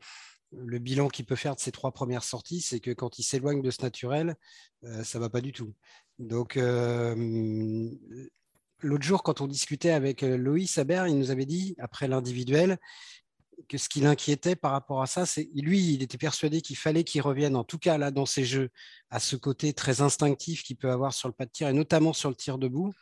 le 0.51 0.79
bilan 0.79 1.09
qu'il 1.09 1.25
peut 1.25 1.35
faire 1.35 1.55
de 1.55 1.59
ses 1.59 1.71
trois 1.71 1.91
premières 1.91 2.23
sorties, 2.23 2.61
c'est 2.61 2.79
que 2.79 2.91
quand 2.91 3.19
il 3.19 3.23
s'éloigne 3.23 3.61
de 3.61 3.71
ce 3.71 3.81
naturel, 3.81 4.35
euh, 4.83 5.03
ça 5.03 5.19
va 5.19 5.29
pas 5.29 5.41
du 5.41 5.51
tout. 5.51 5.73
Donc, 6.17 6.57
euh, 6.57 7.89
l'autre 8.79 9.03
jour, 9.03 9.23
quand 9.23 9.41
on 9.41 9.47
discutait 9.47 9.91
avec 9.91 10.23
euh, 10.23 10.37
Loïs 10.37 10.77
Haber, 10.77 11.05
il 11.07 11.17
nous 11.17 11.31
avait 11.31 11.45
dit, 11.45 11.75
après 11.79 12.07
l'individuel, 12.07 12.77
que 13.67 13.77
ce 13.77 13.89
qui 13.89 13.99
l'inquiétait 13.99 14.55
par 14.55 14.71
rapport 14.71 15.01
à 15.01 15.07
ça, 15.07 15.25
c'est 15.25 15.49
lui, 15.53 15.93
il 15.93 16.01
était 16.01 16.17
persuadé 16.17 16.61
qu'il 16.61 16.77
fallait 16.77 17.03
qu'il 17.03 17.21
revienne, 17.21 17.57
en 17.57 17.65
tout 17.65 17.77
cas 17.77 17.97
là 17.97 18.09
dans 18.09 18.25
ses 18.25 18.45
jeux, 18.45 18.69
à 19.09 19.19
ce 19.19 19.35
côté 19.35 19.73
très 19.73 19.99
instinctif 19.99 20.63
qu'il 20.63 20.77
peut 20.77 20.89
avoir 20.89 21.13
sur 21.13 21.27
le 21.27 21.33
pas 21.33 21.45
de 21.45 21.51
tir 21.51 21.67
et 21.67 21.73
notamment 21.73 22.13
sur 22.13 22.29
le 22.29 22.35
tir 22.35 22.57
debout 22.57 22.93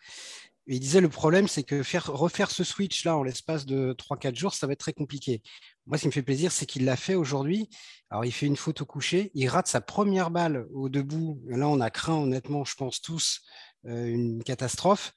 il 0.67 0.79
disait 0.79 1.01
le 1.01 1.09
problème, 1.09 1.47
c'est 1.47 1.63
que 1.63 1.81
faire, 1.81 2.05
refaire 2.07 2.51
ce 2.51 2.63
switch-là 2.63 3.17
en 3.17 3.23
l'espace 3.23 3.65
de 3.65 3.93
3-4 3.93 4.35
jours, 4.35 4.53
ça 4.53 4.67
va 4.67 4.73
être 4.73 4.79
très 4.79 4.93
compliqué. 4.93 5.41
Moi, 5.87 5.97
ce 5.97 6.03
qui 6.03 6.07
me 6.07 6.11
fait 6.11 6.21
plaisir, 6.21 6.51
c'est 6.51 6.65
qu'il 6.65 6.85
l'a 6.85 6.97
fait 6.97 7.15
aujourd'hui. 7.15 7.69
Alors, 8.09 8.25
il 8.25 8.31
fait 8.31 8.45
une 8.45 8.57
faute 8.57 8.81
au 8.81 8.85
coucher, 8.85 9.31
il 9.33 9.47
rate 9.47 9.67
sa 9.67 9.81
première 9.81 10.31
balle 10.31 10.67
au 10.73 10.89
debout. 10.89 11.41
Là, 11.47 11.67
on 11.67 11.79
a 11.79 11.89
craint, 11.89 12.15
honnêtement, 12.15 12.65
je 12.65 12.75
pense 12.75 13.01
tous, 13.01 13.41
euh, 13.85 14.05
une 14.05 14.43
catastrophe. 14.43 15.13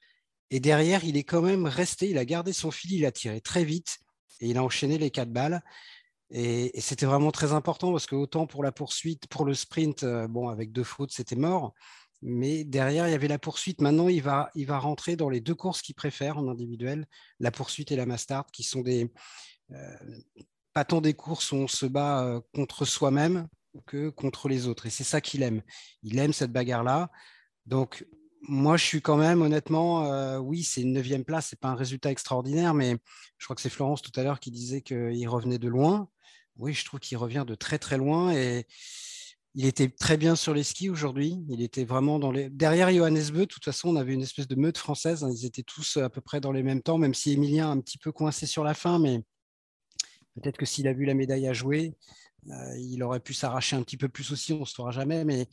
Et 0.49 0.59
derrière, 0.59 1.03
il 1.03 1.17
est 1.17 1.23
quand 1.23 1.41
même 1.41 1.65
resté, 1.65 2.09
il 2.09 2.17
a 2.17 2.25
gardé 2.25 2.53
son 2.53 2.71
fil, 2.71 2.93
il 2.93 3.05
a 3.05 3.11
tiré 3.11 3.41
très 3.41 3.63
vite 3.63 3.99
et 4.39 4.49
il 4.49 4.57
a 4.57 4.63
enchaîné 4.63 4.97
les 4.97 5.11
quatre 5.11 5.31
balles. 5.31 5.61
Et, 6.31 6.79
c'était 6.79 7.05
vraiment 7.05 7.31
très 7.31 7.51
important 7.53 7.91
parce 7.91 8.05
que 8.05 8.15
autant 8.15 8.47
pour 8.47 8.63
la 8.63 8.71
poursuite, 8.71 9.27
pour 9.27 9.45
le 9.45 9.53
sprint, 9.53 10.03
euh, 10.03 10.27
bon, 10.27 10.49
avec 10.49 10.71
deux 10.71 10.83
fautes, 10.83 11.11
c'était 11.11 11.35
mort 11.35 11.73
mais 12.21 12.63
derrière, 12.63 13.07
il 13.07 13.11
y 13.11 13.15
avait 13.15 13.27
la 13.27 13.39
poursuite. 13.39 13.81
Maintenant, 13.81 14.07
il 14.07 14.21
va, 14.21 14.51
il 14.55 14.67
va 14.67 14.77
rentrer 14.77 15.15
dans 15.15 15.29
les 15.29 15.41
deux 15.41 15.55
courses 15.55 15.81
qu'il 15.81 15.95
préfère 15.95 16.37
en 16.37 16.47
individuel, 16.47 17.07
la 17.39 17.51
poursuite 17.51 17.91
et 17.91 17.95
la 17.95 18.05
Mastart, 18.05 18.45
qui 18.51 18.63
sont 18.63 18.81
des 18.81 19.11
euh, 19.71 19.95
pas 20.73 20.85
tant 20.85 21.01
des 21.01 21.13
courses 21.13 21.51
où 21.51 21.55
on 21.55 21.67
se 21.67 21.85
bat 21.85 22.23
euh, 22.23 22.41
contre 22.53 22.85
soi-même 22.85 23.47
que 23.85 24.09
contre 24.09 24.49
les 24.49 24.67
autres. 24.67 24.85
Et 24.85 24.89
c'est 24.89 25.03
ça 25.03 25.21
qu'il 25.21 25.43
aime. 25.43 25.61
Il 26.03 26.19
aime 26.19 26.33
cette 26.33 26.51
bagarre-là. 26.51 27.09
Donc, 27.65 28.05
moi, 28.41 28.75
je 28.77 28.85
suis 28.85 29.01
quand 29.01 29.17
même, 29.17 29.41
honnêtement, 29.41 30.05
euh, 30.11 30.37
oui, 30.39 30.63
c'est 30.63 30.81
une 30.81 30.93
neuvième 30.93 31.23
place, 31.23 31.47
c'est 31.49 31.59
pas 31.59 31.69
un 31.69 31.75
résultat 31.75 32.11
extraordinaire, 32.11 32.73
mais 32.73 32.97
je 33.37 33.45
crois 33.45 33.55
que 33.55 33.61
c'est 33.61 33.69
Florence 33.69 34.01
tout 34.01 34.17
à 34.19 34.23
l'heure 34.23 34.39
qui 34.39 34.51
disait 34.51 34.81
qu'il 34.81 35.27
revenait 35.27 35.59
de 35.59 35.67
loin. 35.67 36.09
Oui, 36.57 36.73
je 36.73 36.83
trouve 36.85 36.99
qu'il 36.99 37.17
revient 37.17 37.45
de 37.47 37.55
très 37.55 37.79
très 37.79 37.97
loin 37.97 38.33
et 38.33 38.65
il 39.53 39.65
était 39.65 39.89
très 39.89 40.17
bien 40.17 40.35
sur 40.35 40.53
les 40.53 40.63
skis 40.63 40.89
aujourd'hui. 40.89 41.37
Il 41.49 41.61
était 41.61 41.83
vraiment 41.83 42.19
dans 42.19 42.31
les. 42.31 42.49
Derrière 42.49 42.91
Johannes 42.91 43.31
Beu, 43.31 43.41
de 43.41 43.45
toute 43.45 43.65
façon, 43.65 43.89
on 43.89 43.95
avait 43.95 44.13
une 44.13 44.21
espèce 44.21 44.47
de 44.47 44.55
meute 44.55 44.77
française. 44.77 45.23
Hein. 45.23 45.31
Ils 45.31 45.45
étaient 45.45 45.63
tous 45.63 45.97
à 45.97 46.09
peu 46.09 46.21
près 46.21 46.39
dans 46.39 46.51
les 46.51 46.63
mêmes 46.63 46.81
temps, 46.81 46.97
même 46.97 47.13
si 47.13 47.33
Emilien 47.33 47.69
a 47.69 47.71
un 47.71 47.79
petit 47.81 47.97
peu 47.97 48.11
coincé 48.11 48.45
sur 48.45 48.63
la 48.63 48.73
fin. 48.73 48.99
Mais 48.99 49.21
peut-être 50.35 50.57
que 50.57 50.65
s'il 50.65 50.87
a 50.87 50.93
vu 50.93 51.05
la 51.05 51.13
médaille 51.13 51.47
à 51.47 51.53
jouer, 51.53 51.93
euh, 52.49 52.77
il 52.77 53.03
aurait 53.03 53.19
pu 53.19 53.33
s'arracher 53.33 53.75
un 53.75 53.83
petit 53.83 53.97
peu 53.97 54.09
plus 54.09 54.31
aussi. 54.31 54.53
On 54.53 54.61
ne 54.61 54.65
se 54.65 54.73
saura 54.73 54.91
jamais. 54.91 55.23
Mais 55.25 55.47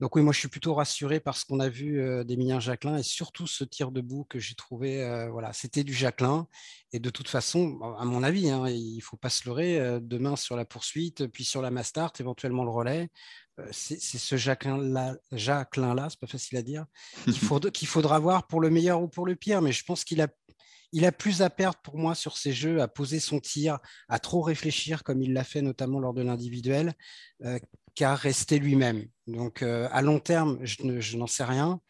donc 0.00 0.14
oui, 0.14 0.22
moi 0.22 0.32
je 0.32 0.38
suis 0.38 0.48
plutôt 0.48 0.74
rassuré 0.74 1.18
par 1.18 1.36
ce 1.36 1.44
qu'on 1.44 1.58
a 1.58 1.68
vu 1.68 2.00
euh, 2.00 2.22
d'Emilien 2.22 2.60
Jacquelin 2.60 2.98
et 2.98 3.02
surtout 3.02 3.48
ce 3.48 3.64
tir 3.64 3.90
debout 3.90 4.24
que 4.28 4.38
j'ai 4.38 4.54
trouvé, 4.54 5.02
euh, 5.02 5.28
voilà, 5.28 5.52
c'était 5.52 5.82
du 5.82 5.92
Jacquelin. 5.92 6.46
Et 6.92 7.00
de 7.00 7.10
toute 7.10 7.28
façon, 7.28 7.80
à 7.98 8.04
mon 8.04 8.22
avis, 8.22 8.48
hein, 8.48 8.68
il 8.68 8.96
ne 8.96 9.02
faut 9.02 9.16
pas 9.16 9.28
se 9.28 9.48
leurrer, 9.48 9.80
euh, 9.80 9.98
demain 10.00 10.36
sur 10.36 10.54
la 10.54 10.64
poursuite, 10.64 11.26
puis 11.26 11.44
sur 11.44 11.62
la 11.62 11.72
Mastart, 11.72 12.12
éventuellement 12.20 12.64
le 12.64 12.70
relais, 12.70 13.10
c'est 13.72 13.98
ce 13.98 14.36
Jacquelin-là, 14.36 15.16
Jacquelin 15.32 15.94
-là, 15.96 16.06
c'est 16.08 16.20
pas 16.20 16.28
facile 16.28 16.58
à 16.58 16.62
dire, 16.62 16.86
qu'il 17.74 17.88
faudra 17.88 18.20
voir 18.20 18.46
pour 18.46 18.60
le 18.60 18.70
meilleur 18.70 19.02
ou 19.02 19.08
pour 19.08 19.26
le 19.26 19.34
pire, 19.34 19.62
mais 19.62 19.72
je 19.72 19.82
pense 19.84 20.04
qu'il 20.04 20.20
a 20.20 20.28
il 20.92 21.04
a 21.04 21.12
plus 21.12 21.42
à 21.42 21.50
perdre 21.50 21.78
pour 21.82 21.98
moi 21.98 22.14
sur 22.14 22.36
ces 22.36 22.52
jeux, 22.52 22.80
à 22.80 22.88
poser 22.88 23.20
son 23.20 23.40
tir, 23.40 23.78
à 24.08 24.18
trop 24.18 24.40
réfléchir 24.42 25.04
comme 25.04 25.22
il 25.22 25.32
l'a 25.32 25.44
fait 25.44 25.62
notamment 25.62 26.00
lors 26.00 26.14
de 26.14 26.22
l'individuel, 26.22 26.94
qu'à 27.98 28.14
rester 28.14 28.60
lui-même. 28.60 29.04
Donc 29.26 29.62
euh, 29.62 29.88
à 29.90 30.02
long 30.02 30.20
terme, 30.20 30.60
je, 30.62 31.16
n'en 31.16 31.26
sais 31.26 31.42
rien, 31.42 31.80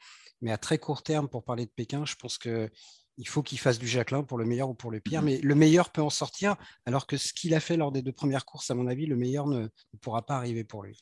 mais 0.41 0.51
à 0.51 0.57
très 0.57 0.79
court 0.79 1.03
terme, 1.03 1.29
pour 1.29 1.45
parler 1.45 1.67
de 1.67 1.71
Pékin, 1.71 2.07
je 2.07 2.15
pense 2.15 2.39
que 2.39 2.71
il 3.19 3.29
faut 3.29 3.43
qu'il 3.43 3.59
fasse 3.59 3.79
du 3.79 3.87
Jacqueline 3.87 4.25
pour 4.25 4.39
le 4.39 4.47
meilleur 4.47 4.71
ou 4.71 4.75
pour 4.75 4.91
le 4.91 5.01
pire. 5.01 5.21
Mmh. 5.21 5.25
Mais 5.27 5.39
le 5.39 5.55
meilleur 5.55 5.91
peut 5.91 6.01
en 6.01 6.09
sortir, 6.09 6.57
alors 6.87 7.07
que 7.07 7.19
ce 7.19 7.35
qu'il 7.35 7.53
a 7.53 7.61
fait 7.61 7.77
lors 7.77 7.93
des 7.93 8.01
deux 8.01 8.13
premières 8.13 8.47
courses, 8.47 8.71
à 8.71 8.75
mon 8.75 8.87
avis, 8.87 9.05
le 9.05 9.17
meilleur 9.17 9.47
ne, 9.49 9.69
pourra 10.01 10.25
pas 10.25 10.37
arriver 10.37 10.65
pour 10.65 10.85
lui. 10.85 10.99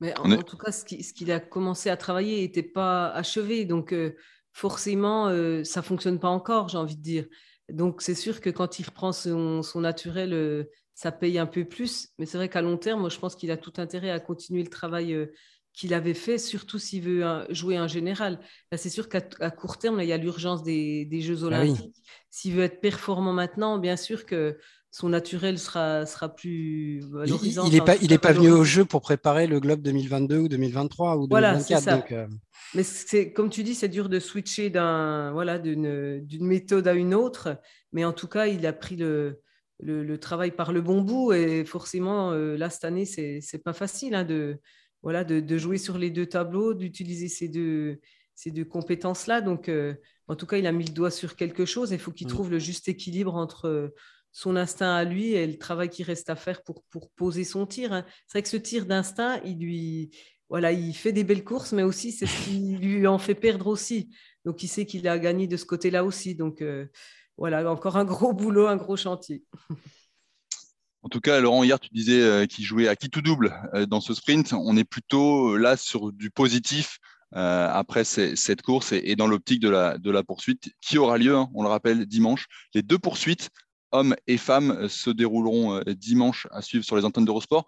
Mais 0.00 0.16
en, 0.18 0.42
tout 0.42 0.58
cas, 0.58 0.70
ce 0.70 0.84
qu'il 0.84 1.32
a 1.32 1.40
commencé 1.40 1.88
à 1.88 1.96
travailler 1.96 2.42
n'était 2.42 2.62
pas 2.62 3.10
achevé. 3.12 3.64
Donc, 3.64 3.92
euh, 3.92 4.14
forcément, 4.54 5.28
ça 5.64 5.80
ne 5.80 5.84
fonctionne 5.84 6.18
pas 6.18 6.28
encore, 6.28 6.70
j'ai 6.70 6.78
envie 6.78 6.96
de 6.96 7.02
dire. 7.02 7.26
Donc, 7.68 8.00
c'est 8.00 8.14
sûr 8.14 8.40
que 8.40 8.48
quand 8.48 8.78
il 8.78 8.86
reprend 8.86 9.12
son, 9.12 9.62
naturel, 9.76 10.66
ça 10.94 11.12
paye 11.12 11.38
un 11.38 11.46
peu 11.46 11.64
plus. 11.64 12.08
Mais 12.18 12.24
c'est 12.24 12.38
vrai 12.38 12.48
qu'à 12.48 12.62
long 12.62 12.78
terme, 12.78 13.00
moi, 13.00 13.10
je 13.10 13.18
pense 13.18 13.34
qu'il 13.34 13.50
a 13.50 13.56
tout 13.56 13.74
intérêt 13.76 14.10
à 14.10 14.20
continuer 14.20 14.62
le 14.62 14.70
travail 14.70 15.28
qu'il 15.72 15.92
avait 15.92 16.14
fait, 16.14 16.38
surtout 16.38 16.78
s'il 16.78 17.02
veut 17.02 17.24
jouer 17.50 17.76
un 17.76 17.88
général. 17.88 18.38
c'est 18.76 18.90
sûr 18.90 19.08
qu'à 19.08 19.20
court 19.50 19.76
terme, 19.76 20.00
il 20.00 20.08
y 20.08 20.12
a 20.12 20.16
l'urgence 20.16 20.62
des, 20.62 21.20
Jeux 21.20 21.38
ah 21.42 21.46
olympiques. 21.46 22.02
S'il 22.30 22.54
veut 22.54 22.62
être 22.62 22.80
performant 22.80 23.32
maintenant, 23.32 23.78
bien 23.78 23.96
sûr 23.96 24.24
que 24.24 24.56
son 24.94 25.08
naturel 25.08 25.58
sera, 25.58 26.06
sera 26.06 26.28
plus 26.28 27.00
valorisant. 27.00 27.66
Il 27.66 27.72
n'est 27.72 27.80
pas, 27.80 27.96
il 27.96 28.16
pas 28.20 28.30
venu 28.30 28.52
au 28.52 28.62
jeu 28.62 28.84
pour 28.84 29.00
préparer 29.00 29.48
le 29.48 29.58
Globe 29.58 29.82
2022 29.82 30.38
ou 30.38 30.46
2023 30.46 31.16
ou 31.16 31.26
2024. 31.26 31.82
Voilà, 31.82 32.22
euh. 32.22 32.28
Mais 32.76 32.84
c'est, 32.84 33.32
comme 33.32 33.50
tu 33.50 33.64
dis, 33.64 33.74
c'est 33.74 33.88
dur 33.88 34.08
de 34.08 34.20
switcher 34.20 34.70
d'un, 34.70 35.32
voilà, 35.32 35.58
d'une, 35.58 36.20
d'une 36.20 36.46
méthode 36.46 36.86
à 36.86 36.92
une 36.92 37.12
autre. 37.12 37.60
Mais 37.90 38.04
en 38.04 38.12
tout 38.12 38.28
cas, 38.28 38.46
il 38.46 38.64
a 38.68 38.72
pris 38.72 38.94
le, 38.94 39.40
le, 39.80 40.16
travail 40.16 40.52
par 40.52 40.72
le 40.72 40.80
bon 40.80 41.00
bout. 41.02 41.32
Et 41.32 41.64
forcément, 41.64 42.30
euh, 42.30 42.56
là, 42.56 42.70
cette 42.70 42.84
année, 42.84 43.04
c'est, 43.04 43.40
c'est 43.42 43.64
pas 43.64 43.72
facile 43.72 44.14
hein, 44.14 44.22
de 44.22 44.60
voilà, 45.02 45.24
de, 45.24 45.58
jouer 45.58 45.78
sur 45.78 45.98
les 45.98 46.10
deux 46.10 46.26
tableaux, 46.26 46.72
d'utiliser 46.72 47.26
ces 47.26 47.48
deux, 47.48 47.98
ces 48.36 48.52
deux 48.52 48.64
compétences-là. 48.64 49.40
Donc, 49.40 49.68
euh, 49.68 49.94
en 50.28 50.36
tout 50.36 50.46
cas, 50.46 50.56
il 50.56 50.68
a 50.68 50.72
mis 50.72 50.84
le 50.84 50.92
doigt 50.92 51.10
sur 51.10 51.34
quelque 51.34 51.64
chose. 51.64 51.90
Il 51.90 51.98
faut 51.98 52.12
qu'il 52.12 52.28
mm. 52.28 52.30
trouve 52.30 52.48
le 52.48 52.60
juste 52.60 52.86
équilibre 52.86 53.34
entre 53.34 53.66
euh, 53.66 53.88
son 54.34 54.56
instinct 54.56 54.92
à 54.92 55.04
lui 55.04 55.32
et 55.34 55.46
le 55.46 55.56
travail 55.56 55.88
qui 55.88 56.02
reste 56.02 56.28
à 56.28 56.34
faire 56.34 56.64
pour, 56.64 56.82
pour 56.90 57.08
poser 57.10 57.44
son 57.44 57.66
tir. 57.66 57.92
Hein. 57.92 58.04
C'est 58.26 58.38
vrai 58.38 58.42
que 58.42 58.48
ce 58.48 58.56
tir 58.56 58.84
d'instinct, 58.84 59.40
il 59.44 59.60
lui, 59.60 60.10
voilà, 60.48 60.72
il 60.72 60.92
fait 60.92 61.12
des 61.12 61.22
belles 61.22 61.44
courses, 61.44 61.70
mais 61.70 61.84
aussi 61.84 62.10
c'est 62.10 62.26
ce 62.26 62.44
qui 62.44 62.76
lui 62.76 63.06
en 63.06 63.18
fait 63.18 63.36
perdre 63.36 63.68
aussi. 63.68 64.10
Donc, 64.44 64.64
il 64.64 64.68
sait 64.68 64.86
qu'il 64.86 65.06
a 65.06 65.20
gagné 65.20 65.46
de 65.46 65.56
ce 65.56 65.64
côté-là 65.64 66.04
aussi. 66.04 66.34
Donc, 66.34 66.62
euh, 66.62 66.86
voilà, 67.38 67.70
encore 67.70 67.96
un 67.96 68.04
gros 68.04 68.32
boulot, 68.34 68.66
un 68.66 68.76
gros 68.76 68.96
chantier. 68.96 69.44
En 71.02 71.08
tout 71.08 71.20
cas, 71.20 71.40
Laurent, 71.40 71.62
hier, 71.62 71.78
tu 71.78 71.90
disais 71.92 72.20
euh, 72.20 72.46
qu'il 72.46 72.64
jouait 72.64 72.88
à 72.88 72.96
qui 72.96 73.10
tout 73.10 73.22
double 73.22 73.54
euh, 73.74 73.86
dans 73.86 74.00
ce 74.00 74.14
sprint. 74.14 74.52
On 74.52 74.76
est 74.76 74.84
plutôt 74.84 75.56
là 75.56 75.76
sur 75.76 76.12
du 76.12 76.30
positif 76.30 76.98
après 77.36 78.04
cette 78.04 78.62
course 78.62 78.92
et, 78.92 79.16
dans 79.16 79.26
l'optique 79.26 79.58
de 79.58 79.68
la, 79.68 79.98
de 79.98 80.12
la 80.12 80.22
poursuite 80.22 80.72
qui 80.80 80.98
aura 80.98 81.18
lieu, 81.18 81.34
hein, 81.34 81.50
on 81.52 81.64
le 81.64 81.68
rappelle, 81.68 82.06
dimanche. 82.06 82.46
Les 82.74 82.82
deux 82.82 82.96
poursuites, 82.96 83.50
hommes 83.94 84.14
et 84.26 84.36
femmes, 84.36 84.88
se 84.88 85.10
dérouleront 85.10 85.80
dimanche 85.86 86.46
à 86.50 86.62
suivre 86.62 86.84
sur 86.84 86.96
les 86.96 87.04
antennes 87.04 87.24
d'Eurosport. 87.24 87.66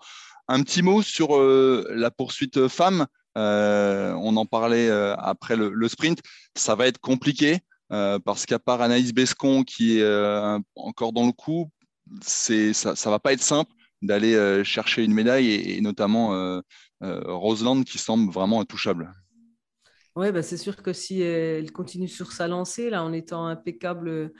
Un 0.49 0.63
petit 0.63 0.83
mot 0.83 1.03
sur 1.03 1.39
la 1.41 2.11
poursuite 2.11 2.69
femmes. 2.69 3.07
on 3.35 4.37
en 4.37 4.47
parlait 4.47 4.91
après 4.91 5.57
le, 5.57 5.89
sprint. 5.89 6.21
Ça 6.55 6.75
va 6.75 6.87
être 6.87 6.99
compliqué. 6.99 7.61
parce 7.89 8.47
qu'à 8.47 8.59
part 8.59 8.83
Anaïs 8.83 9.13
Bescon 9.13 9.65
qui 9.65 9.99
est 9.99 10.59
encore 10.77 11.13
dans 11.13 11.27
le 11.27 11.33
coup, 11.33 11.71
ça, 12.23 12.97
ça 12.97 13.11
va 13.11 13.19
pas 13.19 13.33
être 13.33 13.43
simple 13.43 13.73
d'aller 14.03 14.35
euh, 14.35 14.65
chercher 14.65 15.05
une 15.05 15.15
médaille 15.15 15.53
et, 15.53 15.81
notamment 15.81 16.35
euh, 16.35 16.61
euh, 17.03 17.21
Roseland 17.27 17.83
qui 17.83 17.99
semble 17.99 18.33
vraiment 18.33 18.61
intouchable. 18.61 19.13
Oui, 20.15 20.33
bah 20.33 20.43
c'est 20.43 20.57
sûr 20.57 20.83
que 20.83 20.95
si 20.95 21.21
elle 21.21 21.73
continue 21.73 22.09
sur 22.09 22.33
sa 22.33 22.49
lancée, 22.49 22.89
là, 22.89 23.05
en 23.05 23.13
étant 23.13 23.47
impeccable 23.47 24.33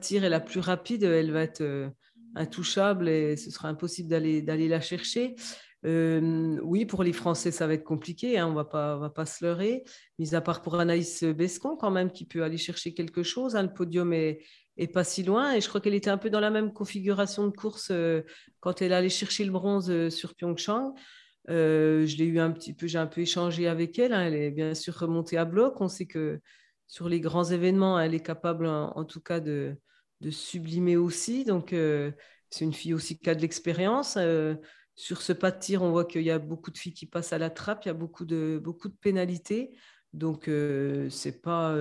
tir 0.00 0.24
et 0.24 0.28
la 0.28 0.40
plus 0.40 0.60
rapide, 0.60 1.04
elle 1.04 1.30
va 1.30 1.42
être 1.42 1.92
intouchable 2.34 3.08
et 3.08 3.36
ce 3.36 3.50
sera 3.50 3.68
impossible 3.68 4.08
d'aller, 4.08 4.68
la 4.68 4.80
chercher. 4.80 5.34
oui, 5.84 6.86
pour 6.86 7.02
les 7.02 7.12
Français, 7.12 7.50
ça 7.50 7.66
va 7.66 7.74
être 7.74 7.84
compliqué, 7.84 8.38
hein, 8.38 8.46
on 8.46 8.64
pas, 8.64 8.96
va 8.96 9.10
pas 9.10 9.26
se 9.26 9.44
leurrer, 9.44 9.84
mis 10.18 10.34
à 10.34 10.40
part 10.40 10.62
pour 10.62 10.76
Anaïs 10.76 11.24
Bescon 11.24 11.76
quand 11.76 11.90
même, 11.90 12.10
qui 12.10 12.26
peut 12.26 12.42
aller 12.42 12.58
chercher 12.58 12.94
quelque 12.94 13.22
chose. 13.22 13.56
Hein, 13.56 13.62
le 13.62 13.72
podium 13.72 14.12
est, 14.12 14.40
pas 14.92 15.04
si 15.04 15.22
loin. 15.22 15.54
Et 15.54 15.60
je 15.60 15.68
crois 15.68 15.80
qu'elle 15.80 15.94
était 15.94 16.10
un 16.10 16.18
peu 16.18 16.30
dans 16.30 16.40
la 16.40 16.50
même 16.50 16.72
configuration 16.72 17.46
de 17.46 17.52
course 17.52 17.88
euh, 17.90 18.22
quand 18.60 18.82
elle 18.82 18.92
allait 18.92 19.08
chercher 19.08 19.44
le 19.44 19.52
bronze 19.52 19.90
euh, 19.90 20.10
sur 20.10 20.34
Pyeongchang. 20.34 20.94
Euh, 21.50 22.06
je 22.06 22.16
l'ai 22.16 22.24
eu 22.24 22.38
un 22.38 22.52
petit 22.52 22.72
peu, 22.72 22.86
j'ai 22.86 22.98
un 22.98 23.06
peu 23.06 23.20
échangé 23.20 23.66
avec 23.66 23.98
elle. 23.98 24.12
Hein. 24.12 24.26
Elle 24.26 24.34
est 24.34 24.50
bien 24.50 24.74
sûr 24.74 24.94
remontée 24.94 25.36
à 25.36 25.44
bloc. 25.44 25.80
On 25.80 25.88
sait 25.88 26.06
que 26.06 26.40
sur 26.92 27.08
les 27.08 27.20
grands 27.20 27.44
événements, 27.44 27.98
elle 27.98 28.12
est 28.12 28.20
capable 28.20 28.66
en, 28.66 29.04
tout 29.06 29.22
cas 29.22 29.40
de, 29.40 29.78
de, 30.20 30.30
sublimer 30.30 30.98
aussi. 30.98 31.46
Donc, 31.46 31.70
c'est 31.70 32.64
une 32.66 32.74
fille 32.74 32.92
aussi 32.92 33.18
qui 33.18 33.30
a 33.30 33.34
de 33.34 33.40
l'expérience. 33.40 34.18
sur 34.94 35.22
ce 35.22 35.32
pas 35.32 35.50
de 35.50 35.58
tir, 35.58 35.80
on 35.80 35.90
voit 35.90 36.04
qu'il 36.04 36.20
y 36.20 36.30
a 36.30 36.38
beaucoup 36.38 36.70
de 36.70 36.76
filles 36.76 36.92
qui 36.92 37.06
passent 37.06 37.32
à 37.32 37.38
la 37.38 37.48
trappe. 37.48 37.86
Il 37.86 37.88
y 37.88 37.90
a 37.90 37.94
beaucoup 37.94 38.26
de, 38.26 38.60
beaucoup 38.62 38.88
de 38.88 38.94
pénalités. 39.00 39.74
Donc, 40.12 40.50
c'est 41.08 41.40
pas 41.40 41.74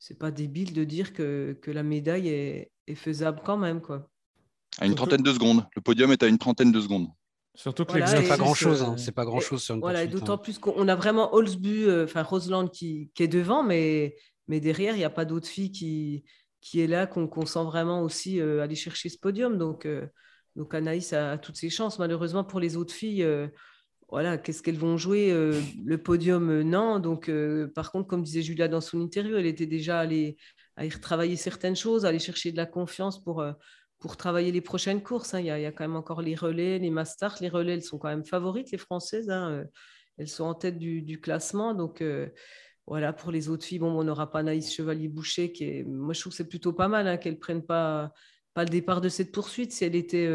c'est 0.00 0.18
pas 0.18 0.32
débile 0.32 0.72
de 0.72 0.82
dire 0.82 1.12
que, 1.12 1.56
que 1.62 1.70
la 1.70 1.84
médaille 1.84 2.26
est, 2.26 2.72
est, 2.88 2.96
faisable 2.96 3.40
quand 3.44 3.56
même. 3.56 3.80
Quoi. 3.80 4.10
À 4.80 4.86
une 4.86 4.96
trentaine 4.96 5.22
de 5.22 5.32
secondes. 5.32 5.64
Le 5.76 5.80
podium 5.80 6.10
est 6.10 6.24
à 6.24 6.26
une 6.26 6.38
trentaine 6.38 6.72
de 6.72 6.80
secondes. 6.80 7.06
Surtout 7.54 7.84
que 7.84 7.92
voilà, 7.92 8.06
c'est 8.06 8.28
pas 8.28 8.36
grand 8.36 8.54
chose. 8.54 8.82
Hein. 8.82 8.96
C'est 8.98 9.12
pas 9.12 9.24
grand 9.24 9.40
chose 9.40 9.62
sur 9.62 9.76
une 9.76 9.80
Voilà, 9.80 10.06
d'autant 10.06 10.34
hein. 10.34 10.38
plus 10.38 10.58
qu'on 10.58 10.88
a 10.88 10.94
vraiment 10.96 11.32
Holzbu, 11.34 11.86
euh, 11.86 12.04
enfin 12.04 12.22
Roseland 12.22 12.66
qui, 12.66 13.10
qui, 13.14 13.22
est 13.22 13.28
devant, 13.28 13.62
mais, 13.62 14.16
mais 14.48 14.58
derrière, 14.58 14.94
il 14.94 14.98
n'y 14.98 15.04
a 15.04 15.10
pas 15.10 15.24
d'autres 15.24 15.46
filles 15.46 15.70
qui, 15.70 16.24
qui 16.60 16.80
est 16.80 16.88
là, 16.88 17.06
qu'on 17.06 17.46
sent 17.46 17.62
vraiment 17.64 18.02
aussi 18.02 18.40
euh, 18.40 18.60
aller 18.60 18.74
chercher 18.74 19.08
ce 19.08 19.18
podium. 19.18 19.56
Donc, 19.56 19.86
euh, 19.86 20.04
donc 20.56 20.74
Anaïs 20.74 21.12
a, 21.12 21.32
a, 21.32 21.38
toutes 21.38 21.56
ses 21.56 21.70
chances. 21.70 22.00
Malheureusement, 22.00 22.42
pour 22.42 22.58
les 22.58 22.76
autres 22.76 22.94
filles, 22.94 23.24
voilà, 24.08 24.36
qu'est-ce 24.36 24.62
qu'elles 24.62 24.78
vont 24.78 24.96
jouer 24.96 25.32
Le 25.32 25.98
podium, 25.98 26.62
non. 26.62 26.98
Donc, 26.98 27.30
par 27.74 27.92
contre, 27.92 28.08
comme 28.08 28.22
disait 28.24 28.42
Julia 28.42 28.66
dans 28.66 28.80
son 28.80 29.00
interview, 29.00 29.36
elle 29.36 29.46
était 29.46 29.66
déjà 29.66 30.00
allée 30.00 30.36
à 30.76 30.84
y 30.84 30.90
retravailler 30.90 31.36
certaines 31.36 31.76
choses, 31.76 32.04
aller 32.04 32.18
chercher 32.18 32.50
de 32.50 32.56
la 32.56 32.66
confiance 32.66 33.22
pour, 33.22 33.44
pour 34.04 34.18
travailler 34.18 34.52
les 34.52 34.60
prochaines 34.60 35.02
courses. 35.02 35.32
Hein. 35.32 35.40
Il, 35.40 35.46
y 35.46 35.50
a, 35.50 35.72
quand 35.72 35.84
même 35.84 35.96
encore 35.96 36.20
les 36.20 36.34
relais, 36.34 36.78
les 36.78 36.90
masters. 36.90 37.38
Les 37.40 37.48
relais, 37.48 37.72
elles 37.72 37.82
sont 37.82 37.96
quand 37.96 38.08
même 38.08 38.26
favorites, 38.26 38.70
les 38.70 38.76
Françaises. 38.76 39.30
Hein. 39.30 39.64
Elles 40.18 40.28
sont 40.28 40.44
en 40.44 40.52
tête 40.52 40.76
du, 40.76 41.18
classement. 41.22 41.72
Donc, 41.72 42.04
voilà, 42.86 43.14
pour 43.14 43.32
les 43.32 43.48
autres 43.48 43.64
filles, 43.64 43.78
bon, 43.78 43.98
on 43.98 44.04
n'aura 44.04 44.30
pas 44.30 44.42
Naïs 44.42 44.70
Chevalier-Boucher, 44.74 45.52
qui 45.52 45.64
est, 45.64 45.84
moi, 45.84 46.12
je 46.12 46.20
trouve 46.20 46.32
que 46.32 46.36
c'est 46.36 46.50
plutôt 46.50 46.74
pas 46.74 46.86
mal 46.86 47.08
hein, 47.08 47.16
qu'elle 47.16 47.36
ne 47.36 47.38
prenne 47.38 47.64
pas, 47.64 48.12
pas 48.52 48.64
le 48.64 48.68
départ 48.68 49.00
de 49.00 49.08
cette 49.08 49.32
poursuite. 49.32 49.72
Si 49.72 49.86
elle 49.86 49.96
était 49.96 50.28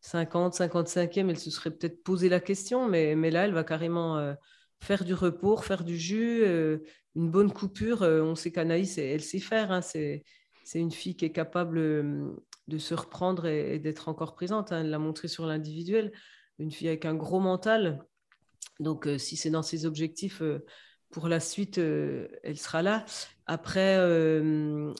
50, 0.00 0.58
55e, 0.58 1.30
elle 1.30 1.38
se 1.38 1.52
serait 1.52 1.70
peut-être 1.70 2.02
posé 2.02 2.28
la 2.28 2.40
question, 2.40 2.88
mais, 2.88 3.14
là, 3.30 3.44
elle 3.44 3.54
va 3.54 3.62
carrément 3.62 4.18
euh, 4.18 4.34
faire 4.80 5.04
du 5.04 5.14
repos, 5.14 5.58
faire 5.58 5.84
du 5.84 5.96
jus, 5.96 6.42
euh, 6.42 6.78
une 7.14 7.30
bonne 7.30 7.52
coupure. 7.52 8.02
Euh, 8.02 8.20
on 8.20 8.34
sait 8.34 8.50
qu'Anaïs, 8.50 8.98
elle 8.98 9.22
sait 9.22 9.38
faire. 9.38 9.70
Hein, 9.70 9.80
c'est, 9.80 10.24
une 10.74 10.90
fille 10.90 11.14
qui 11.14 11.24
est 11.24 11.32
capable 11.32 11.78
de 12.68 12.78
se 12.78 12.94
reprendre 12.94 13.46
et, 13.46 13.78
d'être 13.78 14.08
encore 14.08 14.34
présente. 14.34 14.72
Hein, 14.72 14.80
elle 14.80 14.90
l'a 14.90 14.98
montré 14.98 15.28
sur 15.28 15.46
l'individuel. 15.46 16.12
Une 16.58 16.70
fille 16.70 16.88
avec 16.88 17.04
un 17.04 17.14
gros 17.14 17.40
mental. 17.40 18.04
Donc, 18.80 19.08
si 19.18 19.36
c'est 19.36 19.50
dans 19.50 19.62
ses 19.62 19.86
objectifs 19.86 20.42
pour 21.10 21.28
la 21.28 21.40
suite, 21.40 21.78
elle 21.78 22.58
sera 22.58 22.82
là. 22.82 23.04
Après, 23.46 23.96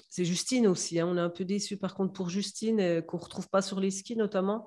c'est 0.09 0.25
Justine 0.25 0.67
aussi. 0.67 1.01
Hein. 1.01 1.07
On 1.09 1.17
est 1.17 1.21
un 1.21 1.31
peu 1.31 1.45
déçu 1.45 1.77
par 1.77 1.95
contre 1.95 2.13
pour 2.13 2.31
Justine, 2.31 3.03
qu'on 3.03 3.17
ne 3.17 3.23
retrouve 3.23 3.49
pas 3.49 3.63
sur 3.63 3.81
les 3.81 3.91
skis 3.91 4.17
notamment. 4.17 4.67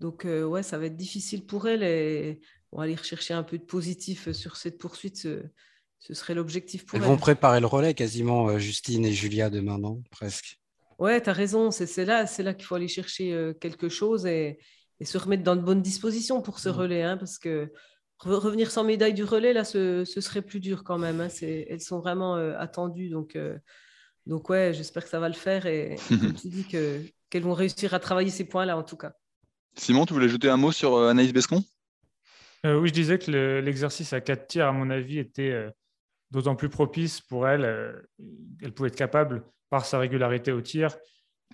Donc, 0.00 0.24
euh, 0.24 0.44
ouais, 0.44 0.62
ça 0.62 0.78
va 0.78 0.86
être 0.86 0.96
difficile 0.96 1.44
pour 1.46 1.68
elle 1.68 1.82
et 1.82 2.40
on 2.72 2.78
va 2.78 2.84
aller 2.84 2.94
rechercher 2.94 3.34
un 3.34 3.42
peu 3.42 3.58
de 3.58 3.64
positif 3.64 4.32
sur 4.32 4.56
cette 4.56 4.78
poursuite. 4.78 5.18
Ce, 5.18 6.14
serait 6.14 6.34
l'objectif 6.34 6.86
pour 6.86 6.96
Elles 6.96 7.04
vont 7.04 7.18
préparer 7.18 7.60
le 7.60 7.66
relais 7.66 7.92
quasiment, 7.92 8.48
euh, 8.48 8.58
Justine 8.58 9.04
et 9.04 9.12
Julia, 9.12 9.50
demain, 9.50 9.78
non? 9.78 10.02
Presque. 10.10 10.58
Ouais, 11.00 11.20
tu 11.20 11.28
as 11.28 11.32
raison. 11.32 11.70
C'est 11.72 12.04
là, 12.04 12.26
là 12.38 12.54
qu'il 12.54 12.64
faut 12.64 12.76
aller 12.76 12.88
chercher 12.88 13.32
euh, 13.32 13.52
quelque 13.52 13.88
chose 13.88 14.26
et, 14.26 14.58
se 15.02 15.16
remettre 15.16 15.42
dans 15.42 15.56
de 15.56 15.62
bonnes 15.62 15.80
dispositions 15.80 16.42
pour 16.42 16.58
ce 16.58 16.68
mmh. 16.68 16.72
relais. 16.72 17.02
Hein, 17.02 17.16
parce 17.16 17.38
que 17.38 17.72
revenir 18.18 18.70
sans 18.70 18.84
médaille 18.84 19.14
du 19.14 19.24
relais, 19.24 19.54
là, 19.54 19.64
ce, 19.64 20.04
serait 20.04 20.42
plus 20.42 20.60
dur 20.60 20.84
quand 20.84 20.98
même. 20.98 21.20
Hein, 21.20 21.28
elles 21.42 21.80
sont 21.80 21.98
vraiment 22.00 22.34
attendues. 22.34 23.08
Donc, 23.08 23.36
donc 24.26 24.48
ouais, 24.50 24.72
j'espère 24.74 25.04
que 25.04 25.08
ça 25.08 25.20
va 25.20 25.28
le 25.28 25.34
faire 25.34 25.66
et 25.66 25.96
comme 26.08 26.34
tu 26.34 26.48
dis 26.48 26.64
qu'elles 27.30 27.42
vont 27.42 27.54
réussir 27.54 27.94
à 27.94 27.98
travailler 27.98 28.30
ces 28.30 28.44
points-là 28.44 28.76
en 28.76 28.82
tout 28.82 28.96
cas. 28.96 29.12
Simon, 29.74 30.04
tu 30.04 30.12
voulais 30.12 30.26
ajouter 30.26 30.48
un 30.48 30.56
mot 30.56 30.72
sur 30.72 30.94
euh, 30.94 31.10
Anaïs 31.10 31.32
Bescon? 31.32 31.64
Euh, 32.66 32.78
Oui, 32.78 32.88
je 32.88 32.94
disais 32.94 33.18
que 33.18 33.60
l'exercice 33.60 34.12
à 34.12 34.20
quatre 34.20 34.46
tirs, 34.46 34.66
à 34.66 34.72
mon 34.72 34.90
avis, 34.90 35.18
était 35.18 35.50
euh, 35.50 35.70
d'autant 36.30 36.54
plus 36.54 36.68
propice 36.68 37.20
pour 37.20 37.48
elle. 37.48 38.04
elle 38.60 38.72
pouvait 38.72 38.88
être 38.88 38.96
capable, 38.96 39.42
par 39.70 39.86
sa 39.86 39.98
régularité 39.98 40.52
au 40.52 40.60
tir, 40.60 40.96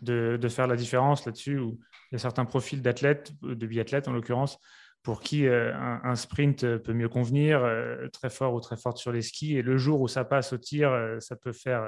de, 0.02 0.38
faire 0.48 0.66
la 0.66 0.76
différence 0.76 1.24
là-dessus. 1.26 1.58
Où 1.58 1.78
il 2.10 2.14
y 2.14 2.16
a 2.16 2.18
certains 2.18 2.44
profils 2.44 2.82
d'athlètes, 2.82 3.32
de 3.42 3.66
biathlètes 3.66 4.08
en 4.08 4.12
l'occurrence, 4.12 4.58
pour 5.02 5.20
qui 5.20 5.46
un, 5.46 6.14
sprint 6.16 6.78
peut 6.78 6.92
mieux 6.92 7.08
convenir, 7.08 7.64
très 8.12 8.30
fort 8.30 8.54
ou 8.54 8.60
très 8.60 8.76
forte 8.76 8.98
sur 8.98 9.12
les 9.12 9.22
skis. 9.22 9.56
Et 9.56 9.62
le 9.62 9.76
jour 9.76 10.00
où 10.00 10.08
ça 10.08 10.24
passe 10.24 10.52
au 10.52 10.58
tir, 10.58 10.90
ça, 11.20 11.36
peut 11.36 11.52
faire, 11.52 11.84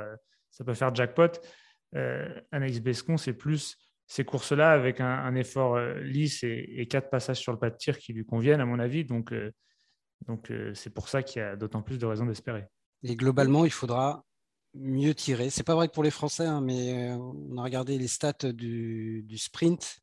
ça 0.50 0.64
peut 0.64 0.74
faire 0.74 0.94
jackpot. 0.94 1.40
Anaïs 2.52 2.80
Bescon, 2.80 3.16
c'est 3.16 3.32
plus 3.32 3.76
ces 4.08 4.24
courses-là 4.24 4.72
avec 4.72 5.00
un, 5.00 5.34
effort 5.34 5.76
euh, 5.76 6.00
lisse 6.00 6.42
et, 6.42 6.86
quatre 6.88 7.10
passages 7.10 7.38
sur 7.38 7.52
le 7.52 7.58
pas 7.58 7.68
de 7.68 7.76
tir 7.76 7.98
qui 7.98 8.14
lui 8.14 8.24
conviennent, 8.24 8.60
à 8.60 8.64
mon 8.64 8.78
avis. 8.78 9.04
Donc, 9.04 9.32
euh, 9.32 9.52
donc 10.26 10.50
euh, 10.50 10.72
c'est 10.74 10.90
pour 10.90 11.10
ça 11.10 11.22
qu'il 11.22 11.40
y 11.40 11.44
a 11.44 11.56
d'autant 11.56 11.82
plus 11.82 11.98
de 11.98 12.06
raisons 12.06 12.24
d'espérer. 12.24 12.64
Et 13.02 13.14
globalement, 13.16 13.66
il 13.66 13.70
faudra 13.70 14.24
mieux 14.78 15.14
tiré. 15.14 15.50
C'est 15.50 15.62
pas 15.62 15.74
vrai 15.74 15.88
que 15.88 15.92
pour 15.92 16.02
les 16.02 16.10
Français, 16.10 16.46
hein, 16.46 16.60
mais 16.60 17.12
on 17.12 17.58
a 17.58 17.62
regardé 17.62 17.98
les 17.98 18.08
stats 18.08 18.52
du, 18.52 19.24
sprint, 19.36 20.00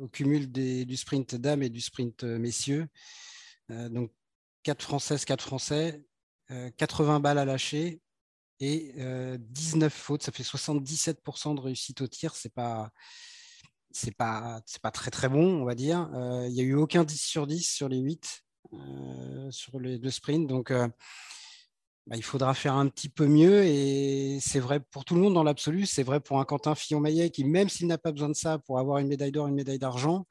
au 0.00 0.08
cumul 0.08 0.50
du 0.50 0.96
sprint 0.96 1.34
dames 1.34 1.62
et 1.62 1.70
du 1.70 1.80
sprint 1.80 2.24
messieurs. 2.24 2.88
donc, 3.68 4.12
4 4.62 4.82
Françaises, 4.82 5.24
4 5.24 5.42
Français, 5.42 6.04
80 6.76 7.20
balles 7.20 7.38
à 7.38 7.44
lâcher 7.44 8.00
et 8.60 8.94
19 9.38 9.92
fautes. 9.92 10.22
Ça 10.22 10.32
fait 10.32 10.44
77% 10.44 11.56
de 11.56 11.60
réussite 11.60 12.00
au 12.00 12.06
tir. 12.06 12.34
C'est 12.34 12.52
pas 12.52 12.90
c'est 13.90 14.16
pas 14.16 14.62
pas 14.82 14.90
très 14.90 15.10
très 15.10 15.28
bon, 15.28 15.60
on 15.60 15.64
va 15.64 15.74
dire. 15.74 16.08
Il 16.46 16.52
n'y 16.52 16.60
a 16.60 16.64
eu 16.64 16.74
aucun 16.74 17.04
10 17.04 17.20
sur 17.20 17.46
10 17.46 17.62
sur 17.62 17.88
les 17.88 17.98
8 17.98 18.44
sur 19.50 19.80
les 19.80 19.98
deux 19.98 20.10
sprints. 20.10 20.46
Donc, 20.46 20.72
bah, 22.06 22.16
il 22.16 22.22
faudra 22.22 22.54
faire 22.54 22.74
un 22.74 22.88
petit 22.88 23.08
peu 23.08 23.26
mieux. 23.26 23.64
Et 23.64 24.38
c'est 24.40 24.60
vrai 24.60 24.80
pour 24.80 25.04
tout 25.04 25.14
le 25.14 25.20
monde 25.20 25.34
dans 25.34 25.44
l'absolu. 25.44 25.86
C'est 25.86 26.02
vrai 26.02 26.20
pour 26.20 26.40
un 26.40 26.44
Quentin 26.44 26.74
Fillon-Maillet 26.74 27.30
qui, 27.30 27.44
même 27.44 27.68
s'il 27.68 27.86
n'a 27.86 27.98
pas 27.98 28.12
besoin 28.12 28.28
de 28.28 28.34
ça 28.34 28.58
pour 28.58 28.78
avoir 28.78 28.98
une 28.98 29.08
médaille 29.08 29.32
d'or, 29.32 29.46
une 29.46 29.54
médaille 29.54 29.78
d'argent, 29.78 30.26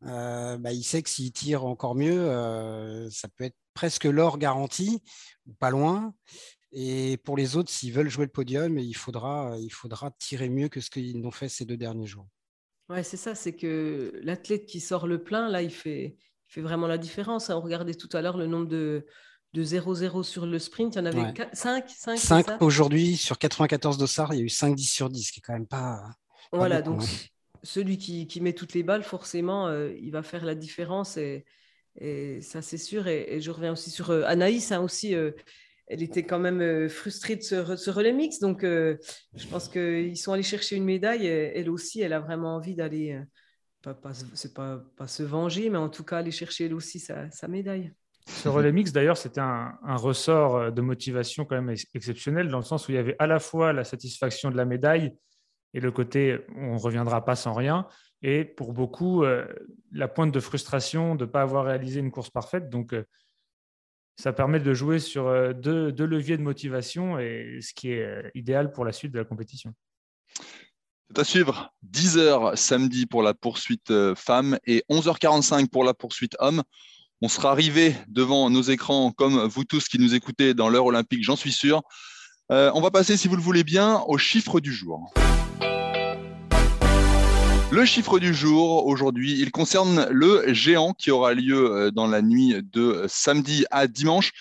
bah, 0.00 0.72
il 0.72 0.84
sait 0.84 1.02
que 1.02 1.10
s'il 1.10 1.32
tire 1.32 1.64
encore 1.64 1.94
mieux, 1.94 3.08
ça 3.10 3.28
peut 3.36 3.44
être 3.44 3.56
presque 3.74 4.04
l'or 4.04 4.38
garanti, 4.38 5.02
ou 5.46 5.52
pas 5.54 5.70
loin. 5.70 6.14
Et 6.72 7.16
pour 7.18 7.36
les 7.36 7.56
autres, 7.56 7.70
s'ils 7.70 7.92
veulent 7.92 8.08
jouer 8.08 8.26
le 8.26 8.32
podium, 8.32 8.78
il 8.78 8.94
faudra, 8.94 9.56
tirer 10.18 10.48
mieux 10.48 10.68
que 10.68 10.80
ce 10.80 10.90
qu'ils 10.90 11.24
ont 11.24 11.30
fait 11.30 11.48
ces 11.48 11.64
deux 11.64 11.76
derniers 11.76 12.06
jours. 12.06 12.26
Ouais, 12.88 13.02
c'est 13.02 13.16
ça, 13.16 13.34
c'est 13.34 13.54
que 13.54 14.12
l'athlète 14.22 14.66
qui 14.66 14.80
sort 14.80 15.06
le 15.06 15.22
plein, 15.22 15.48
là, 15.48 15.62
il 15.62 15.70
fait, 15.70 16.16
il 16.48 16.52
fait 16.52 16.60
vraiment 16.60 16.86
la 16.86 16.98
différence. 16.98 17.50
On 17.50 17.60
regardait 17.60 17.94
tout 17.94 18.08
à 18.12 18.22
l'heure 18.22 18.36
le 18.36 18.46
nombre 18.46 18.68
de, 18.68 19.06
de 19.52 19.64
0-0 19.64 20.22
sur 20.22 20.46
le 20.46 20.58
sprint. 20.58 20.94
Il 20.94 20.98
y 20.98 21.00
en 21.02 21.06
avait 21.06 21.34
5, 21.52 21.88
5, 21.88 22.18
5 22.18 22.62
aujourd'hui 22.62 23.16
sur 23.16 23.38
94 23.38 23.98
dossards. 23.98 24.34
Il 24.34 24.38
y 24.38 24.40
a 24.42 24.44
eu 24.44 24.48
5-10 24.48 24.78
sur 24.88 25.10
10, 25.10 25.24
ce 25.24 25.32
qui 25.32 25.40
est 25.40 25.42
quand 25.42 25.54
même 25.54 25.66
pas. 25.66 26.02
voilà, 26.52 26.82
donc 26.82 27.02
hein. 27.02 27.06
celui 27.62 27.98
qui, 27.98 28.26
qui, 28.26 28.40
met 28.40 28.52
toutes 28.52 28.74
les 28.74 28.82
balles, 28.82 29.02
forcément, 29.02 29.68
euh, 29.68 29.92
il 30.00 30.10
va 30.10 30.22
faire 30.22 30.44
la 30.44 30.54
différence. 30.54 31.16
Et, 31.16 31.44
et 31.98 32.40
ça, 32.42 32.62
c'est 32.62 32.78
sûr. 32.78 33.08
Et, 33.08 33.40
je 33.40 33.50
reviens 33.50 33.72
aussi 33.72 33.90
sur 33.90 34.10
euh, 34.10 34.22
Anaïs, 34.26 34.72
hein, 34.72 34.80
aussi. 34.80 35.14
Euh, 35.14 35.32
elle 35.88 36.02
était 36.02 36.24
quand 36.24 36.40
même 36.40 36.88
frustrée 36.88 37.36
de 37.36 37.42
ce, 37.42 37.90
relais 37.90 38.12
mix. 38.12 38.40
Donc, 38.40 38.62
je 38.64 39.46
pense 39.48 39.68
qu'ils 39.68 40.16
sont 40.16 40.32
allés 40.32 40.42
chercher 40.42 40.74
une 40.74 40.84
médaille. 40.84 41.28
elle 41.28 41.70
aussi, 41.70 42.00
elle 42.00 42.12
a 42.12 42.18
vraiment 42.18 42.56
envie 42.56 42.74
d'aller, 42.74 43.22
pas, 43.82 43.94
pas, 43.94 44.10
pas, 44.52 44.84
pas 44.96 45.06
se 45.06 45.22
venger, 45.22 45.70
mais 45.70 45.78
en 45.78 45.88
tout 45.88 46.02
cas 46.02 46.18
aller 46.18 46.32
chercher 46.32 46.64
elle 46.64 46.74
aussi 46.74 46.98
sa, 46.98 47.30
sa 47.30 47.46
médaille. 47.46 47.92
Ce 48.26 48.48
relais 48.48 48.72
mix, 48.72 48.92
d'ailleurs, 48.92 49.16
c'était 49.16 49.40
un, 49.40 49.78
ressort 49.84 50.56
euh, 50.56 50.70
de 50.70 50.80
motivation 50.80 51.44
quand 51.44 51.60
même 51.60 51.74
exceptionnel, 51.94 52.48
dans 52.48 52.58
le 52.58 52.64
sens 52.64 52.88
où 52.88 52.92
il 52.92 52.96
y 52.96 52.98
avait 52.98 53.16
à 53.18 53.26
la 53.26 53.38
fois 53.38 53.72
la 53.72 53.84
satisfaction 53.84 54.50
de 54.50 54.56
la 54.56 54.64
médaille 54.64 55.16
et 55.74 55.80
le 55.80 55.92
côté 55.92 56.38
on 56.56 56.74
ne 56.74 56.78
reviendra 56.78 57.24
pas 57.24 57.36
sans 57.36 57.52
rien, 57.52 57.86
et 58.22 58.44
pour 58.44 58.72
beaucoup, 58.72 59.24
euh, 59.24 59.46
la 59.92 60.08
pointe 60.08 60.32
de 60.32 60.40
frustration 60.40 61.14
de 61.14 61.24
ne 61.24 61.30
pas 61.30 61.42
avoir 61.42 61.66
réalisé 61.66 62.00
une 62.00 62.10
course 62.10 62.30
parfaite. 62.30 62.68
Donc, 62.68 62.94
euh, 62.94 63.04
ça 64.16 64.32
permet 64.32 64.58
de 64.58 64.72
jouer 64.72 64.98
sur 64.98 65.54
deux, 65.54 65.92
leviers 65.92 66.38
de 66.38 66.42
motivation, 66.42 67.18
et 67.18 67.58
ce 67.60 67.74
qui 67.74 67.90
est 67.90 68.30
idéal 68.34 68.72
pour 68.72 68.86
la 68.86 68.92
suite 68.92 69.12
de 69.12 69.18
la 69.18 69.26
compétition. 69.26 69.74
C'est 71.08 71.18
à 71.18 71.24
suivre. 71.24 71.74
10h 71.92 72.56
samedi 72.56 73.04
pour 73.04 73.22
la 73.22 73.34
poursuite 73.34 73.92
femme 74.14 74.58
et 74.64 74.82
11h45 74.88 75.68
pour 75.68 75.84
la 75.84 75.92
poursuite 75.92 76.34
homme. 76.38 76.62
On 77.22 77.28
sera 77.28 77.50
arrivé 77.50 77.94
devant 78.08 78.50
nos 78.50 78.60
écrans, 78.60 79.10
comme 79.10 79.46
vous 79.46 79.64
tous 79.64 79.88
qui 79.88 79.98
nous 79.98 80.14
écoutez 80.14 80.52
dans 80.52 80.68
l'heure 80.68 80.84
olympique, 80.84 81.24
j'en 81.24 81.34
suis 81.34 81.50
sûr. 81.50 81.80
Euh, 82.52 82.70
on 82.74 82.82
va 82.82 82.90
passer, 82.90 83.16
si 83.16 83.26
vous 83.26 83.36
le 83.36 83.42
voulez 83.42 83.64
bien, 83.64 84.02
au 84.06 84.18
chiffre 84.18 84.60
du 84.60 84.70
jour. 84.70 85.14
Le 87.70 87.84
chiffre 87.86 88.18
du 88.18 88.34
jour, 88.34 88.84
aujourd'hui, 88.84 89.40
il 89.40 89.50
concerne 89.50 90.06
le 90.10 90.52
géant 90.52 90.92
qui 90.92 91.10
aura 91.10 91.32
lieu 91.32 91.72
euh, 91.72 91.90
dans 91.90 92.06
la 92.06 92.20
nuit 92.20 92.56
de 92.62 93.06
samedi 93.08 93.64
à 93.70 93.86
dimanche. 93.86 94.32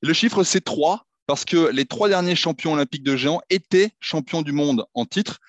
Le 0.00 0.12
chiffre, 0.12 0.44
c'est 0.44 0.60
3, 0.60 1.08
parce 1.26 1.44
que 1.44 1.68
les 1.70 1.84
trois 1.84 2.08
derniers 2.08 2.36
champions 2.36 2.74
olympiques 2.74 3.02
de 3.02 3.16
géant 3.16 3.40
étaient 3.50 3.90
champions 3.98 4.42
du 4.42 4.52
monde 4.52 4.84
en 4.94 5.04
titre. 5.04 5.40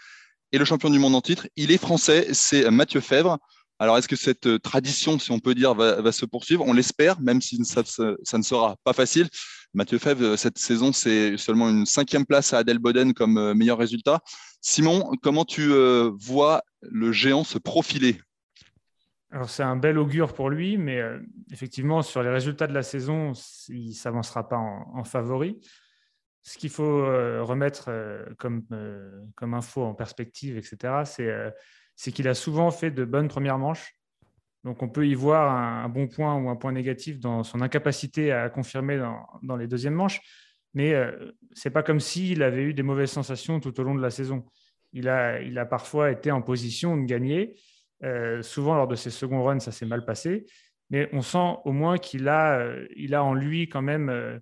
Et 0.51 0.57
le 0.57 0.65
champion 0.65 0.89
du 0.89 0.97
monde 0.97 1.13
en 1.13 1.21
titre, 1.21 1.47
il 1.55 1.71
est 1.71 1.77
français, 1.77 2.29
c'est 2.33 2.71
Mathieu 2.71 3.01
Fèvre. 3.01 3.37
Alors, 3.81 3.97
est-ce 3.97 4.07
que 4.07 4.15
cette 4.15 4.45
euh, 4.45 4.59
tradition, 4.59 5.17
si 5.17 5.31
on 5.31 5.39
peut 5.39 5.55
dire, 5.55 5.73
va, 5.73 6.11
se 6.11 6.27
poursuivre? 6.27 6.63
On 6.67 6.71
l'espère, 6.71 7.19
même 7.19 7.41
si 7.41 7.65
ça, 7.65 7.81
ne 7.81 8.43
sera 8.43 8.75
pas 8.83 8.93
facile. 8.93 9.27
Mathieu 9.73 9.97
Fèvre, 9.97 10.23
euh, 10.23 10.37
cette 10.37 10.59
saison, 10.59 10.93
c'est 10.93 11.35
seulement 11.37 11.67
une 11.67 11.87
cinquième 11.87 12.27
place 12.27 12.53
à 12.53 12.59
Adelboden 12.59 13.15
comme 13.15 13.39
euh, 13.39 13.55
meilleur 13.55 13.79
résultat. 13.79 14.19
Simon, 14.61 15.11
comment 15.23 15.45
tu 15.45 15.73
vois 16.19 16.61
le 16.83 17.11
géant 17.11 17.43
se 17.43 17.57
profiler? 17.57 18.21
Alors 19.31 19.49
c'est 19.49 19.63
un 19.63 19.75
bel 19.75 19.97
augure 19.97 20.35
pour 20.35 20.51
lui, 20.51 20.77
mais 20.77 21.01
effectivement 21.51 22.03
sur 22.03 22.21
les 22.21 22.29
résultats 22.29 22.67
de 22.67 22.73
la 22.73 22.83
saison, 22.83 23.31
il 23.69 23.87
ne 23.87 23.93
s'avancera 23.93 24.47
pas 24.47 24.57
en, 24.57 25.03
favori. 25.03 25.59
Ce 26.43 26.59
qu'il 26.59 26.69
faut 26.69 27.03
remettre 27.43 27.89
comme, 28.37 28.61
comme 29.33 29.55
info 29.55 29.81
en 29.81 29.95
perspective, 29.95 30.57
etc., 30.57 31.01
c'est 31.05 31.51
c'est 32.01 32.11
qu'il 32.11 32.27
a 32.27 32.33
souvent 32.33 32.71
fait 32.71 32.89
de 32.89 33.05
bonnes 33.05 33.27
premières 33.27 33.59
manches. 33.59 33.95
Donc 34.63 34.81
on 34.81 34.89
peut 34.89 35.07
y 35.07 35.13
voir 35.13 35.51
un, 35.51 35.87
bon 35.87 36.07
point 36.07 36.35
ou 36.35 36.49
un 36.49 36.55
point 36.55 36.71
négatif 36.71 37.19
dans 37.19 37.43
son 37.43 37.61
incapacité 37.61 38.31
à 38.31 38.49
confirmer 38.49 38.97
dans, 39.43 39.55
les 39.55 39.67
deuxièmes 39.67 39.93
manches. 39.93 40.19
Mais 40.73 40.95
euh, 40.95 41.31
ce 41.53 41.69
n'est 41.69 41.71
pas 41.71 41.83
comme 41.83 41.99
s'il 41.99 42.41
avait 42.41 42.63
eu 42.63 42.73
des 42.73 42.81
mauvaises 42.81 43.11
sensations 43.11 43.59
tout 43.59 43.79
au 43.79 43.83
long 43.83 43.93
de 43.93 44.01
la 44.01 44.09
saison. 44.09 44.47
Il 44.93 45.09
a, 45.09 45.41
il 45.43 45.59
a 45.59 45.65
parfois 45.67 46.09
été 46.09 46.31
en 46.31 46.41
position 46.41 46.97
de 46.97 47.05
gagner. 47.05 47.53
Euh, 48.03 48.41
souvent 48.41 48.73
lors 48.73 48.87
de 48.87 48.95
ses 48.95 49.11
seconds 49.11 49.43
runs, 49.43 49.59
ça 49.59 49.71
s'est 49.71 49.85
mal 49.85 50.03
passé. 50.03 50.47
Mais 50.89 51.07
on 51.13 51.21
sent 51.21 51.57
au 51.65 51.71
moins 51.71 51.99
qu'il 51.99 52.27
a, 52.29 52.57
euh, 52.61 52.87
il 52.95 53.13
a 53.13 53.23
en 53.23 53.35
lui 53.35 53.69
quand 53.69 53.83
même, 53.83 54.41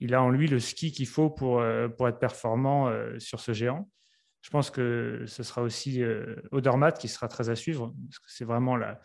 il 0.00 0.14
a 0.14 0.22
en 0.22 0.30
lui 0.30 0.48
le 0.48 0.58
ski 0.58 0.90
qu'il 0.90 1.06
faut 1.06 1.30
pour, 1.30 1.62
pour 1.96 2.08
être 2.08 2.18
performant 2.18 2.92
sur 3.18 3.38
ce 3.38 3.52
géant. 3.52 3.88
Je 4.42 4.50
pense 4.50 4.70
que 4.70 5.24
ce 5.26 5.42
sera 5.42 5.62
aussi 5.62 6.02
euh, 6.02 6.36
Odermatt 6.52 6.98
qui 6.98 7.08
sera 7.08 7.28
très 7.28 7.50
à 7.50 7.56
suivre, 7.56 7.94
parce 8.08 8.18
que 8.18 8.26
c'est 8.28 8.44
vraiment 8.44 8.76
la, 8.76 9.00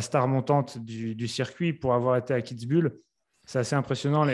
star 0.00 0.26
montante 0.26 0.78
du, 0.78 1.28
circuit 1.28 1.72
pour 1.72 1.94
avoir 1.94 2.16
été 2.16 2.32
à 2.32 2.40
Kitzbühel. 2.40 2.92
C'est 3.44 3.58
assez 3.58 3.76
impressionnant, 3.76 4.26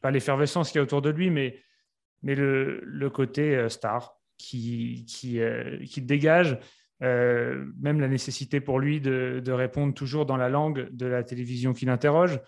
pas 0.00 0.10
l'effervescence 0.10 0.70
qu'il 0.70 0.78
y 0.78 0.80
a 0.80 0.82
autour 0.82 1.02
de 1.02 1.10
lui, 1.10 1.30
mais, 1.30 1.60
le, 2.22 3.08
côté 3.08 3.54
euh, 3.54 3.68
star 3.68 4.14
qui, 4.38 5.04
qui, 5.06 5.40
euh, 5.40 5.78
dégage, 5.98 6.58
même 7.00 8.00
la 8.00 8.08
nécessité 8.08 8.60
pour 8.60 8.78
lui 8.78 9.00
de, 9.00 9.52
répondre 9.52 9.92
toujours 9.92 10.24
dans 10.24 10.36
la 10.36 10.48
langue 10.48 10.88
de 10.92 11.06
la 11.06 11.22
télévision 11.22 11.72
qui 11.74 11.84
l'interroge. 11.84 12.40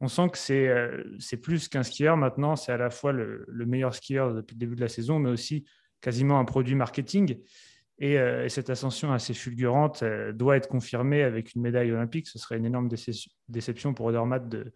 On 0.00 0.08
sent 0.08 0.28
que 0.30 0.38
c'est 0.38 1.36
plus 1.36 1.68
qu'un 1.68 1.84
skieur 1.84 2.16
maintenant, 2.16 2.56
c'est 2.56 2.72
à 2.72 2.76
la 2.76 2.90
fois 2.90 3.12
le 3.12 3.64
meilleur 3.64 3.94
skieur 3.94 4.34
depuis 4.34 4.54
le 4.54 4.58
début 4.58 4.74
de 4.74 4.80
la 4.80 4.88
saison, 4.88 5.20
mais 5.20 5.30
aussi 5.30 5.64
quasiment 6.02 6.38
un 6.38 6.44
produit 6.44 6.74
marketing. 6.74 7.38
Euh, 8.02 8.44
et, 8.44 8.48
cette 8.48 8.68
ascension 8.68 9.12
assez 9.12 9.32
fulgurante 9.32 10.02
euh, 10.02 10.32
doit 10.32 10.56
être 10.56 10.68
confirmée 10.68 11.22
avec 11.22 11.54
une 11.54 11.62
médaille 11.62 11.92
olympique. 11.92 12.26
Ce 12.26 12.38
serait 12.38 12.58
une 12.58 12.66
énorme 12.66 12.88
déception 13.48 13.94
pour 13.94 14.06
Odermatt 14.06 14.48
de, 14.48 14.72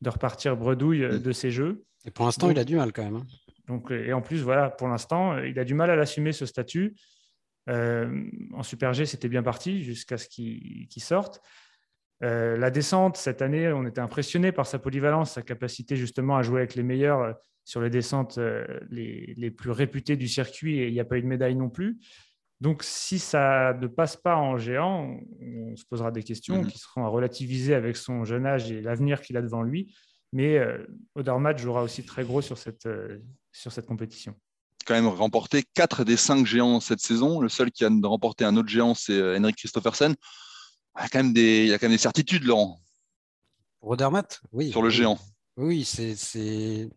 de 0.00 0.10
repartir 0.10 0.56
bredouille 0.56 1.04
euh, 1.04 1.18
mm. 1.18 1.22
de 1.22 1.32
ces 1.32 1.50
Jeux. 1.50 1.84
Et 2.04 2.10
pour 2.10 2.24
l'instant, 2.24 2.50
il 2.50 2.58
a 2.58 2.64
du 2.64 2.76
mal 2.76 2.92
quand 2.92 3.04
même. 3.04 3.16
Hein. 3.16 3.26
Donc, 3.68 3.90
et 3.90 4.12
en 4.12 4.20
plus, 4.20 4.42
voilà, 4.42 4.68
pour 4.68 4.88
l'instant, 4.88 5.38
il 5.38 5.58
a 5.58 5.64
du 5.64 5.72
mal 5.72 5.88
à 5.88 5.96
l'assumer 5.96 6.32
ce 6.32 6.44
statut. 6.44 6.96
en 7.66 8.62
Super 8.62 8.92
G, 8.92 9.06
c'était 9.06 9.28
bien 9.28 9.42
parti 9.42 9.82
jusqu'à 9.82 10.18
ce 10.18 10.28
qu'il 10.28 11.02
sorte. 11.02 11.40
la 12.20 12.70
descente, 12.70 13.16
cette 13.16 13.40
année, 13.40 13.72
on 13.72 13.86
était 13.86 14.02
impressionné 14.02 14.52
par 14.52 14.66
sa 14.66 14.78
polyvalence, 14.78 15.32
sa 15.32 15.42
capacité 15.42 15.96
justement 15.96 16.36
à 16.36 16.42
jouer 16.42 16.58
avec 16.58 16.74
les 16.74 16.82
meilleurs 16.82 17.36
sur 17.64 17.80
les 17.80 17.90
descentes 17.90 18.38
euh, 18.38 18.64
les, 18.90 19.50
plus 19.50 19.70
réputées 19.70 20.16
du 20.16 20.28
circuit 20.28 20.78
et 20.78 20.88
il 20.88 20.92
n'y 20.92 21.00
a 21.00 21.04
pas 21.04 21.18
eu 21.18 21.22
de 21.22 21.26
médaille 21.26 21.56
non 21.56 21.70
plus. 21.70 21.98
Donc, 22.60 22.82
si 22.82 23.18
ça 23.18 23.74
ne 23.80 23.86
passe 23.86 24.16
pas 24.16 24.36
en 24.36 24.56
géant, 24.56 25.18
on, 25.40 25.76
se 25.76 25.84
posera 25.84 26.10
des 26.10 26.22
questions 26.22 26.62
mhm. 26.62 26.66
qui 26.68 26.78
seront 26.78 27.04
à 27.04 27.08
relativiser 27.08 27.74
avec 27.74 27.96
son 27.96 28.24
jeune 28.24 28.46
âge 28.46 28.70
et 28.70 28.80
l'avenir 28.80 29.20
qu'il 29.20 29.36
a 29.36 29.42
devant 29.42 29.62
lui. 29.62 29.94
Mais 30.32 30.58
euh, 30.58 30.84
Odermatt 31.14 31.58
jouera 31.58 31.82
aussi 31.82 32.04
très 32.04 32.24
gros 32.24 32.42
sur 32.42 32.58
cette, 32.58 32.86
euh, 32.86 33.18
sur 33.52 33.70
cette 33.70 33.86
compétition. 33.86 34.34
Quand 34.86 34.94
même 34.94 35.06
remporté 35.06 35.62
4 35.74 36.04
des 36.04 36.16
5 36.16 36.44
géants 36.44 36.80
cette 36.80 37.00
saison. 37.00 37.40
Le 37.40 37.48
seul 37.48 37.70
qui 37.70 37.84
a 37.84 37.90
remporté 38.02 38.44
un 38.44 38.56
autre 38.56 38.68
géant, 38.68 38.94
c'est 38.94 39.12
euh, 39.12 39.38
Henrik 39.38 39.56
Christophersen. 39.56 40.14
Il 40.96 41.02
y 41.02 41.04
a 41.04 41.08
quand 41.08 41.22
même 41.22 41.32
des, 41.32 41.64
il 41.64 41.68
y 41.68 41.72
a 41.72 41.78
quand 41.78 41.86
même 41.86 41.96
des 41.96 42.02
certitudes, 42.02 42.44
Laurent. 42.44 42.80
Odermatt, 43.80 44.40
oui. 44.52 44.70
Sur 44.70 44.82
le 44.82 44.90
géant. 44.90 45.18
Oui, 45.56 45.84
c'est 45.84 46.88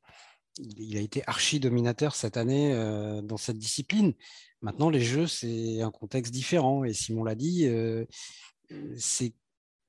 il 0.60 0.98
a 0.98 1.02
été 1.02 1.24
archi-dominateur 1.28 2.16
cette 2.16 2.38
année 2.38 2.74
euh, 2.74 3.22
dans 3.22 3.38
cette 3.38 3.58
discipline. 3.58 4.14
Maintenant, 4.62 4.90
les 4.90 5.02
jeux, 5.02 5.28
c'est 5.28 5.82
un 5.82 5.92
contexte 5.92 6.34
différent. 6.34 6.84
Et 6.84 6.94
Simon 6.94 7.24
l'a 7.24 7.36
dit, 7.36 7.68
euh, 7.68 8.06
c'est 8.98 9.34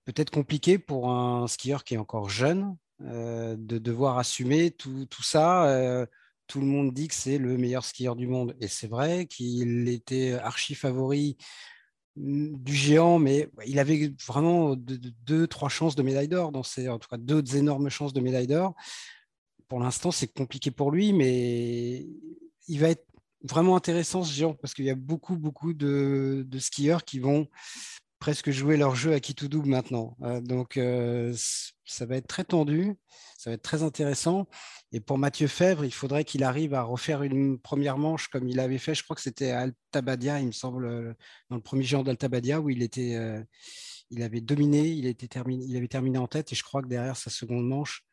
peut-être 0.05 0.31
compliqué 0.31 0.79
pour 0.79 1.11
un 1.11 1.47
skieur 1.47 1.85
qui 1.85 1.95
est 1.95 1.99
encore 1.99 2.29
jeune 2.29 2.77
euh, 3.03 3.57
de 3.59 3.79
devoir 3.79 4.19
assumer 4.19 4.71
tout, 4.71 5.07
ça 5.23 6.07
tout 6.47 6.61
le 6.61 6.67
monde 6.67 6.95
dit 6.95 7.09
que 7.09 7.15
c'est 7.15 7.37
le 7.37 7.59
meilleur 7.59 7.85
skieur 7.85 8.17
du 8.17 8.27
monde. 8.27 8.57
Et 8.61 8.69
c'est 8.69 8.87
vrai 8.89 9.27
qu'il 9.27 9.89
était 9.89 10.33
archi 10.33 10.75
favori 10.75 11.37
mm, 12.17 12.57
du 12.57 12.75
géant, 12.75 13.19
mais 13.19 13.51
il 13.67 13.79
avait 13.79 14.15
vraiment 14.27 14.75
deux, 14.77 15.47
trois 15.47 15.69
chances 15.69 15.95
de 15.95 16.03
médaille 16.03 16.29
d'or, 16.29 16.51
dans 16.51 16.61
en 16.61 16.99
tout 16.99 17.09
cas 17.09 17.19
deux 17.19 17.57
énormes 17.57 17.91
chances 17.91 18.15
de 18.15 18.21
médaille 18.21 18.47
d'or. 18.47 18.75
Pour 19.69 19.81
l'instant, 19.81 20.11
c'est 20.11 20.29
compliqué 20.29 20.71
pour 20.71 20.91
lui, 20.91 21.13
mais 21.13 22.07
il 22.69 22.81
va 22.81 22.89
être 22.89 23.05
vraiment 23.43 23.77
intéressant 23.77 24.25
ce 24.25 24.33
géant 24.33 24.55
parce 24.55 24.75
qu'il 24.75 24.87
y 24.87 24.91
a 24.91 24.95
beaucoup, 24.95 25.37
beaucoup 25.37 25.75
de, 25.75 26.47
skieurs 26.59 27.05
qui 27.05 27.19
vont 27.19 27.49
presque 28.19 28.51
jouer 28.51 28.77
leur 28.77 28.97
jeu 28.97 29.13
à 29.13 29.21
qui 29.21 29.35
tout 29.35 29.49
double 29.49 29.69
maintenant. 29.69 30.17
Euh, 30.23 30.41
donc, 30.41 30.77
euh, 30.77 31.35
ça 31.85 32.05
va 32.07 32.17
être 32.17 32.27
très 32.27 32.45
tendu, 32.45 32.95
ça 33.37 33.51
va 33.51 33.55
être 33.55 33.63
très 33.63 33.83
intéressant. 33.83 34.49
Et 34.91 35.01
pour 35.01 35.19
Mathieu 35.19 35.47
Fèvre, 35.47 35.85
il 35.85 35.93
faudrait 35.93 36.25
qu'il 36.25 36.43
arrive 36.43 36.75
à 36.75 36.83
refaire 36.83 37.23
une 37.23 37.59
première 37.59 37.99
manche 37.99 38.29
comme 38.29 38.49
il 38.49 38.59
avait 38.59 38.79
fait, 38.79 38.95
je 38.95 39.05
crois 39.05 39.15
que 39.15 39.23
c'était 39.23 39.51
à 39.51 39.61
Altabadia, 39.61 40.41
il 40.41 40.47
me 40.47 40.53
semble, 40.53 40.87
euh, 40.87 41.15
dans 41.51 41.57
le 41.57 41.63
premier 41.63 41.85
géant 41.85 42.03
d'Altabadia, 42.03 42.61
où 42.61 42.71
il 42.71 42.83
était. 42.83 43.17
il 44.11 44.23
avait 44.23 44.41
dominé, 44.41 44.89
il, 44.89 45.07
était 45.07 45.29
terminé, 45.29 45.65
il 45.69 45.77
avait 45.77 45.89
terminé 45.89 46.19
en 46.19 46.27
tête, 46.27 46.53
et 46.53 46.57
je 46.57 46.65
crois 46.65 46.83
que 46.83 46.89
derrière 46.89 47.17
sa 47.17 47.31
seconde 47.31 47.69
manche, 47.69 48.08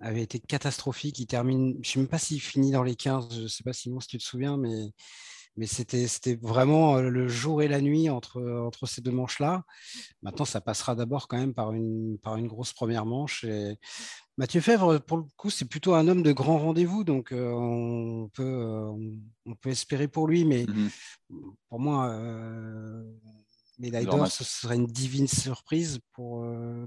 avait 0.00 0.22
été 0.22 0.38
catastrophique. 0.38 1.18
Il 1.18 1.26
termine, 1.26 1.74
je 1.74 1.78
ne 1.78 1.84
sais 1.84 1.98
même 2.00 2.08
pas 2.08 2.18
s'il 2.18 2.40
finit 2.40 2.70
dans 2.70 2.82
les 2.82 2.96
15, 2.96 3.34
je 3.34 3.42
ne 3.42 3.48
sais 3.48 3.62
pas 3.62 3.72
Simon 3.72 4.00
si 4.00 4.08
tu 4.08 4.18
te 4.18 4.22
souviens, 4.22 4.56
mais, 4.56 4.92
mais 5.56 5.66
c'était, 5.66 6.08
c'était 6.08 6.34
vraiment 6.34 6.96
euh, 6.96 7.08
le 7.08 7.28
jour 7.28 7.62
et 7.62 7.68
la 7.68 7.80
nuit 7.80 8.10
entre, 8.10 8.42
entre 8.42 8.86
ces 8.86 9.00
deux 9.00 9.12
manches-là. 9.12 9.64
Maintenant, 10.22 10.44
ça 10.44 10.60
passera 10.60 10.94
d'abord 10.94 11.28
quand 11.28 11.38
même 11.38 11.54
par 11.54 11.72
une, 11.72 12.18
par 12.18 12.36
une 12.36 12.48
grosse 12.48 12.72
première 12.72 13.06
manche. 13.06 13.44
Et 13.44 13.78
Mathieu 14.36 14.60
Fèvre, 14.60 14.98
pour 14.98 15.18
le 15.18 15.24
coup, 15.36 15.48
c'est 15.48 15.64
plutôt 15.64 15.94
un 15.94 16.08
homme 16.08 16.22
de 16.22 16.32
grand 16.32 16.58
rendez-vous, 16.58 17.04
donc 17.04 17.30
euh, 17.30 17.52
on, 17.52 18.28
peut, 18.30 18.42
euh, 18.42 18.90
on, 19.46 19.54
peut 19.54 19.70
espérer 19.70 20.08
pour 20.08 20.26
lui, 20.26 20.44
mais 20.44 20.64
mmh 20.64 20.90
pour 21.68 21.80
moi, 21.80 22.10
euh, 22.10 23.02
médaille 23.78 24.06
d'or, 24.06 24.28
ce 24.28 24.44
serait 24.44 24.76
une 24.76 24.86
divine 24.86 25.26
surprise 25.26 25.98
pour, 26.12 26.46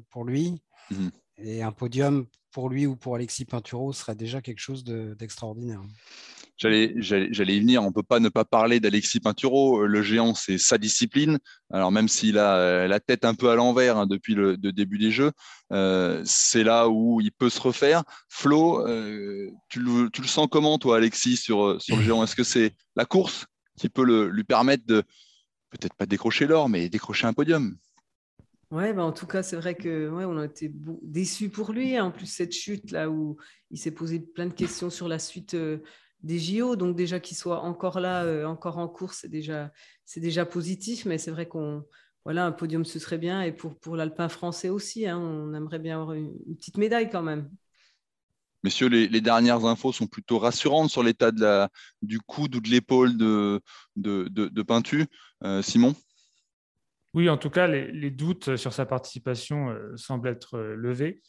pour 0.10 0.24
lui. 0.24 0.62
Mmh 0.92 1.10
et 1.40 1.62
un 1.62 1.72
podium 1.72 2.26
lui 2.66 2.88
ou 2.88 2.96
pour 2.96 3.16
Alexis 3.16 3.46
Pinturo 3.46 3.94
serait 3.94 4.16
déjà 4.16 4.42
quelque 4.42 4.60
chose 4.60 4.84
d'extraordinaire. 4.84 5.82
J'allais, 6.58 6.88
y 6.88 7.60
venir. 7.60 7.84
On 7.84 7.90
ne 7.90 7.94
peut 7.94 8.02
pas 8.02 8.20
ne 8.20 8.30
pas 8.30 8.44
parler 8.44 8.80
d'Alexis 8.80 9.20
Pinturo. 9.20 9.86
Le 9.86 10.02
géant, 10.02 10.34
c'est 10.34 10.58
sa 10.58 10.80
discipline. 10.80 11.38
Alors 11.72 11.92
même 11.92 12.08
s'il 12.08 12.40
a 12.40 12.56
euh, 12.56 12.88
la 12.88 13.00
tête 13.00 13.26
un 13.26 13.36
peu 13.36 13.52
à 13.52 13.56
l'envers 13.56 13.98
hein, 13.98 14.08
depuis 14.08 14.34
le 14.34 14.58
début 14.58 14.98
des 14.98 15.12
Jeux, 15.12 15.32
euh, 15.72 16.22
c'est 16.26 16.64
là 16.64 16.90
où 16.90 17.22
il 17.22 17.32
peut 17.32 17.52
se 17.52 17.62
refaire. 17.62 18.04
Flo, 18.28 18.88
euh, 18.88 19.52
tu, 19.70 19.80
le, 19.80 20.10
tu, 20.10 20.22
le, 20.22 20.28
sens 20.28 20.48
comment, 20.50 20.80
toi, 20.80 20.98
Alexis, 20.98 21.38
sur, 21.38 21.80
sur 21.80 21.96
le 21.96 22.02
géant? 22.02 22.24
Est-ce 22.24 22.36
que 22.36 22.44
c'est 22.44 22.74
la 22.96 23.06
course 23.06 23.46
qui 23.78 23.90
peut 23.90 24.28
lui 24.28 24.44
permettre 24.44 24.86
de 24.88 25.04
peut-être 25.70 25.94
pas 25.94 26.08
décrocher 26.08 26.48
l'or, 26.48 26.70
mais 26.70 26.90
décrocher 26.90 27.28
un 27.28 27.34
podium? 27.34 27.78
Ouais, 28.70 28.94
bah 28.94 29.04
en 29.04 29.14
tout 29.14 29.28
cas, 29.28 29.44
c'est 29.44 29.56
vrai 29.56 29.76
que 29.76 30.10
ouais, 30.10 30.26
on 30.26 30.38
a 30.38 30.46
été 30.46 30.70
déçus 31.02 31.50
pour 31.50 31.72
lui. 31.72 31.98
En 32.00 32.12
plus, 32.12 32.26
cette 32.26 32.52
chute 32.54 32.92
là 32.92 33.10
où 33.10 33.38
il 33.72 33.78
s'est 33.78 33.92
posé 33.92 34.20
plein 34.20 34.48
de 34.48 34.54
questions 34.54 34.90
sur 34.90 35.08
la 35.08 35.20
suite 35.20 35.54
euh, 35.54 35.78
des 36.22 36.38
JO, 36.38 36.76
donc 36.76 36.98
déjà 36.98 37.22
qu'il 37.22 37.38
soit 37.38 37.62
encore 37.62 38.02
là, 38.02 38.26
euh, 38.26 38.46
encore 38.46 38.78
en 38.78 38.90
course, 38.90 39.20
c'est 39.22 39.30
déjà, 39.30 39.72
c'est 40.04 40.20
déjà 40.20 40.46
positif. 40.46 41.06
Mais 41.06 41.18
c'est 41.18 41.32
vrai 41.32 41.48
qu'on, 41.48 41.86
voilà, 42.26 42.46
un 42.46 42.52
podium 42.52 42.84
ce 42.84 43.00
serait 43.00 43.18
bien 43.18 43.42
et 43.42 43.54
pour 43.54 43.80
pour 43.80 43.96
l'alpin 43.96 44.28
français 44.28 44.68
aussi, 44.68 45.08
hein, 45.08 45.18
on 45.18 45.54
aimerait 45.54 45.80
bien 45.80 46.02
avoir 46.02 46.14
une, 46.14 46.34
petite 46.58 46.78
médaille 46.78 47.10
quand 47.10 47.24
même. 47.24 47.50
Messieurs, 48.64 48.90
les, 48.90 49.22
dernières 49.22 49.64
infos 49.64 49.94
sont 49.94 50.08
plutôt 50.08 50.40
rassurantes 50.40 50.90
sur 50.90 51.04
l'état 51.04 51.32
de 51.32 51.40
la, 51.40 51.70
du 52.02 52.20
coude 52.20 52.56
ou 52.56 52.60
de 52.60 52.68
l'épaule 52.68 53.16
de, 53.16 53.62
de, 53.96 54.28
de. 54.28 55.08
Euh, 55.44 55.62
Simon? 55.62 55.96
Oui, 57.14 57.30
en 57.30 57.38
tout 57.38 57.50
cas, 57.50 57.68
les, 57.68 58.12
doutes 58.12 58.58
sur 58.58 58.74
sa 58.74 58.86
participation 58.86 59.70
euh, 59.70 59.96
semblent 59.96 60.28
être 60.28 60.58
euh, 60.58 60.76
levés. 60.76 61.22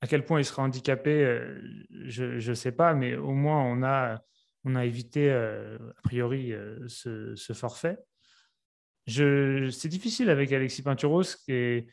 À 0.00 0.06
quel 0.06 0.24
point 0.24 0.40
il 0.40 0.44
sera 0.44 0.62
handicapé, 0.62 1.24
euh, 1.24 1.60
je 2.06 2.50
ne 2.50 2.54
sais 2.54 2.72
pas, 2.72 2.92
mais 2.92 3.14
au 3.14 3.32
moins 3.32 3.62
on 3.62 3.82
a, 3.84 4.84
évité 4.84 5.30
a 5.30 5.78
priori 6.02 6.52
ce, 6.88 7.52
forfait. 7.54 7.98
C'est 9.06 9.88
difficile 9.88 10.28
avec 10.28 10.50
Alexis 10.52 10.82
Pinturos, 10.82 11.36
et 11.46 11.86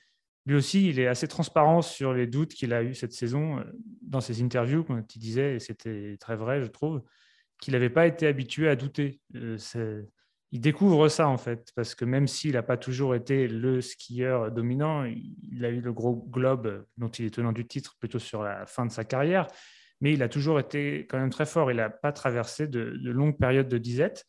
lui 0.48 0.56
aussi, 0.56 0.90
il 0.90 1.00
est 1.00 1.06
assez 1.06 1.28
transparent 1.28 1.84
sur 1.84 2.14
les 2.14 2.26
doutes 2.26 2.56
qu'il 2.56 2.74
a 2.74 2.82
eu 2.82 2.96
cette 2.96 3.14
saison 3.14 3.64
dans 4.02 4.22
ses 4.22 4.42
interviews, 4.42 4.84
comme 4.84 5.06
tu 5.06 5.20
disais, 5.20 5.58
et 5.58 5.60
c'était 5.60 6.18
très 6.20 6.36
vrai, 6.36 6.64
je 6.64 6.68
trouve, 6.68 7.04
qu'il 7.62 7.74
n'avait 7.74 7.92
pas 7.92 8.08
été 8.08 8.26
habitué 8.26 8.70
à 8.70 8.76
douter 8.76 9.22
il 10.52 10.62
découvre 10.62 11.10
ça 11.10 11.28
en 11.28 11.38
fait, 11.38 11.72
parce 11.76 11.94
que 11.94 12.06
même 12.06 12.28
s'il 12.28 12.54
n'a 12.54 12.64
pas 12.64 12.78
toujours 12.78 13.14
été 13.14 13.48
le 13.48 13.82
skieur 13.82 14.52
dominant, 14.52 15.06
il 15.06 15.64
a 15.64 15.70
eu 15.70 15.80
le 15.80 15.94
gros 15.94 16.16
globe 16.16 16.86
dont 16.98 17.10
il 17.10 17.26
est 17.26 17.30
tenant 17.36 17.52
du 17.52 17.68
titre 17.68 17.96
plutôt 18.00 18.20
sur 18.20 18.42
la 18.42 18.66
fin 18.66 18.86
de 18.86 18.92
sa 18.92 19.04
carrière, 19.04 19.48
mais 20.02 20.14
il 20.14 20.24
a 20.24 20.30
toujours 20.30 20.60
été 20.60 21.06
quand 21.08 21.20
même 21.20 21.30
très 21.30 21.46
fort. 21.46 21.72
Il 21.72 21.78
n'a 21.78 21.90
pas 21.90 22.12
traversé 22.12 22.68
de, 22.68 22.80
longues 22.80 23.38
périodes 23.38 23.68
de 23.68 23.78
disette. 23.78 24.26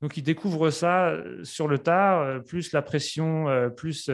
Donc 0.00 0.16
il 0.16 0.22
découvre 0.22 0.70
ça 0.70 1.10
euh, 1.10 1.44
sur 1.44 1.68
le 1.68 1.78
tard, 1.78 2.20
euh, 2.22 2.38
plus 2.40 2.72
la 2.72 2.82
pression, 2.82 3.48
euh, 3.48 3.68
plus 3.68 4.10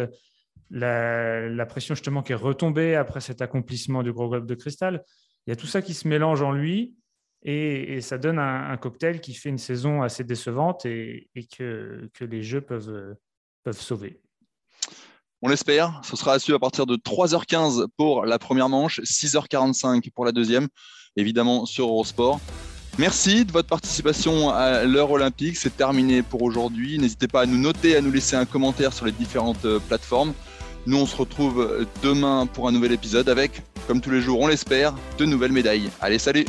la, 0.70 1.48
la 1.48 1.66
pression 1.66 1.94
justement 1.94 2.22
qui 2.22 2.32
est 2.32 2.36
retombée 2.36 2.94
après 2.94 3.20
cet 3.20 3.40
accomplissement 3.40 4.02
du 4.02 4.12
gros 4.12 4.28
globe 4.28 4.46
de 4.46 4.54
cristal. 4.54 5.04
Il 5.46 5.50
y 5.50 5.52
a 5.52 5.56
tout 5.56 5.66
ça 5.66 5.80
qui 5.80 5.94
se 5.94 6.08
mélange 6.08 6.42
en 6.42 6.52
lui. 6.52 6.97
Et, 7.44 8.00
ça 8.00 8.18
donne 8.18 8.38
un, 8.38 8.76
cocktail 8.76 9.20
qui 9.20 9.34
fait 9.34 9.48
une 9.48 9.58
saison 9.58 10.02
assez 10.02 10.24
décevante 10.24 10.84
et, 10.86 11.28
que, 11.56 12.08
les 12.20 12.42
jeux 12.42 12.60
peuvent, 12.60 13.16
peuvent 13.64 13.80
sauver. 13.80 14.20
On 15.40 15.48
l'espère. 15.48 16.00
Ce 16.04 16.16
sera 16.16 16.34
à 16.34 16.36
à 16.36 16.58
partir 16.58 16.86
de 16.86 16.96
3h15 16.96 17.86
pour 17.96 18.24
la 18.26 18.38
première 18.38 18.68
manche, 18.68 19.00
6h45 19.00 20.10
pour 20.10 20.24
la 20.24 20.32
deuxième, 20.32 20.66
évidemment 21.16 21.64
sur 21.64 21.86
Eurosport. 21.86 22.40
Merci 22.98 23.44
de 23.44 23.52
votre 23.52 23.68
participation 23.68 24.50
à 24.50 24.82
l'heure 24.82 25.12
olympique. 25.12 25.56
C'est 25.56 25.76
terminé 25.76 26.22
pour 26.22 26.42
aujourd'hui. 26.42 26.98
N'hésitez 26.98 27.28
pas 27.28 27.42
à 27.42 27.46
nous 27.46 27.58
noter, 27.58 27.94
à 27.96 28.00
nous 28.00 28.10
laisser 28.10 28.34
un 28.34 28.46
commentaire 28.46 28.92
sur 28.92 29.06
les 29.06 29.12
différentes 29.12 29.64
euh, 29.64 29.78
plateformes. 29.78 30.32
Nous, 30.86 30.96
on 30.96 31.06
se 31.06 31.14
retrouve 31.14 31.86
demain 32.02 32.46
pour 32.46 32.66
un 32.66 32.72
nouvel 32.72 32.92
épisode 32.92 33.28
avec, 33.28 33.62
comme 33.86 34.00
tous 34.00 34.10
les 34.10 34.20
jours, 34.20 34.40
on 34.40 34.48
l'espère, 34.48 34.94
de 35.18 35.26
nouvelles 35.26 35.52
médailles. 35.52 35.90
Allez, 36.00 36.18
salut 36.18 36.46